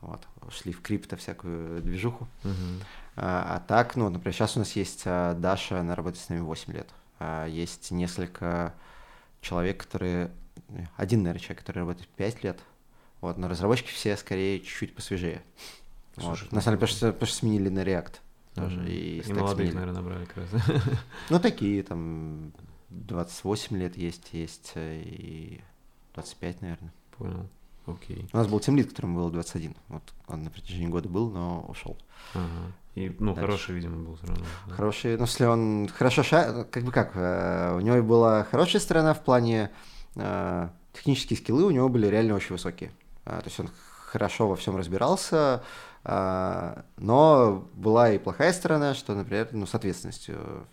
[0.00, 2.28] Вот, ушли в крипто всякую движуху.
[2.44, 2.82] Uh-huh.
[3.20, 6.40] А, а так, ну, например, сейчас у нас есть а, Даша, она работает с нами
[6.40, 6.88] 8 лет.
[7.18, 8.74] А, есть несколько
[9.40, 10.30] человек, которые...
[10.96, 12.60] Один, наверное, человек, который работает 5 лет.
[13.20, 15.42] Вот, но разработчики все скорее чуть-чуть посвежее.
[16.16, 16.52] Слушай, вот.
[16.52, 18.14] На самом деле, потому что, потому что сменили на React
[18.54, 18.80] тоже.
[18.80, 18.88] Mm-hmm.
[18.88, 20.48] И, и молодых, наверное, набрали как раз.
[21.30, 22.52] Ну, такие, там,
[22.90, 25.60] 28 лет есть, есть, э, и
[26.14, 26.92] 25, наверное.
[27.16, 27.48] Понял.
[27.86, 28.28] Окей.
[28.32, 29.74] У нас был тимлит, которому было 21.
[29.88, 31.96] Вот он на протяжении года был, но ушел.
[32.34, 32.72] Ага.
[32.98, 33.40] И, ну, Дальше.
[33.40, 34.44] хороший, видимо, был все равно.
[34.66, 34.74] Да?
[34.74, 36.64] Хороший, ну, если он хорошо ша...
[36.64, 39.70] как бы как, э, у него была хорошая сторона в плане
[40.16, 42.90] э, технические скиллы у него были реально очень высокие.
[43.24, 43.70] Э, то есть он
[44.06, 45.62] хорошо во всем разбирался,
[46.02, 50.66] э, но была и плохая сторона, что, например, ну, с ответственностью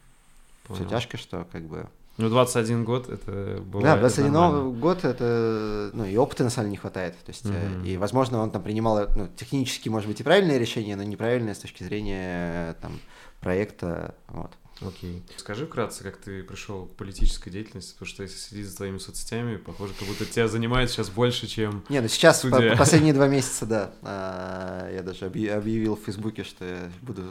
[0.68, 0.80] Понял.
[0.80, 1.88] все тяжко, что как бы
[2.18, 3.82] ну, 21 год это было.
[3.82, 4.72] Да, 21 нормально.
[4.72, 5.92] год это.
[5.94, 7.16] Ну, и опыта на самом деле не хватает.
[7.26, 7.86] То есть, mm-hmm.
[7.86, 11.60] и, возможно, он там принимал ну, технически, может быть, и правильное решение, но неправильное с
[11.60, 13.00] точки зрения там,
[13.42, 14.16] проекта.
[14.30, 14.52] Вот.
[14.82, 15.24] Окей.
[15.38, 19.58] Скажи вкратце, как ты пришел к политической деятельности, потому что если следить за твоими соцсетями,
[19.58, 23.66] похоже, как будто тебя занимает сейчас больше, чем Не, ну сейчас, по последние два месяца,
[23.66, 23.92] да.
[24.02, 27.24] А, я даже объявил в Фейсбуке, что я буду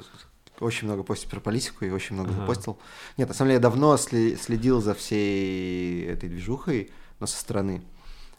[0.64, 2.46] очень много постил про политику и очень много ага.
[2.46, 2.78] постил.
[3.16, 7.82] Нет, на самом деле я давно следил за всей этой движухой, но со стороны.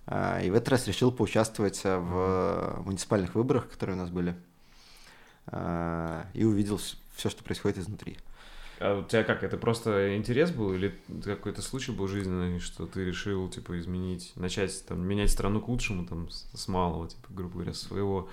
[0.08, 4.36] А, и в этот раз решил поучаствовать в муниципальных выборах, которые у нас были.
[5.48, 6.80] А, и увидел
[7.16, 8.18] все, что происходит изнутри.
[8.80, 10.94] А у тебя как, это просто интерес был или
[11.24, 16.06] какой-то случай был жизненный, что ты решил, типа, изменить, начать, там, менять страну к лучшему,
[16.06, 18.30] там, с малого, типа, грубо говоря, своего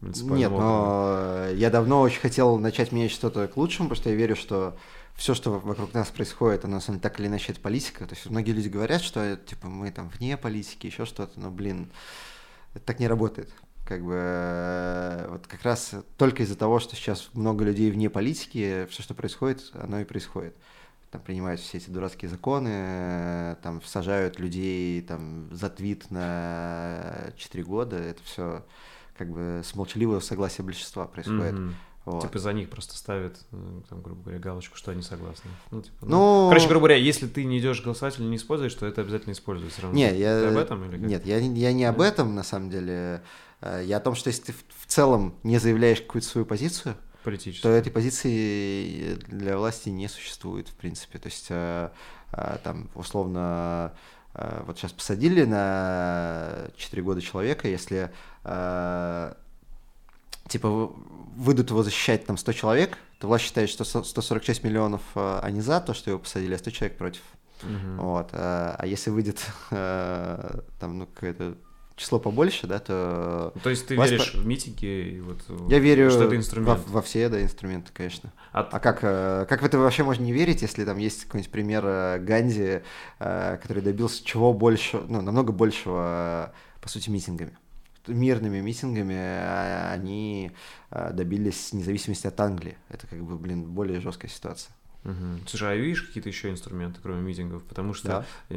[0.00, 4.16] муниципального Нет, но я давно очень хотел начать менять что-то к лучшему, потому что я
[4.16, 4.76] верю, что
[5.14, 8.06] все, что вокруг нас происходит, оно, на самом деле, так или иначе, это политика.
[8.06, 11.90] То есть многие люди говорят, что, типа, мы там вне политики, еще что-то, но, блин,
[12.74, 13.50] это так не работает
[13.86, 18.86] как бы э, вот как раз только из-за того, что сейчас много людей вне политики,
[18.90, 20.56] все, что происходит, оно и происходит.
[21.12, 27.64] Там принимают все эти дурацкие законы, э, там сажают людей там за твит на 4
[27.64, 28.64] года, это все
[29.16, 31.54] как бы с молчаливого согласия большинства происходит.
[31.54, 31.72] Mm-hmm.
[32.06, 32.22] Вот.
[32.22, 35.50] Типа за них просто ставят, э, там, грубо говоря, галочку, что они согласны.
[35.72, 36.44] Ну, типа, ну...
[36.44, 36.48] ну...
[36.50, 39.84] Короче, грубо говоря, если ты не идешь голосовать или не используешь, то это обязательно используется.
[39.88, 40.40] Не, я...
[40.40, 41.00] Ты об этом или как?
[41.00, 43.24] Нет, я, я не об этом, на самом деле.
[43.60, 47.70] Э, я о том, что если ты в целом не заявляешь какую-то свою позицию, то
[47.70, 51.18] этой позиции для власти не существует, в принципе.
[51.18, 51.90] То есть, э,
[52.30, 53.94] э, там, условно,
[54.66, 58.12] вот сейчас посадили на 4 года человека, если
[60.48, 60.92] типа
[61.36, 65.94] выйдут его защищать там 100 человек, то власть считает, что 146 миллионов они за то,
[65.94, 67.22] что его посадили, а 100 человек против.
[67.62, 67.96] Uh-huh.
[68.00, 68.28] Вот.
[68.32, 71.56] А если выйдет там, ну, какая-то
[71.96, 73.52] число побольше, да, то...
[73.54, 74.38] Ну, то есть ты веришь по...
[74.38, 75.16] в митинги?
[75.16, 75.38] И вот,
[75.70, 76.78] Я верю что это инструмент.
[76.86, 78.32] Во, во все, да, инструменты, конечно.
[78.52, 81.50] А, а как, э, как в это вообще можно не верить, если там есть какой-нибудь
[81.50, 82.82] пример э, Ганди,
[83.18, 86.52] э, который добился чего больше, ну, намного большего,
[86.82, 87.56] по сути, митингами?
[88.08, 90.52] Мирными митингами они
[90.90, 92.76] добились независимости от Англии.
[92.88, 94.74] Это как бы, блин, более жесткая ситуация.
[95.04, 95.46] Угу.
[95.46, 97.62] Слушай, а видишь какие-то еще инструменты, кроме митингов?
[97.64, 98.56] Потому что, да.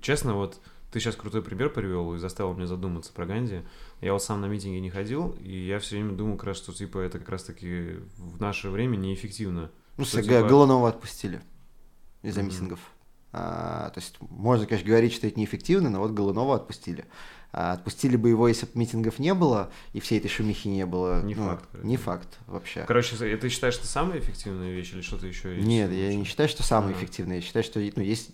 [0.00, 0.60] честно, вот
[0.90, 3.62] ты сейчас крутой пример привел и заставил меня задуматься про Ганди.
[4.00, 6.72] Я вот сам на митинги не ходил, и я все время думал, как раз, что
[6.72, 9.70] типа это как раз-таки в наше время неэффективно.
[9.96, 10.42] Ну, что, типа...
[10.42, 11.40] Голунова отпустили
[12.22, 12.44] из-за mm-hmm.
[12.44, 12.80] митингов.
[13.32, 17.06] А, то есть можно, конечно, говорить, что это неэффективно, но вот Голунова отпустили.
[17.52, 21.22] А отпустили бы его, если бы митингов не было, и всей этой шумихи не было.
[21.22, 21.64] Не ну, факт.
[21.70, 21.88] Короче.
[21.88, 22.84] Не факт вообще.
[22.86, 25.66] Короче, ты считаешь, что самая эффективная вещь или что-то еще есть?
[25.66, 26.96] Нет, я не считаю, что самая а.
[26.96, 27.36] эффективная.
[27.36, 28.30] Я считаю, что ну, есть...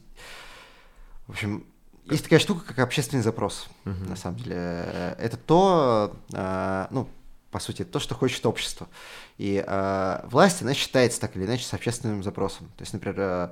[1.26, 1.64] В общем,
[2.04, 4.08] есть такая штука, как общественный запрос, uh-huh.
[4.08, 4.56] на самом деле.
[5.18, 7.08] Это то, э, ну,
[7.50, 8.88] по сути, то, что хочет общество.
[9.36, 12.68] И э, власть, она считается так или иначе с общественным запросом.
[12.76, 13.50] То есть, например, э,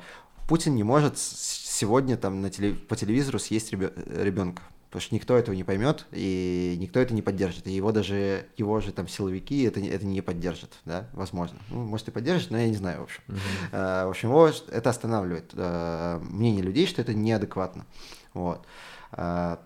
[0.49, 4.63] Путин не может сегодня там на теле, по телевизору съесть ребенка,
[4.97, 7.67] потому что никто этого не поймет, и никто это не поддержит.
[7.67, 11.59] И его даже, его же там силовики это, это не поддержат, да, возможно.
[11.69, 13.21] Ну, может и поддержат, но я не знаю, в общем.
[13.29, 13.73] Uh-huh.
[13.73, 15.53] Uh, в общем, его это останавливает.
[15.53, 17.85] Uh, мнение людей, что это неадекватно.
[18.33, 18.65] Вот.
[19.13, 19.61] А,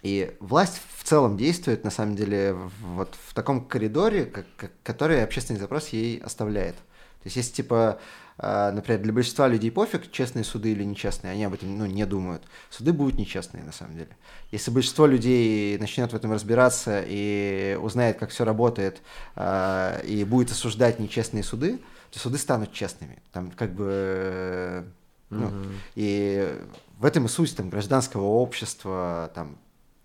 [0.00, 4.46] и власть в целом действует, на самом деле, вот в таком коридоре, как,
[4.82, 6.76] который общественный запрос ей оставляет.
[6.76, 7.98] То есть, если, типа, а,
[8.38, 12.42] например, для большинства людей пофиг, честные суды или нечестные, они об этом ну, не думают.
[12.70, 14.16] Суды будут нечестные, на самом деле.
[14.50, 19.02] Если большинство людей начнет в этом разбираться и узнает, как все работает,
[19.36, 21.80] а, и будет осуждать нечестные суды,
[22.10, 23.22] то суды станут честными.
[23.32, 24.84] Там как бы...
[25.30, 25.54] Ну, угу.
[25.94, 26.60] И
[26.98, 29.58] в этом и суть там, гражданского общества, там,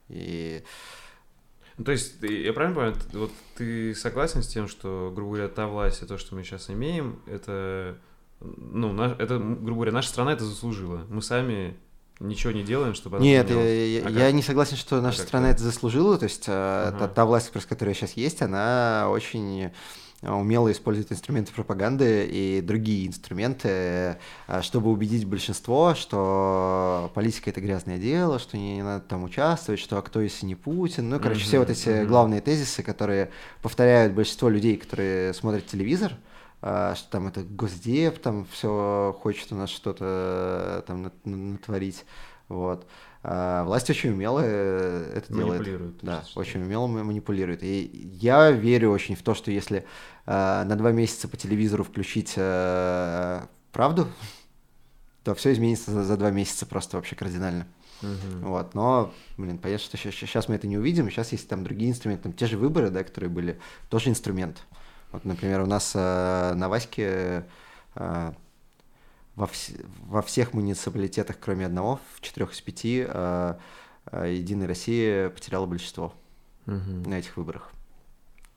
[0.09, 0.63] и...
[1.77, 5.67] Ну, то есть, я правильно понимаю, вот ты согласен с тем, что, грубо говоря, та
[5.67, 7.99] власть и то, что мы сейчас имеем, это,
[8.39, 11.05] ну, наш, это, грубо говоря, наша страна это заслужила.
[11.09, 11.75] Мы сами
[12.19, 15.51] ничего не делаем, чтобы Нет, я, я, а я не согласен, что наша а страна
[15.51, 16.17] это заслужила.
[16.17, 16.99] То есть, mm-hmm.
[16.99, 19.71] та, та власть, которая сейчас есть, она очень
[20.23, 24.17] умело используют инструменты пропаганды и другие инструменты,
[24.61, 29.97] чтобы убедить большинство, что политика это грязное дело, что не, не надо там участвовать, что
[29.97, 31.09] а кто если не Путин.
[31.09, 31.43] Ну, короче, mm-hmm.
[31.43, 32.05] все вот эти mm-hmm.
[32.07, 33.29] главные тезисы, которые
[33.61, 36.13] повторяют большинство людей, которые смотрят телевизор,
[36.59, 42.05] что там это Госдеп, там все хочет у нас что-то там натворить.
[42.49, 42.87] Вот.
[43.23, 45.97] А, власть очень умело э, это делает.
[46.01, 47.61] Да, что очень умело манипулирует.
[47.61, 49.85] И я верю очень в то, что если
[50.25, 53.41] э, на два месяца по телевизору включить э,
[53.73, 54.07] правду,
[55.25, 57.67] то все изменится за, за два месяца просто вообще кардинально.
[58.01, 58.47] Угу.
[58.47, 61.09] Вот, но, блин, понятно, что сейчас, сейчас мы это не увидим.
[61.09, 63.59] Сейчас есть там другие инструменты, там те же выборы, да, которые были,
[63.89, 64.63] тоже инструмент.
[65.11, 67.45] Вот, например, у нас э, на Ваське
[67.95, 68.31] э,
[69.35, 69.71] во, вс
[70.05, 73.55] во всех муниципалитетах, кроме одного, в четырех из пяти, э,
[74.11, 76.13] э, Единая Россия потеряла большинство
[76.65, 77.09] угу.
[77.09, 77.71] на этих выборах.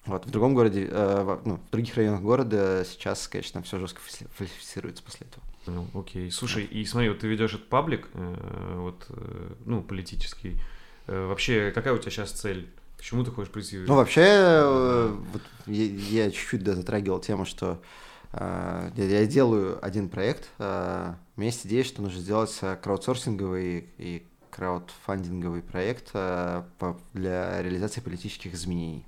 [0.07, 4.01] Вот, в другом городе, э, в, ну, в других районах города сейчас, конечно, все жестко
[4.01, 5.45] фальсифицируется после этого.
[5.67, 6.31] Ну, окей.
[6.31, 10.59] Слушай, и смотри, вот ты ведешь этот паблик, э, вот, э, ну, политический.
[11.07, 12.69] Э, вообще, какая у тебя сейчас цель?
[13.01, 13.79] К чему ты хочешь прийти?
[13.79, 17.81] Ну, вообще, э, вот, я, чуть-чуть да, затрагивал тему, что
[18.33, 20.49] Э, я делаю один проект.
[20.59, 28.01] Э, у меня есть идея, что нужно сделать э, краудсорсинговый и краудфандинговый проект для реализации
[28.01, 29.07] политических изменений.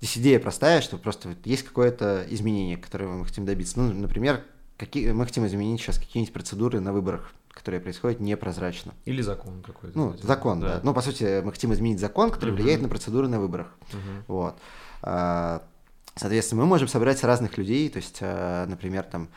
[0.00, 3.78] Здесь идея простая, что просто есть какое-то изменение, которое мы хотим добиться.
[3.78, 4.42] Ну, например,
[4.76, 8.94] какие, мы хотим изменить сейчас какие-нибудь процедуры на выборах, которые происходят непрозрачно.
[9.04, 9.98] Или закон какой-то.
[9.98, 10.76] Ну, закон, да.
[10.76, 10.80] да.
[10.82, 12.62] Ну, по сути, мы хотим изменить закон, который uh-huh.
[12.62, 13.74] влияет на процедуры на выборах.
[13.92, 14.24] Uh-huh.
[14.28, 14.58] Вот.
[16.16, 19.28] Соответственно, мы можем собрать разных людей, то есть, э, например, там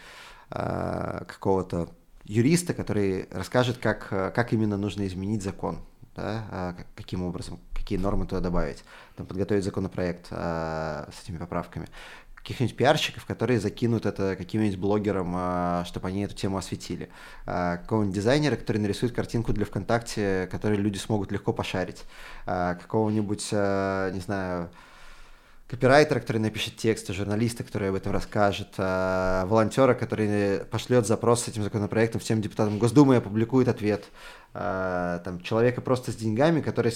[0.49, 1.89] э, какого-то
[2.25, 5.79] юриста, который расскажет, как, как именно нужно изменить закон,
[6.15, 8.83] да, каким образом, какие нормы туда добавить,
[9.15, 11.87] там, подготовить законопроект с этими поправками
[12.43, 17.09] каких-нибудь пиарщиков, которые закинут это каким-нибудь блогерам, чтобы они эту тему осветили.
[17.45, 22.03] Какого-нибудь дизайнера, который нарисует картинку для ВКонтакте, которую люди смогут легко пошарить.
[22.45, 24.69] Какого-нибудь, не знаю,
[25.73, 31.47] копирайтера, который напишет текст, журналиста, который об этом расскажет, а, волонтера, который пошлет запрос с
[31.47, 34.05] этим законопроектом всем депутатам Госдумы и опубликует ответ,
[34.53, 36.91] а, там, человека просто с деньгами, который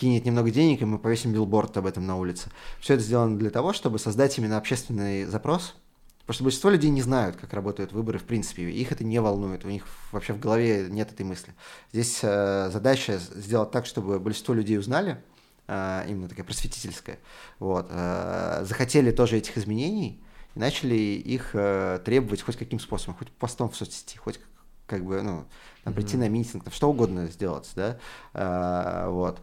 [0.00, 2.50] скинет немного денег, и мы повесим билборд об этом на улице.
[2.80, 5.74] Все это сделано для того, чтобы создать именно общественный запрос,
[6.20, 9.64] Потому что большинство людей не знают, как работают выборы в принципе, их это не волнует,
[9.64, 11.52] у них вообще в голове нет этой мысли.
[11.92, 15.20] Здесь э, задача сделать так, чтобы большинство людей узнали,
[15.66, 17.18] а, именно такая просветительская,
[17.58, 20.22] вот, а, захотели тоже этих изменений
[20.54, 24.38] и начали их э, требовать хоть каким способом, хоть постом в соцсети, хоть
[24.86, 25.46] как бы, ну,
[25.82, 26.20] там, прийти mm-hmm.
[26.20, 27.98] на митинг, там, что угодно сделать, да,
[28.34, 29.40] а, вот.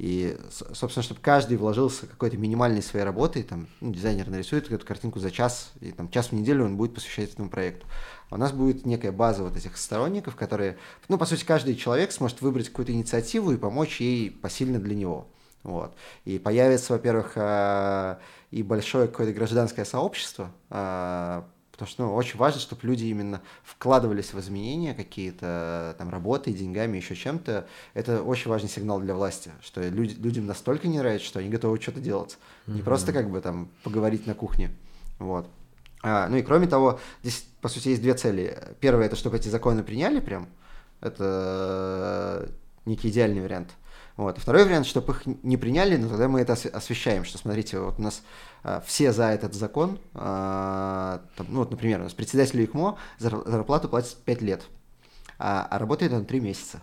[0.00, 5.18] И, собственно, чтобы каждый вложился какой-то минимальной своей работой, там, ну, дизайнер нарисует эту картинку
[5.18, 7.86] за час, и там час в неделю он будет посвящать этому проекту.
[8.30, 10.78] у нас будет некая база вот этих сторонников, которые,
[11.08, 15.28] ну, по сути, каждый человек сможет выбрать какую-то инициативу и помочь ей посильно для него.
[15.64, 15.94] Вот.
[16.24, 18.16] И появится, во-первых, э,
[18.52, 21.42] и большое какое-то гражданское сообщество, э,
[21.80, 26.98] потому что ну, очень важно, чтобы люди именно вкладывались в изменения какие-то, там, работой, деньгами,
[26.98, 27.66] еще чем-то.
[27.94, 31.80] Это очень важный сигнал для власти, что люди, людям настолько не нравится, что они готовы
[31.80, 32.36] что-то делать.
[32.66, 32.74] Mm-hmm.
[32.74, 34.70] Не просто как бы там поговорить на кухне.
[35.18, 35.46] Вот.
[36.02, 38.58] А, ну и кроме того, здесь, по сути, есть две цели.
[38.80, 40.48] Первое, это чтобы эти законы приняли прям.
[41.00, 42.50] Это
[42.84, 43.70] некий идеальный вариант.
[44.20, 44.36] Вот.
[44.36, 47.98] И второй вариант, чтобы их не приняли, но тогда мы это освещаем, что смотрите, вот
[47.98, 48.20] у нас
[48.62, 53.88] а, все за этот закон, а, там, ну вот, например, у нас председатель ИКМО зарплату
[53.88, 54.64] платит 5 лет,
[55.38, 56.82] а, а работает он 3 месяца.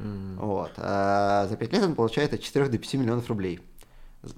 [0.00, 0.36] Mm-hmm.
[0.40, 0.72] Вот.
[0.78, 3.60] А за 5 лет он получает от 4 до 5 миллионов рублей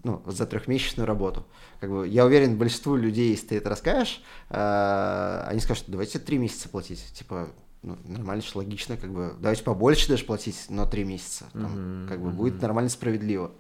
[0.03, 1.47] ну, за трехмесячную работу.
[1.81, 6.37] Как бы, я уверен, большинству людей, если ты это расскажешь, э, они скажут, давайте три
[6.37, 7.03] месяца платить.
[7.15, 7.49] Типа,
[7.87, 12.09] ну, нормально, логично, как бы, давайте побольше даже платить, но три месяца, там, mm-hmm.
[12.09, 13.53] как бы, будет нормально, справедливо,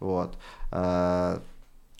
[0.00, 0.38] вот.
[0.70, 1.42] А,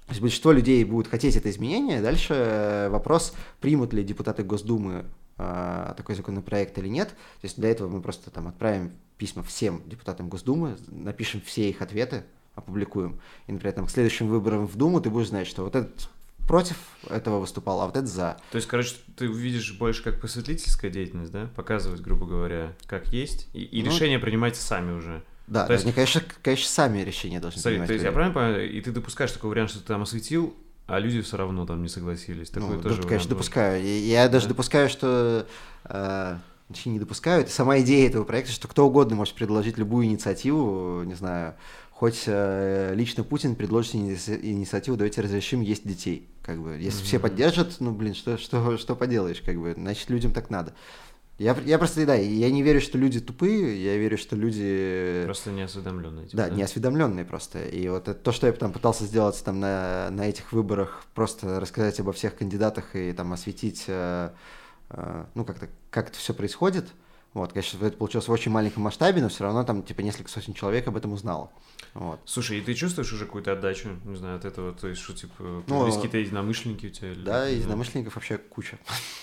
[0.07, 5.05] то есть большинство людей будут хотеть это изменение, дальше вопрос, примут ли депутаты Госдумы
[5.37, 9.83] а, такой законопроект или нет, то есть для этого мы просто там отправим письма всем
[9.87, 13.21] депутатам Госдумы, напишем все их ответы, опубликуем.
[13.47, 16.09] И, например, там, к следующим выборам в Думу ты будешь знать, что вот этот
[16.47, 16.77] против
[17.09, 18.37] этого выступал, а вот это за.
[18.51, 21.49] То есть, короче, ты увидишь больше как просветительская деятельность, да?
[21.57, 25.23] Показывать, грубо говоря, как есть, и, и ну, решения принимайте сами уже.
[25.47, 27.89] Да, то есть, они, конечно, конечно, сами решения должны смотри, принимать.
[27.89, 30.55] То есть, я правильно понимаю, и ты допускаешь такой вариант, что ты там осветил,
[30.87, 32.51] а люди все равно там не согласились.
[32.51, 33.83] Такой ну, тоже конечно, допускаю.
[33.83, 35.47] Я, я даже допускаю, что...
[35.85, 36.39] Э,
[36.87, 41.13] не допускаю, это сама идея этого проекта, что кто угодно может предложить любую инициативу, не
[41.13, 41.55] знаю,
[42.03, 46.29] хоть э, лично Путин предложит инициативу, давайте разрешим есть детей.
[46.43, 47.05] Как бы, если mm-hmm.
[47.05, 50.75] все поддержат, ну, блин, что, что, что поделаешь, как бы, значит, людям так надо.
[51.39, 55.23] Я, я просто, да, я не верю, что люди тупые, я верю, что люди...
[55.27, 56.27] Просто неосведомленные.
[56.27, 57.65] Типа, да, да, неосведомленные просто.
[57.69, 61.61] И вот это, то, что я там пытался сделать там на, на этих выборах, просто
[61.61, 64.31] рассказать обо всех кандидатах и там осветить, э,
[64.91, 66.87] э, ну, как-то, как это все происходит,
[67.35, 70.53] вот, конечно, это получилось в очень маленьком масштабе, но все равно там, типа, несколько сотен
[70.53, 71.51] человек об этом узнало.
[71.95, 72.21] Вот.
[72.27, 74.73] Слушай, и ты чувствуешь уже какую-то отдачу, не знаю, от этого?
[74.73, 77.13] То есть, что, типа, ну, есть какие-то единомышленники у тебя?
[77.13, 78.79] Или да, единомышленников вообще куча.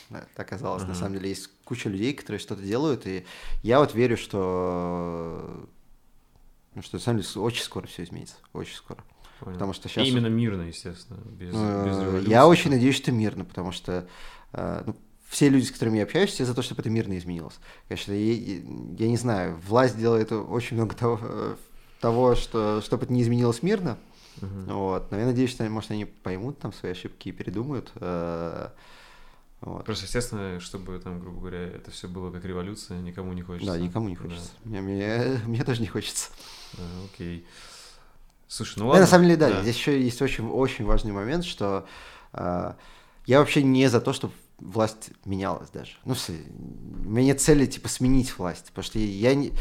[0.36, 0.84] оказалось.
[0.84, 3.26] На самом деле, есть куча людей, которые что-то делают, и
[3.62, 5.68] я вот верю, что...
[6.74, 8.36] Ну, что, на самом деле, очень скоро все изменится.
[8.54, 9.04] Очень скоро.
[9.40, 9.54] Понял.
[9.54, 10.06] Потому что сейчас...
[10.06, 12.30] И именно мирно, естественно, без, э, без революции.
[12.30, 14.08] Я очень надеюсь, что мирно, потому что
[14.54, 14.96] э, ну,
[15.30, 17.60] все люди, с которыми я общаюсь, все за то, чтобы это мирно изменилось.
[17.88, 21.20] Конечно, я, я не знаю, власть делает очень много того,
[22.02, 23.98] того что, чтобы это не изменилось мирно.
[24.38, 24.74] Uh-huh.
[24.74, 25.12] Вот.
[25.12, 27.92] Но я надеюсь, что, может, они поймут там свои ошибки и передумают.
[27.96, 28.70] Э,
[29.62, 29.86] вот.
[29.86, 33.74] Просто, естественно, чтобы там, грубо говоря, это все было как революция, никому не хочется.
[33.74, 34.50] Да, никому не хочется.
[34.64, 34.70] Да.
[34.70, 36.32] Мне, мне, мне тоже не хочется.
[36.74, 36.84] Да,
[37.14, 37.46] окей.
[38.48, 39.02] Слушай, ну ладно.
[39.02, 39.62] Да, на самом деле, да, да.
[39.62, 41.86] здесь еще есть очень, очень важный момент, что
[42.34, 42.74] э,
[43.28, 45.94] я вообще не за то, чтобы власть менялась даже.
[46.06, 46.16] Ну,
[47.06, 49.52] у меня нет цели, типа, сменить власть, потому что я не...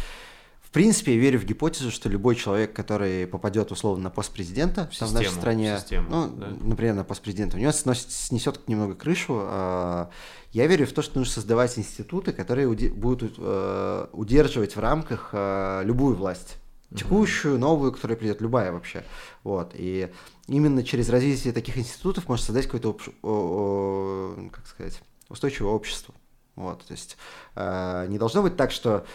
[0.61, 4.91] В принципе, я верю в гипотезу, что любой человек, который попадет условно на пост президента
[4.93, 6.49] в, в нашей стране, систему, ну, да.
[6.61, 9.41] например, на пост президента, у него сносит, снесет немного крышу.
[9.41, 10.11] А,
[10.53, 15.83] я верю в то, что нужно создавать институты, которые будут э, удерживать в рамках э,
[15.85, 16.59] любую власть
[16.95, 19.05] текущую, новую, которая придет, любая вообще.
[19.45, 19.73] Вот.
[19.75, 20.11] И
[20.47, 22.95] именно через развитие таких институтов можно создать какое-то,
[24.53, 26.15] как сказать, устойчивое общество.
[26.57, 26.85] Вот.
[26.85, 27.17] То есть
[27.55, 29.07] э, не должно быть так, что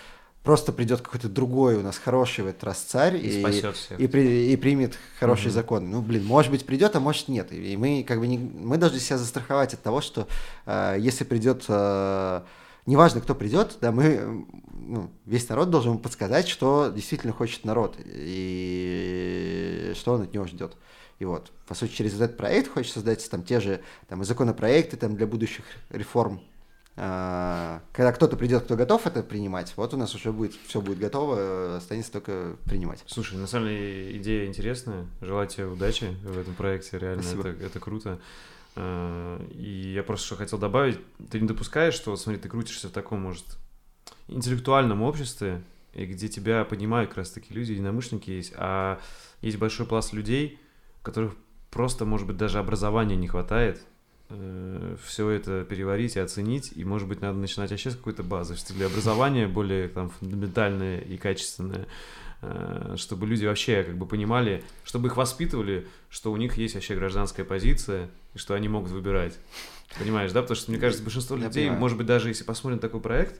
[0.43, 3.99] просто придет какой-то другой у нас хороший в этот раз царь и, и, всех.
[3.99, 5.53] и, при, и примет хороший угу.
[5.53, 5.89] закон.
[5.89, 7.51] Ну, блин, может быть придет, а может нет.
[7.51, 10.27] И мы как бы не, мы должны себя застраховать от того, что
[10.65, 12.41] э, если придет э,
[12.85, 19.93] неважно, кто придет, да, мы, ну, весь народ должен подсказать, что действительно хочет народ и
[19.95, 20.75] что он от него ждет.
[21.19, 25.15] И вот, по сути, через этот проект хочет создать там те же там, законопроекты там,
[25.15, 26.41] для будущих реформ.
[26.95, 30.99] А, когда кто-то придет, кто готов это принимать, вот у нас уже будет все будет
[30.99, 33.03] готово, останется только принимать.
[33.07, 35.07] Слушай, на самом деле идея интересная.
[35.21, 38.19] Желаю тебе удачи в этом проекте, реально это, это круто.
[38.75, 42.91] Э, и я просто что хотел добавить, ты не допускаешь, что, смотри, ты крутишься в
[42.91, 43.45] таком, может,
[44.27, 45.63] интеллектуальном обществе,
[45.93, 48.99] и где тебя понимают как раз-таки люди, единомышленники есть, а
[49.41, 50.59] есть большой пласт людей,
[51.03, 51.35] которых
[51.69, 53.83] просто, может быть, даже образования не хватает,
[54.29, 58.55] э, все это переварить и оценить, и, может быть, надо начинать вообще с какой-то базы,
[58.55, 61.87] что для образования более там фундаментальное и качественное,
[62.97, 67.45] чтобы люди вообще как бы понимали, чтобы их воспитывали, что у них есть вообще гражданская
[67.45, 69.37] позиция, и что они могут выбирать.
[69.99, 70.41] Понимаешь, да?
[70.41, 71.79] Потому что, мне кажется, большинство Я людей, понимаю.
[71.79, 73.39] может быть, даже если посмотрим такой проект,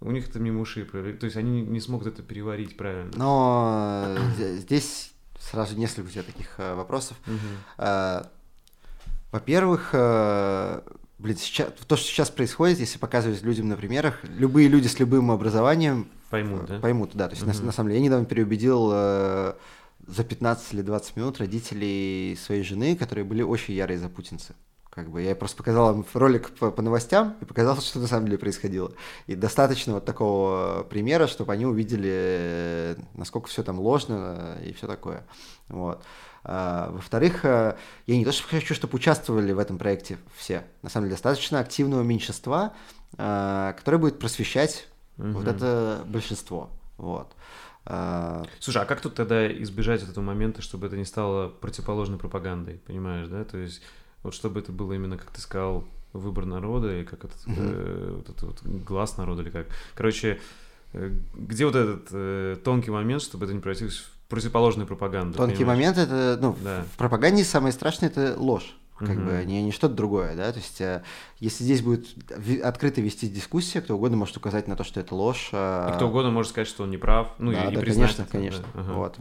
[0.00, 3.12] у них это мимо ушей, то есть они не смогут это переварить правильно.
[3.16, 7.16] Но здесь сразу несколько у тебя таких э, вопросов.
[7.26, 8.26] Угу.
[9.30, 9.90] Во-первых,
[11.18, 15.30] блин, сейчас, то, что сейчас происходит, если показывать людям на примерах, любые люди с любым
[15.30, 16.78] образованием Поймут, да?
[16.78, 17.28] Поймут, да.
[17.28, 17.52] То есть, угу.
[17.52, 19.54] на, на самом деле, я недавно переубедил э,
[20.06, 24.54] за 15 или 20 минут родителей своей жены, которые были очень ярые запутинцы.
[24.90, 28.26] Как бы я просто показал им ролик по, по новостям и показал, что на самом
[28.26, 28.92] деле происходило.
[29.26, 35.24] И достаточно вот такого примера, чтобы они увидели, насколько все там ложно и все такое.
[35.68, 36.02] Вот.
[36.50, 37.76] А, во-вторых, э,
[38.06, 40.64] я не то что хочу, чтобы участвовали в этом проекте все.
[40.82, 42.72] На самом деле, достаточно активного меньшинства,
[43.16, 44.88] э, которое будет просвещать
[45.18, 45.28] Угу.
[45.30, 46.70] Вот это большинство.
[46.96, 47.34] Вот.
[47.84, 52.80] А, Слушай, а как тут тогда избежать этого момента, чтобы это не стало противоположной пропагандой,
[52.86, 53.44] понимаешь, да?
[53.44, 53.82] То есть
[54.22, 57.56] вот чтобы это было именно, как ты сказал, выбор народа, и как этот, угу.
[57.56, 59.66] э, вот этот вот глаз народа, или как.
[59.94, 60.40] Короче,
[60.92, 65.36] э, где вот этот э, тонкий момент, чтобы это не превратилось в противоположную пропаганду?
[65.36, 65.78] Тонкий понимаешь?
[65.78, 66.84] момент это, ну, да.
[66.92, 69.40] в пропаганде самое страшное это ложь как mm-hmm.
[69.40, 71.02] бы не, не что-то другое, да, то есть э,
[71.38, 72.08] если здесь будет
[72.64, 75.50] открыто вести дискуссия, кто угодно может указать на то, что это ложь.
[75.52, 75.90] Э...
[75.90, 78.30] И кто угодно может сказать, что он не прав, ну да, и, да, конечно, это,
[78.30, 78.82] конечно, да.
[78.82, 79.14] вот,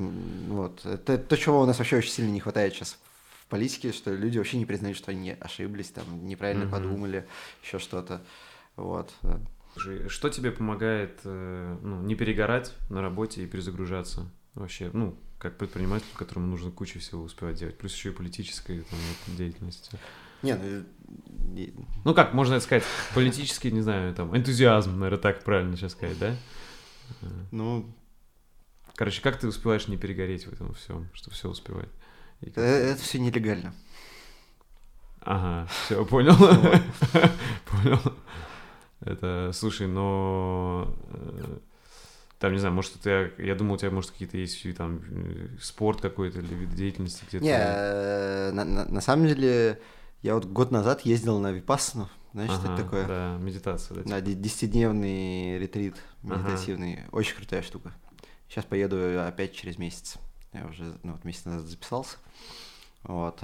[0.48, 2.98] вот, это то, чего у нас вообще очень сильно не хватает сейчас
[3.46, 6.72] в политике, что люди вообще не признают, что они ошиблись, там, неправильно mm-hmm.
[6.72, 7.28] подумали,
[7.64, 8.22] еще что-то,
[8.76, 9.14] вот.
[10.08, 14.28] Что тебе помогает э, ну, не перегорать на работе и перезагружаться
[14.60, 19.00] вообще, ну, как предприниматель, которому нужно кучу всего успевать делать, плюс еще и политической там,
[19.38, 19.98] деятельности.
[20.44, 21.86] Не, ну...
[22.04, 22.84] Ну как, можно это сказать,
[23.16, 26.36] политический, не знаю, там, энтузиазм, наверное, так правильно сейчас сказать, да?
[27.52, 27.92] Ну,
[28.98, 31.90] Короче, как ты успеваешь не перегореть в этом всем, что все успевать?
[32.42, 33.76] Это, это все нелегально.
[35.22, 36.36] Ага, все, понял.
[37.66, 38.00] Понял.
[39.02, 41.60] Это, слушай, но э,
[42.40, 45.02] там, не знаю, может, это, я думал, у тебя, может, какие-то есть там
[45.60, 47.44] спорт какой-то или вид деятельности где-то.
[47.44, 49.82] Не, э, на, на, на самом деле,
[50.22, 53.08] я вот год назад ездил на Випассану, знаешь, ага, что это такое?
[53.08, 54.04] Да, медитация.
[54.04, 54.40] Да, типа.
[54.42, 57.10] десятидневный ретрит медитативный, ага.
[57.12, 57.92] очень крутая штука.
[58.48, 60.18] Сейчас поеду опять через месяц.
[60.54, 62.18] Я уже, ну, вот месяц назад записался.
[63.04, 63.40] Вот.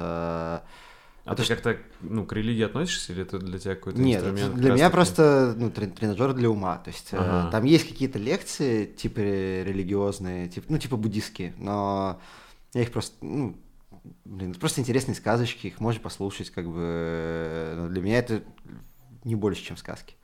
[1.26, 4.56] А, ты как-то ну, к религии относишься, или это для тебя какой-то Нет, инструмент?
[4.56, 6.78] для меня просто ну, тренажер для ума.
[6.80, 7.50] То есть э, ага.
[7.50, 12.20] там есть какие-то лекции, типа религиозные, типа, ну, типа буддистские, но
[12.74, 13.56] я их просто, ну,
[14.26, 16.80] блин, просто интересные сказочки, их можно послушать, как бы.
[16.82, 18.44] Э, но для меня это
[19.24, 20.16] не больше, чем сказки.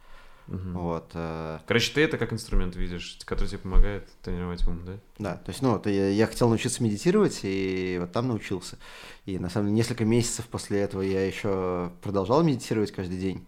[0.50, 0.80] Угу.
[0.80, 1.12] Вот.
[1.14, 1.60] Э...
[1.68, 4.94] Короче, ты это как инструмент видишь, который тебе помогает тренировать ум, да?
[5.20, 8.78] Да, то есть, ну, вот я, я хотел научиться медитировать, и вот там научился.
[9.26, 13.46] И на самом деле несколько месяцев после этого я еще продолжал медитировать каждый день.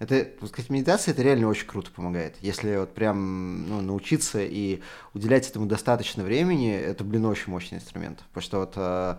[0.00, 2.36] Это, вот, кстати, медитация это реально очень круто помогает.
[2.40, 4.80] Если вот прям ну, научиться и
[5.12, 8.24] уделять этому достаточно времени, это, блин, очень мощный инструмент.
[8.32, 9.16] Потому что вот э,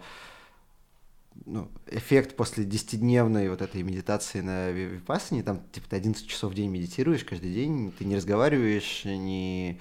[1.45, 6.55] ну, эффект после 10-дневной вот этой медитации на випассане, там, типа, ты 11 часов в
[6.55, 9.79] день медитируешь каждый день, ты не разговариваешь, не,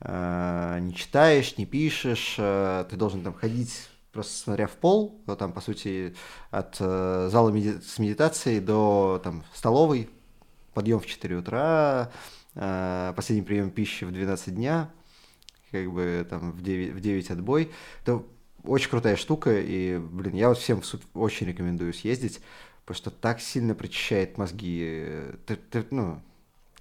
[0.00, 5.36] э, не читаешь, не пишешь, э, ты должен там ходить просто смотря в пол, ну,
[5.36, 6.14] там, по сути,
[6.50, 10.08] от э, зала меди- с медитацией до там, столовой,
[10.72, 12.12] подъем в 4 утра,
[12.54, 14.90] э, последний прием пищи в 12 дня,
[15.72, 17.72] как бы там в 9, в 9 отбой,
[18.04, 18.24] то
[18.64, 20.82] очень крутая штука, и, блин, я вот всем
[21.14, 22.40] очень рекомендую съездить,
[22.84, 25.06] потому что так сильно прочищает мозги.
[25.46, 26.20] Ты, ты, ну,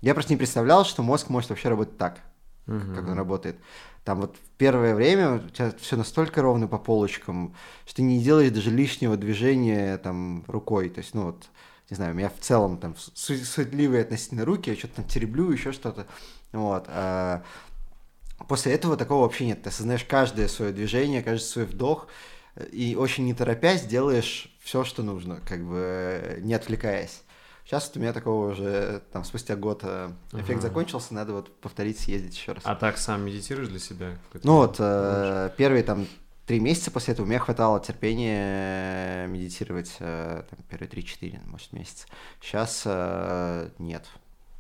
[0.02, 2.20] я просто не представлял, что мозг может вообще работать так,
[2.68, 2.94] угу.
[2.96, 3.58] как он работает.
[4.04, 7.56] Там вот в первое время у тебя все настолько ровно по полочкам,
[7.86, 10.90] что ты не делаешь даже лишнего движения там рукой.
[10.90, 11.46] То есть, ну вот,
[11.90, 15.72] не знаю, у меня в целом там суетливые относительно руки, я что-то там тереблю, еще
[15.72, 16.06] что-то.
[16.52, 16.86] Вот.
[16.88, 17.44] А
[18.48, 19.64] после этого такого вообще нет.
[19.64, 22.08] Ты осознаешь каждое свое движение, каждый свой вдох,
[22.72, 27.24] и очень не торопясь делаешь все, что нужно, как бы не отвлекаясь.
[27.66, 30.62] Сейчас вот у меня такого уже, там, спустя год э, эффект ага.
[30.62, 32.64] закончился, надо вот повторить, съездить еще раз.
[32.66, 34.18] А так сам медитируешь для себя?
[34.44, 36.06] Ну вот, э, первые там
[36.46, 42.06] три месяца после этого у меня хватало терпения медитировать, э, там, первые три-четыре, может, месяца.
[42.42, 44.06] Сейчас э, нет.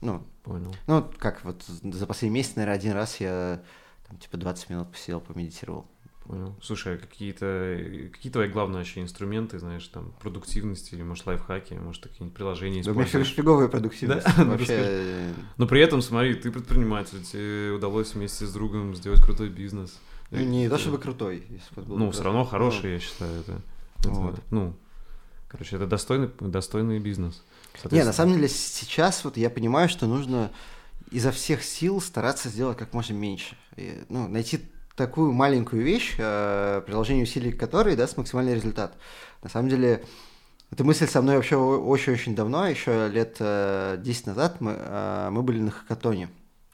[0.03, 0.75] Ну, Понял.
[0.87, 3.61] Ну, как вот за последний месяц, наверное, один раз я
[4.07, 5.85] там, типа 20 минут посидел, помедитировал.
[6.25, 6.55] Понял.
[6.61, 12.03] Слушай, а какие-то какие твои главные вообще инструменты, знаешь, там, продуктивности или, может, лайфхаки, может,
[12.03, 13.13] какие-нибудь приложения да, используешь?
[13.13, 14.25] у меня фиговая продуктивность.
[14.37, 14.43] Да?
[14.45, 15.33] Вообще...
[15.57, 19.99] Но при этом, смотри, ты предприниматель, тебе удалось вместе с другом сделать крутой бизнес.
[20.31, 21.45] Ну, не то чтобы крутой.
[21.75, 22.89] Ну, все равно хороший, ну.
[22.89, 23.61] я считаю, это.
[24.05, 24.39] Вот.
[24.49, 24.75] Ну,
[25.47, 27.43] короче, это достойный, достойный бизнес.
[27.91, 30.51] Не, на самом деле сейчас вот я понимаю, что нужно
[31.11, 33.55] изо всех сил стараться сделать как можно меньше.
[33.75, 34.61] И, ну, найти
[34.95, 38.95] такую маленькую вещь, э, приложение усилий которой даст максимальный результат.
[39.41, 40.03] На самом деле,
[40.71, 45.43] эта мысль со мной вообще очень-очень давно, еще лет э, 10 назад мы, э, мы
[45.43, 46.29] были на хакатоне.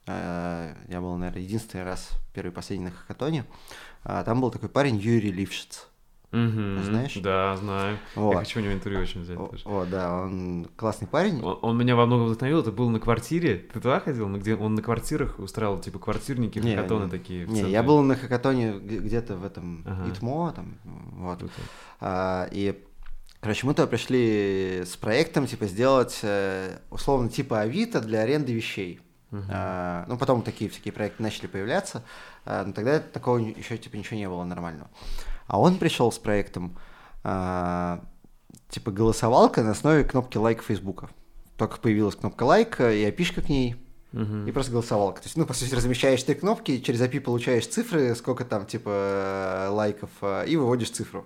[0.06, 3.46] Э, я был, наверное, единственный раз, первый и последний на хакатоне.
[4.04, 5.88] Э, там был такой парень Юрий Лившиц.
[6.32, 7.16] Угу, Знаешь?
[7.16, 7.98] Да, знаю.
[8.16, 8.34] Вот.
[8.34, 9.64] Я хочу у него интервью очень взять тоже.
[9.66, 11.42] О, да, он классный парень.
[11.42, 12.60] Он, он меня во многом вдохновил.
[12.60, 13.56] Это был на квартире.
[13.74, 14.32] Ты туда ходил?
[14.38, 17.48] Где он на квартирах устраивал, типа, квартирники, не, хакатоны не, такие.
[17.48, 20.12] Не, я был на хакатоне где-то в этом ага.
[20.12, 21.44] ИТМО, там, вот.
[22.00, 22.80] А, и
[23.42, 29.00] Короче, мы туда пришли с проектом, типа, сделать, э, условно, типа Авито для аренды вещей.
[29.32, 29.46] Uh-huh.
[29.50, 32.04] А, ну, потом такие всякие проекты начали появляться,
[32.46, 34.90] а, но тогда такого еще, типа, ничего не было нормального.
[35.50, 36.78] А он пришел с проектом
[37.24, 38.06] а,
[38.70, 41.10] типа голосовалка на основе кнопки лайк Фейсбука.
[41.58, 43.76] Только появилась кнопка лайк и опишка к ней,
[44.14, 44.48] uh-huh.
[44.48, 45.22] и просто голосовалка.
[45.22, 49.70] То есть, ну, по сути, размещаешь три кнопки, через API получаешь цифры, сколько там, типа,
[49.72, 51.26] лайков, а, и выводишь цифру.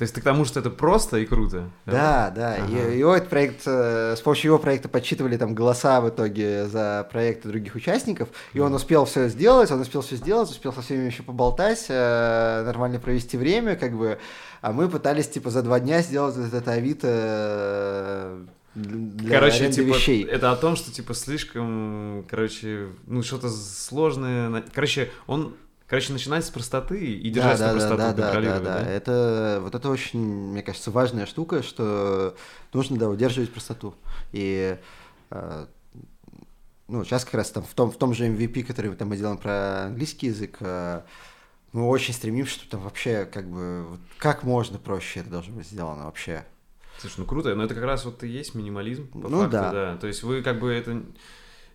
[0.00, 1.68] То есть ты к тому, что это просто и круто?
[1.84, 2.54] Да, да.
[2.54, 2.88] Ага.
[2.90, 7.06] И, его этот проект, э, с помощью его проекта подсчитывали там голоса в итоге за
[7.12, 11.04] проекты других участников, и он успел все сделать, он успел все сделать, успел со всеми
[11.04, 14.18] еще поболтать, э, нормально провести время, как бы,
[14.62, 18.44] а мы пытались типа за два дня сделать это Авито э,
[18.76, 20.24] для короче, типа, вещей.
[20.24, 24.64] это о том, что типа слишком, короче, ну что-то сложное.
[24.72, 25.56] Короче, он
[25.90, 28.88] Короче, начинать с простоты и держать да, да, простоту, да, да, да, да, да.
[28.88, 32.36] Это, вот это очень, мне кажется, важная штука, что
[32.72, 33.96] нужно, да, удерживать простоту.
[34.30, 34.78] И
[35.30, 35.66] э,
[36.86, 39.36] ну, сейчас как раз там в том, в том же MVP, который там мы делаем
[39.36, 41.00] про английский язык, э,
[41.72, 45.66] мы очень стремимся, что там вообще как бы вот как можно проще это должно быть
[45.66, 46.44] сделано вообще.
[46.98, 49.08] Слушай, ну круто, но это как раз вот и есть минимализм.
[49.08, 49.72] По ну факту, да.
[49.72, 49.96] да.
[49.96, 51.02] То есть вы как бы это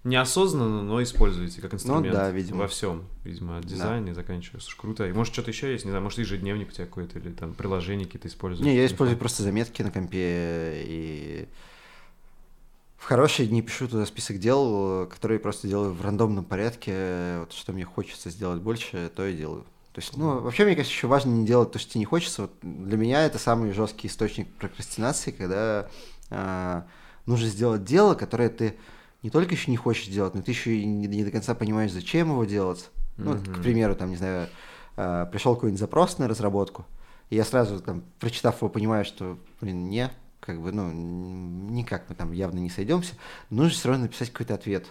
[0.06, 2.60] неосознанно, но используете как инструмент ну, да, видимо.
[2.60, 4.12] во всем, видимо, от дизайна да.
[4.12, 4.62] и заканчивая.
[4.62, 5.08] Слушай, круто.
[5.08, 8.06] И может что-то еще есть, не знаю, может ежедневник у тебя какой-то или там приложение
[8.06, 8.66] какие-то используешь?
[8.66, 11.48] Не, я использую просто заметки на компе и
[12.98, 17.40] в хорошие дни пишу туда список дел, которые просто делаю в рандомном порядке.
[17.40, 19.64] Вот что мне хочется сделать больше, то и делаю.
[19.92, 22.44] То есть, ну, вообще, мне кажется, еще важно не делать то, что тебе не хочется.
[22.44, 25.90] Вот для меня это самый жесткий источник прокрастинации, когда
[26.30, 26.82] э,
[27.26, 28.76] нужно сделать дело, которое ты
[29.26, 31.92] не только еще не хочешь делать, но ты еще и не, не до конца понимаешь,
[31.92, 32.92] зачем его делать.
[33.18, 33.56] Ну, mm-hmm.
[33.56, 34.48] к примеру, там, не знаю,
[34.98, 36.86] э, пришел какой-нибудь запрос на разработку,
[37.32, 42.14] и я сразу, там, прочитав его, понимаю, что, блин, не, как бы, ну, никак мы
[42.14, 43.16] там явно не сойдемся,
[43.50, 44.86] нужно все равно написать какой-то ответ.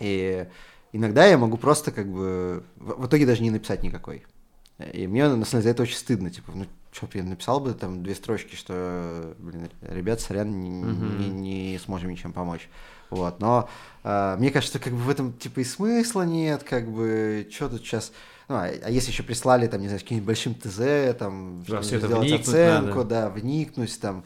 [0.00, 0.46] И
[0.92, 4.24] иногда я могу просто как бы в итоге даже не написать никакой.
[4.94, 6.30] И мне, на самом деле, за это очень стыдно.
[6.30, 11.30] Типа, ну, что я написал бы там две строчки, что, блин, ребят, сорян, не, uh-huh.
[11.30, 12.68] не, не сможем ничем помочь.
[13.10, 13.68] Вот, но
[14.04, 17.82] э, мне кажется, как бы в этом типа и смысла нет, как бы, что тут
[17.82, 18.12] сейчас...
[18.48, 22.32] Ну, а, а если еще прислали, там, не знаю, каким-нибудь большим ТЗ, там, да, сделать
[22.32, 23.08] оценку, надо.
[23.08, 24.24] да, вникнуть, там,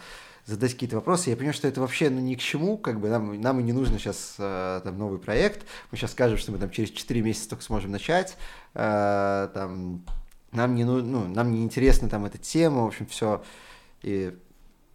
[0.50, 1.30] задать какие-то вопросы.
[1.30, 3.72] Я понимаю, что это вообще ну, ни к чему, как бы нам, нам и не
[3.72, 5.66] нужно сейчас э, там новый проект.
[5.90, 8.36] Мы сейчас скажем, что мы там через 4 месяца только сможем начать.
[8.74, 10.04] Э, там,
[10.52, 13.42] нам не ну, ну, нам не интересна там эта тема, в общем, все.
[14.02, 14.36] И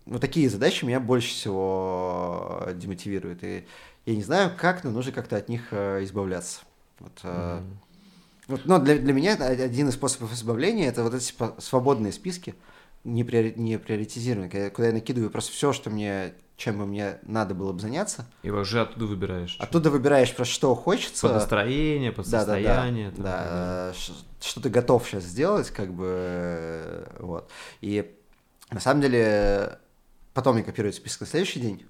[0.06, 3.44] ну, такие задачи меня больше всего демотивируют.
[3.44, 3.65] И
[4.06, 6.61] я не знаю, как, но нужно как-то от них э, избавляться.
[6.99, 7.64] Вот, mm-hmm.
[8.48, 12.56] вот, но для, для меня один из способов избавления это вот эти свободные списки
[13.03, 17.53] не, приори, не приоритизированные, куда я накидываю просто все, что мне, чем бы мне надо
[17.53, 18.26] было бы заняться.
[18.44, 19.57] И уже оттуда выбираешь.
[19.60, 21.27] Оттуда выбираешь просто что хочется.
[21.27, 23.11] Под настроение, под да, состояние.
[23.18, 23.94] Да, да, да.
[24.40, 27.49] что ты готов сейчас сделать, как бы, вот.
[27.82, 28.15] И
[28.72, 29.80] на самом деле
[30.36, 31.84] потом я копирую список на следующий день,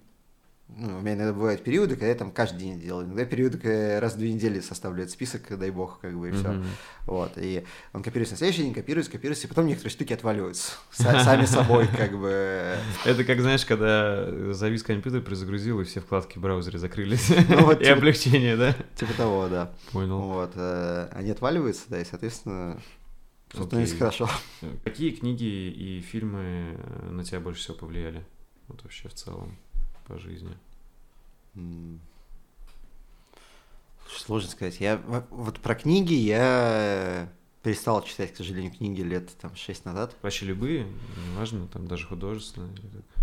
[0.67, 3.05] ну, у меня иногда бывают периоды, когда я там каждый день делаю.
[3.05, 6.31] Иногда периоды, когда я раз в две недели составляю список, дай бог, как бы, и
[6.31, 6.47] все.
[6.47, 6.65] Mm-hmm.
[7.05, 7.33] Вот.
[7.37, 7.63] И
[7.93, 10.73] он копируется на следующий день, копируется, копируется, и потом некоторые штуки отваливаются.
[10.91, 12.75] Сами собой, как бы.
[13.05, 17.29] Это как, знаешь, когда завис компьютер, перезагрузил, и все вкладки в браузере закрылись.
[17.47, 18.75] Ну и типа облегчение, да?
[18.95, 19.71] Типа того, да.
[19.91, 20.19] Понял.
[20.19, 20.51] Вот.
[20.55, 22.81] Э, они отваливаются, да, и, соответственно,
[23.53, 24.29] становится хорошо.
[24.83, 28.25] Какие книги и фильмы на тебя больше всего повлияли?
[28.67, 29.57] Вот вообще в целом
[30.07, 30.55] по жизни?
[34.07, 34.79] Сложно сказать.
[34.79, 37.29] Я вот про книги я
[37.65, 40.15] перестал читать, к сожалению, книги лет там шесть назад.
[40.21, 40.85] Вообще любые,
[41.31, 42.69] неважно, там даже художественные.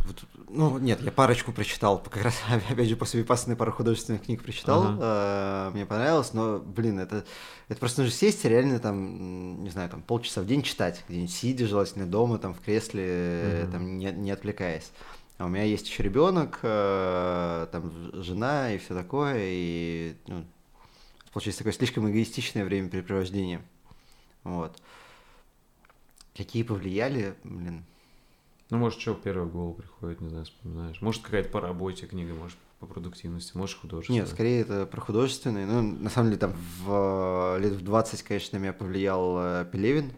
[0.05, 2.35] Вот, ну, нет, я парочку прочитал, как раз,
[2.69, 5.69] опять же, после випассаны пару художественных книг прочитал, ага.
[5.70, 7.24] э, мне понравилось, но, блин, это,
[7.69, 11.32] это просто нужно сесть и реально там, не знаю, там полчаса в день читать, где-нибудь
[11.32, 13.73] сидя, желательно дома, там в кресле, угу.
[13.73, 14.90] там не, не отвлекаясь.
[15.43, 20.44] А у меня есть еще ребенок, э, там жена и все такое, и ну,
[21.32, 23.60] получилось такое слишком эгоистичное времяпрепровождение.
[24.44, 24.81] Вот.
[26.36, 27.85] Какие повлияли, блин.
[28.70, 31.02] Ну, может, что первое в голову приходит, не знаю, вспоминаешь.
[31.02, 34.20] Может, какая-то по работе книга, может, по продуктивности, может, художественная.
[34.20, 35.66] Нет, скорее это про художественные.
[35.66, 36.55] Ну, на самом деле, там
[36.85, 40.12] в лет в 20, конечно, меня повлиял э, Пелевин.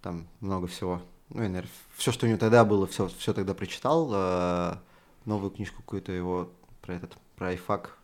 [0.00, 1.02] Там много всего
[1.34, 4.08] ну, я, наверное, все, что у него тогда было, все, все тогда прочитал.
[4.12, 4.76] Э,
[5.24, 7.98] новую книжку какую-то его про этот, про айфак.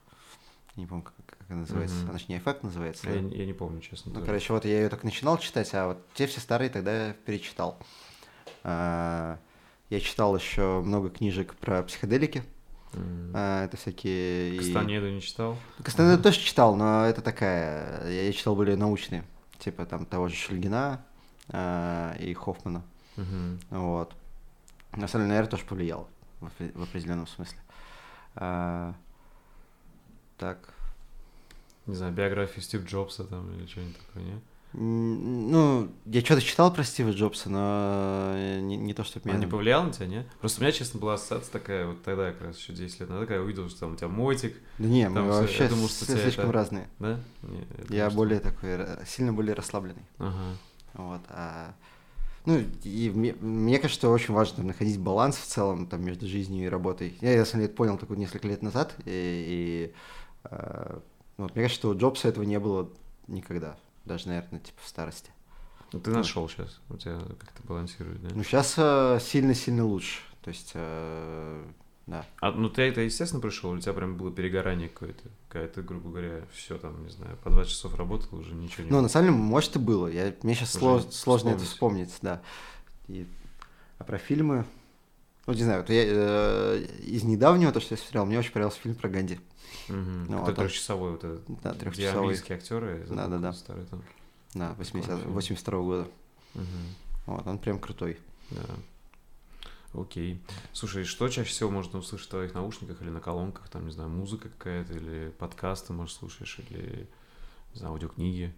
[0.75, 1.97] Не помню, как, как она называется.
[1.97, 2.11] Mm-hmm.
[2.11, 3.09] Она же не айфак называется.
[3.09, 3.37] Я, да?
[3.37, 4.13] я не помню, честно.
[4.13, 7.79] Ну, короче, вот я ее так начинал читать, а вот те все старые тогда перечитал.
[8.65, 9.37] Э,
[9.91, 12.43] я читал еще много книжек про психоделики.
[12.93, 13.31] Mm.
[13.35, 14.59] А, это всякие...
[14.59, 15.13] Кастанеду и...
[15.13, 15.57] не читал?
[15.85, 16.23] Кастанеду mm.
[16.25, 18.11] тоже читал, но это такая...
[18.11, 19.25] Я читал более научные.
[19.61, 21.05] Типа там того же Шульгина
[21.49, 22.83] а, и Хоффмана.
[23.17, 23.79] Угу.
[23.79, 24.15] Вот.
[24.93, 26.09] На самом деле, наверное, тоже повлиял
[26.41, 27.59] в, определенном смысле.
[28.35, 28.95] А,
[30.37, 30.75] так.
[31.87, 34.41] Не знаю, биографию Стив Джобса там или что-нибудь такое, не?
[34.73, 39.35] Ну, я что-то читал про Стива Джобса, но не, не то, чтобы меня...
[39.35, 40.25] Он не повлиял на тебя, не?
[40.39, 43.27] Просто у меня, честно, была ассоциация такая, вот тогда как раз еще 10 лет назад,
[43.27, 44.57] когда я увидел, что там у тебя мотик.
[44.79, 46.53] Да не, мы вообще думал, что слишком это...
[46.53, 46.89] разные.
[47.01, 47.19] Да?
[47.43, 48.51] Не, я, думаю, я более что...
[48.53, 50.05] такой, сильно более расслабленный.
[50.19, 50.57] Ага.
[50.95, 51.75] Вот, а
[52.51, 56.27] ну, и мне, мне кажется, что очень важно там, находить баланс в целом там, между
[56.27, 57.17] жизнью и работой.
[57.21, 59.95] Я, на самом деле, понял только несколько лет назад, и, и
[60.45, 60.99] э,
[61.39, 62.91] ну, вот, мне кажется, что у Джобса этого не было
[63.29, 65.31] никогда, даже, наверное, типа в старости.
[65.93, 68.29] Ну, ты нашел сейчас, у тебя как-то балансирует, да?
[68.35, 70.21] Ну, сейчас э, сильно-сильно лучше.
[70.43, 71.65] То есть, э,
[72.11, 72.27] да.
[72.41, 75.23] А, ну ты это, естественно, пришел, у тебя прям было перегорание какое-то?
[75.49, 78.91] Когда ты, грубо говоря, все там, не знаю, по 20 часов работал, уже ничего не
[78.91, 80.09] Ну, на самом деле, может, и было.
[80.09, 82.43] Я, мне сейчас слож, сложно это вспомнить, да.
[83.07, 83.29] И,
[83.99, 84.65] а про фильмы...
[85.47, 88.81] Ну, не знаю, вот я, э, из недавнего, то, что я смотрел, мне очень понравился
[88.81, 89.39] фильм про Ганди.
[89.89, 89.99] Угу.
[90.29, 91.45] Ну, это трехчасовой вот этот.
[91.63, 91.93] Да, трехчасовой.
[91.93, 93.07] Где английские актеры.
[93.09, 93.53] Да, да, да.
[93.53, 94.03] Старый, там.
[94.55, 96.09] Да, 80, 82 года.
[96.57, 96.65] Угу.
[97.27, 98.19] Вот, он прям крутой.
[98.51, 98.63] Да.
[99.93, 100.41] Окей.
[100.73, 103.69] Слушай, что чаще всего можно услышать в твоих наушниках или на колонках?
[103.69, 107.09] Там, не знаю, музыка какая-то, или подкасты, может, слушаешь, или,
[107.73, 108.55] не знаю, аудиокниги?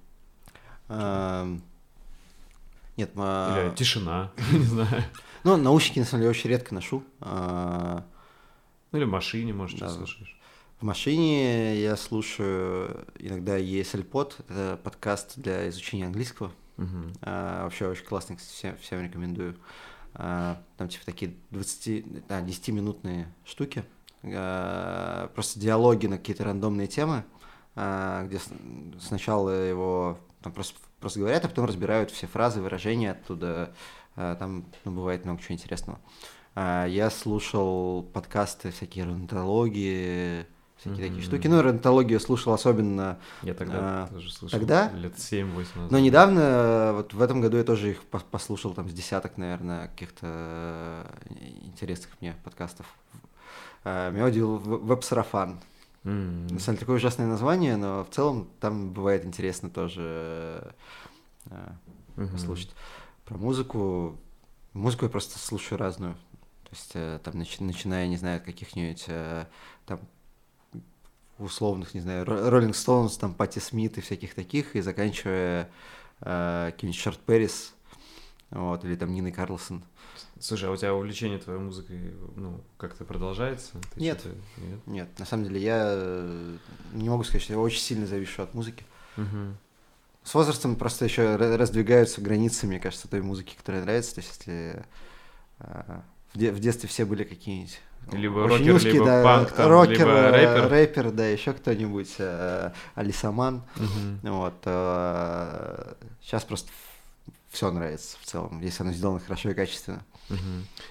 [2.97, 5.05] Нет, Или тишина, не знаю.
[5.45, 7.03] Ну, наушники, на самом деле, очень редко ношу.
[7.21, 8.05] А,
[8.91, 10.39] ну, или в машине, может, что слушаешь.
[10.79, 16.53] В машине я слушаю иногда ESL Pod, это подкаст для изучения английского.
[17.23, 19.57] А, вообще очень классный, всем, рекомендую.
[20.15, 23.85] Там типа такие 20, да, 10-минутные штуки.
[24.25, 27.25] А, просто диалоги на какие-то рандомные темы,
[27.75, 28.41] а, где
[29.01, 33.75] сначала его там просто, просто говорят, а потом разбирают все фразы, выражения оттуда.
[34.15, 35.99] Там ну, бывает много чего интересного.
[36.55, 40.47] Я слушал подкасты всякие рентологии,
[40.83, 41.09] всякие mm-hmm.
[41.09, 41.47] такие штуки.
[41.47, 43.19] Ну, рентологию слушал особенно...
[43.43, 44.59] Я тогда а, тоже слушал.
[44.59, 44.91] Тогда?
[44.91, 45.47] Лет 7-8
[45.77, 45.91] назад.
[45.91, 50.27] Но недавно, вот в этом году я тоже их послушал, там, с десяток, наверное, каких-то
[50.27, 51.07] э,
[51.63, 52.87] интересных мне подкастов.
[53.85, 55.61] Меня удивил веб-сарафан.
[56.05, 56.53] Mm-hmm.
[56.55, 60.75] На самом деле, такое ужасное название, но в целом там бывает интересно тоже
[61.47, 62.33] mm-hmm.
[62.33, 62.75] послушать.
[63.25, 64.19] Про музыку...
[64.73, 66.15] Музыку я просто слушаю разную.
[66.15, 69.07] То есть, э, там, начиная, не знаю, от каких-нибудь
[69.87, 70.01] там
[71.39, 75.71] условных, не знаю, Роллинг Стоунс, там, Пати Смит и всяких таких, и заканчивая
[76.21, 77.75] э, каким-нибудь Шарт Перрис,
[78.51, 79.83] вот, или там Ниной Карлсон.
[80.39, 83.73] Слушай, а у тебя увлечение твоей музыкой, ну, как-то продолжается?
[83.95, 84.25] Ты нет.
[84.57, 84.87] нет.
[84.87, 86.57] Нет, на самом деле я э,
[86.93, 88.85] не могу сказать, что я очень сильно завишу от музыки.
[89.17, 89.57] Угу.
[90.25, 94.17] С возрастом просто еще раздвигаются границы, мне кажется, той музыки, которая нравится.
[94.17, 94.85] То есть, если
[95.61, 96.01] э,
[96.35, 97.81] в детстве все были какие-нибудь
[98.11, 100.71] либо Очень рокер, узкий, либо да, панк, там, рокер, либо э, рэпер.
[100.71, 103.63] рэпер, да, еще кто-нибудь, э, Алисаман.
[103.77, 104.33] Угу.
[104.33, 106.71] Вот, э, сейчас просто
[107.51, 110.03] все нравится в целом, если оно сделано хорошо и качественно.
[110.31, 110.39] Угу.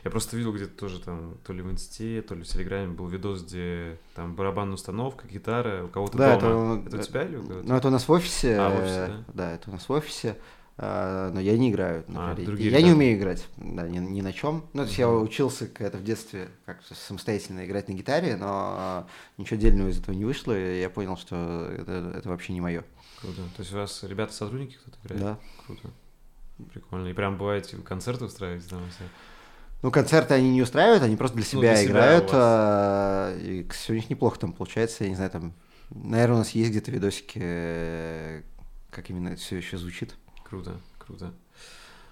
[0.04, 3.08] Я просто видел где-то тоже там, то ли в инсте, то ли в телеграме был
[3.08, 6.80] видос, где там барабанная установка, гитара у кого-то да, дома.
[6.80, 7.68] Это, это у тебя или у кого-то?
[7.68, 8.58] Ну, это у нас в офисе.
[8.60, 9.24] А, в офисе, да?
[9.34, 10.38] Да, это у нас в офисе.
[10.78, 12.04] Но я не играю.
[12.10, 12.82] А, я ребята.
[12.82, 14.66] не умею играть, да, ни, ни на чем.
[14.74, 19.08] Ну, то есть я учился когда-то в детстве как самостоятельно играть на гитаре, но
[19.38, 22.84] ничего дельного из этого не вышло, и я понял, что это, это вообще не мое.
[23.20, 23.42] Круто.
[23.56, 25.22] То есть у вас ребята-сотрудники кто-то играет?
[25.22, 25.40] Да.
[25.66, 25.92] Круто.
[26.74, 27.08] Прикольно.
[27.08, 29.04] И прям бывает типа, концерты устраиваете там все?
[29.82, 32.30] Ну, концерты они не устраивают, они просто для себя ну, для играют.
[32.30, 35.04] Себя а, и все у них неплохо там получается.
[35.04, 35.54] Я не знаю, там,
[35.90, 38.42] наверное, у нас есть где-то видосики, э,
[38.92, 40.16] как именно это все еще звучит.
[40.52, 41.34] Круто, круто.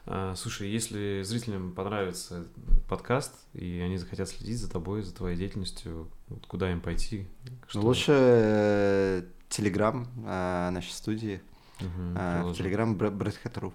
[0.06, 2.48] А, слушай, если зрителям понравится
[2.88, 7.28] подкаст, и они захотят следить за тобой, за твоей деятельностью, вот куда им пойти?
[7.68, 7.82] Что...
[7.82, 11.42] Лучше Телеграм э, нашей студии.
[11.82, 13.74] Угу, Телеграм Брэдхэт.ру.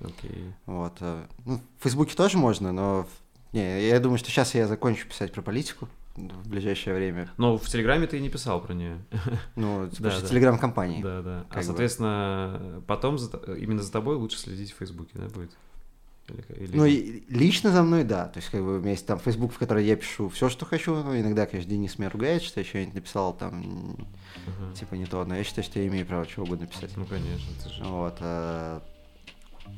[0.00, 0.54] Окей.
[0.66, 0.96] Вот.
[0.98, 3.06] Э, ну, в Фейсбуке тоже можно, но
[3.52, 5.88] не, я думаю, что сейчас я закончу писать про политику
[6.28, 7.30] в ближайшее время.
[7.36, 8.98] Но в Телеграме ты и не писал про нее.
[9.56, 10.28] Ну, да, да.
[10.28, 11.02] Телеграм-компании.
[11.02, 11.46] Да, да.
[11.50, 15.50] А, соответственно, потом за, именно за тобой лучше следить в Фейсбуке, да, будет?
[16.28, 16.76] Или, или...
[16.76, 18.26] Ну, и лично за мной, да.
[18.26, 20.64] То есть, как бы, у меня есть там Facebook, в который я пишу все, что
[20.64, 20.94] хочу.
[20.94, 23.96] Ну, иногда, конечно, Денис меня ругает, что я что-нибудь написал там,
[24.46, 24.78] uh-huh.
[24.78, 25.24] типа, не то.
[25.24, 26.96] Но я считаю, что я имею право чего угодно писать.
[26.96, 27.84] Ну, конечно, ты же...
[27.84, 28.16] Вот.
[28.20, 28.82] А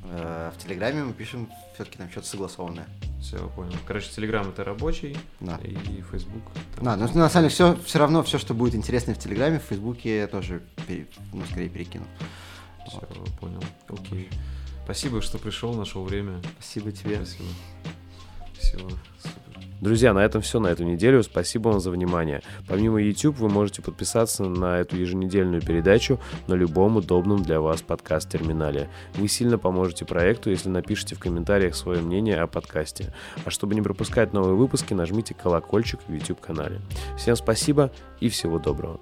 [0.02, 2.86] в Телеграме мы пишем все-таки там что-то согласованное.
[3.20, 3.73] Все, понял.
[3.86, 5.56] Короче, Телеграм это рабочий, да.
[5.62, 6.43] и Фейсбук.
[6.81, 9.62] Да, но на самом деле все, все равно все, что будет интересно в Телеграме, в
[9.62, 12.05] Фейсбуке я тоже пере, ну, скорее перекину.
[12.89, 13.31] Все, вот.
[13.39, 13.62] понял.
[13.89, 14.28] Окей.
[14.85, 16.40] Спасибо, что пришел, нашел время.
[16.59, 17.24] Спасибо тебе.
[17.24, 17.48] Спасибо.
[18.59, 19.51] Все, супер.
[19.82, 21.24] Друзья, на этом все на эту неделю.
[21.24, 22.40] Спасибо вам за внимание.
[22.68, 28.88] Помимо YouTube вы можете подписаться на эту еженедельную передачу на любом удобном для вас подкаст-терминале.
[29.14, 33.12] Вы сильно поможете проекту, если напишите в комментариях свое мнение о подкасте.
[33.44, 36.80] А чтобы не пропускать новые выпуски, нажмите колокольчик в YouTube-канале.
[37.18, 37.90] Всем спасибо
[38.20, 39.00] и всего доброго.